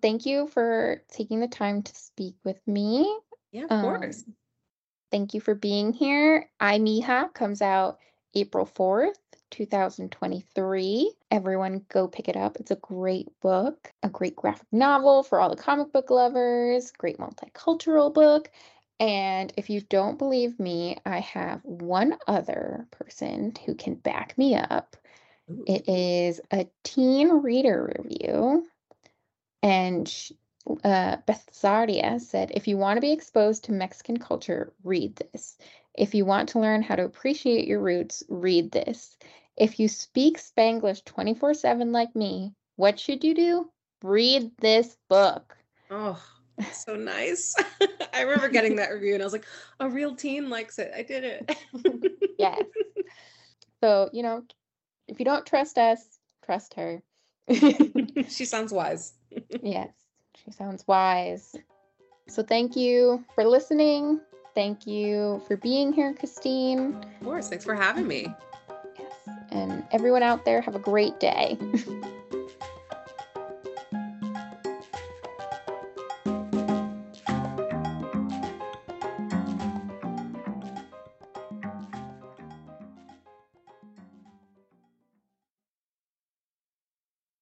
Thank 0.03 0.27
you 0.27 0.45
for 0.45 1.01
taking 1.11 1.39
the 1.39 1.47
time 1.47 1.81
to 1.81 1.95
speak 1.95 2.35
with 2.43 2.59
me. 2.67 3.11
Yeah, 3.51 3.63
of 3.63 3.71
um, 3.71 3.81
course. 3.81 4.23
Thank 5.11 5.33
you 5.33 5.41
for 5.41 5.55
being 5.55 5.93
here. 5.93 6.47
Ay 6.59 6.77
Mija 6.77 7.33
comes 7.33 7.63
out 7.63 7.97
April 8.35 8.67
4th. 8.67 9.15
2023. 9.51 11.11
Everyone 11.35 11.85
go 11.89 12.07
pick 12.07 12.29
it 12.29 12.37
up. 12.37 12.55
It's 12.61 12.71
a 12.71 12.77
great 12.77 13.27
book, 13.41 13.91
a 14.01 14.07
great 14.07 14.37
graphic 14.37 14.69
novel 14.71 15.21
for 15.21 15.41
all 15.41 15.49
the 15.49 15.61
comic 15.61 15.91
book 15.91 16.09
lovers, 16.09 16.91
great 16.91 17.17
multicultural 17.17 18.13
book. 18.13 18.49
And 19.01 19.51
if 19.57 19.69
you 19.69 19.81
don't 19.81 20.17
believe 20.17 20.57
me, 20.61 20.97
I 21.05 21.19
have 21.19 21.59
one 21.65 22.17
other 22.25 22.87
person 22.89 23.51
who 23.65 23.75
can 23.75 23.95
back 23.95 24.37
me 24.37 24.55
up. 24.55 24.95
Ooh. 25.51 25.65
It 25.67 25.89
is 25.89 26.39
a 26.51 26.67
teen 26.85 27.27
reader 27.27 27.93
review. 27.97 28.65
And 29.61 30.07
uh, 30.85 31.17
Beth 31.27 31.49
Zardia 31.51 32.21
said, 32.21 32.51
if 32.53 32.65
you 32.65 32.77
want 32.77 32.95
to 32.95 33.01
be 33.01 33.11
exposed 33.11 33.65
to 33.65 33.73
Mexican 33.73 34.19
culture, 34.19 34.71
read 34.85 35.17
this. 35.17 35.57
If 35.97 36.15
you 36.15 36.23
want 36.23 36.47
to 36.49 36.59
learn 36.59 36.81
how 36.81 36.95
to 36.95 37.03
appreciate 37.03 37.67
your 37.67 37.81
roots, 37.81 38.23
read 38.29 38.71
this. 38.71 39.17
If 39.57 39.79
you 39.79 39.87
speak 39.87 40.37
Spanglish 40.37 41.03
24 41.05 41.53
7 41.53 41.91
like 41.91 42.15
me, 42.15 42.53
what 42.75 42.99
should 42.99 43.23
you 43.23 43.33
do? 43.33 43.69
Read 44.03 44.51
this 44.59 44.97
book. 45.09 45.55
Oh, 45.89 46.21
so 46.73 46.95
nice. 46.95 47.55
I 48.13 48.21
remember 48.21 48.49
getting 48.49 48.75
that 48.77 48.91
review 48.91 49.13
and 49.13 49.23
I 49.23 49.25
was 49.25 49.33
like, 49.33 49.45
a 49.79 49.89
real 49.89 50.15
teen 50.15 50.49
likes 50.49 50.77
it. 50.77 50.91
I 50.95 51.03
did 51.03 51.23
it. 51.23 51.57
yes. 52.37 52.63
So, 53.81 54.09
you 54.11 54.23
know, 54.23 54.43
if 55.07 55.19
you 55.19 55.25
don't 55.25 55.45
trust 55.45 55.77
us, 55.77 56.01
trust 56.43 56.73
her. 56.73 57.01
she 57.49 58.45
sounds 58.45 58.73
wise. 58.73 59.13
yes, 59.61 59.89
she 60.35 60.51
sounds 60.51 60.83
wise. 60.87 61.55
So, 62.27 62.43
thank 62.43 62.75
you 62.75 63.23
for 63.35 63.45
listening. 63.45 64.19
Thank 64.55 64.87
you 64.87 65.41
for 65.47 65.57
being 65.57 65.93
here, 65.93 66.13
Christine. 66.13 66.95
Of 66.95 67.25
course. 67.25 67.49
Thanks 67.49 67.63
for 67.63 67.75
having 67.75 68.07
me. 68.07 68.33
And 69.55 69.83
everyone 69.91 70.21
out 70.21 70.43
there, 70.43 70.59
have 70.61 70.75
a 70.75 70.79
great 70.79 71.19
day. 71.19 71.57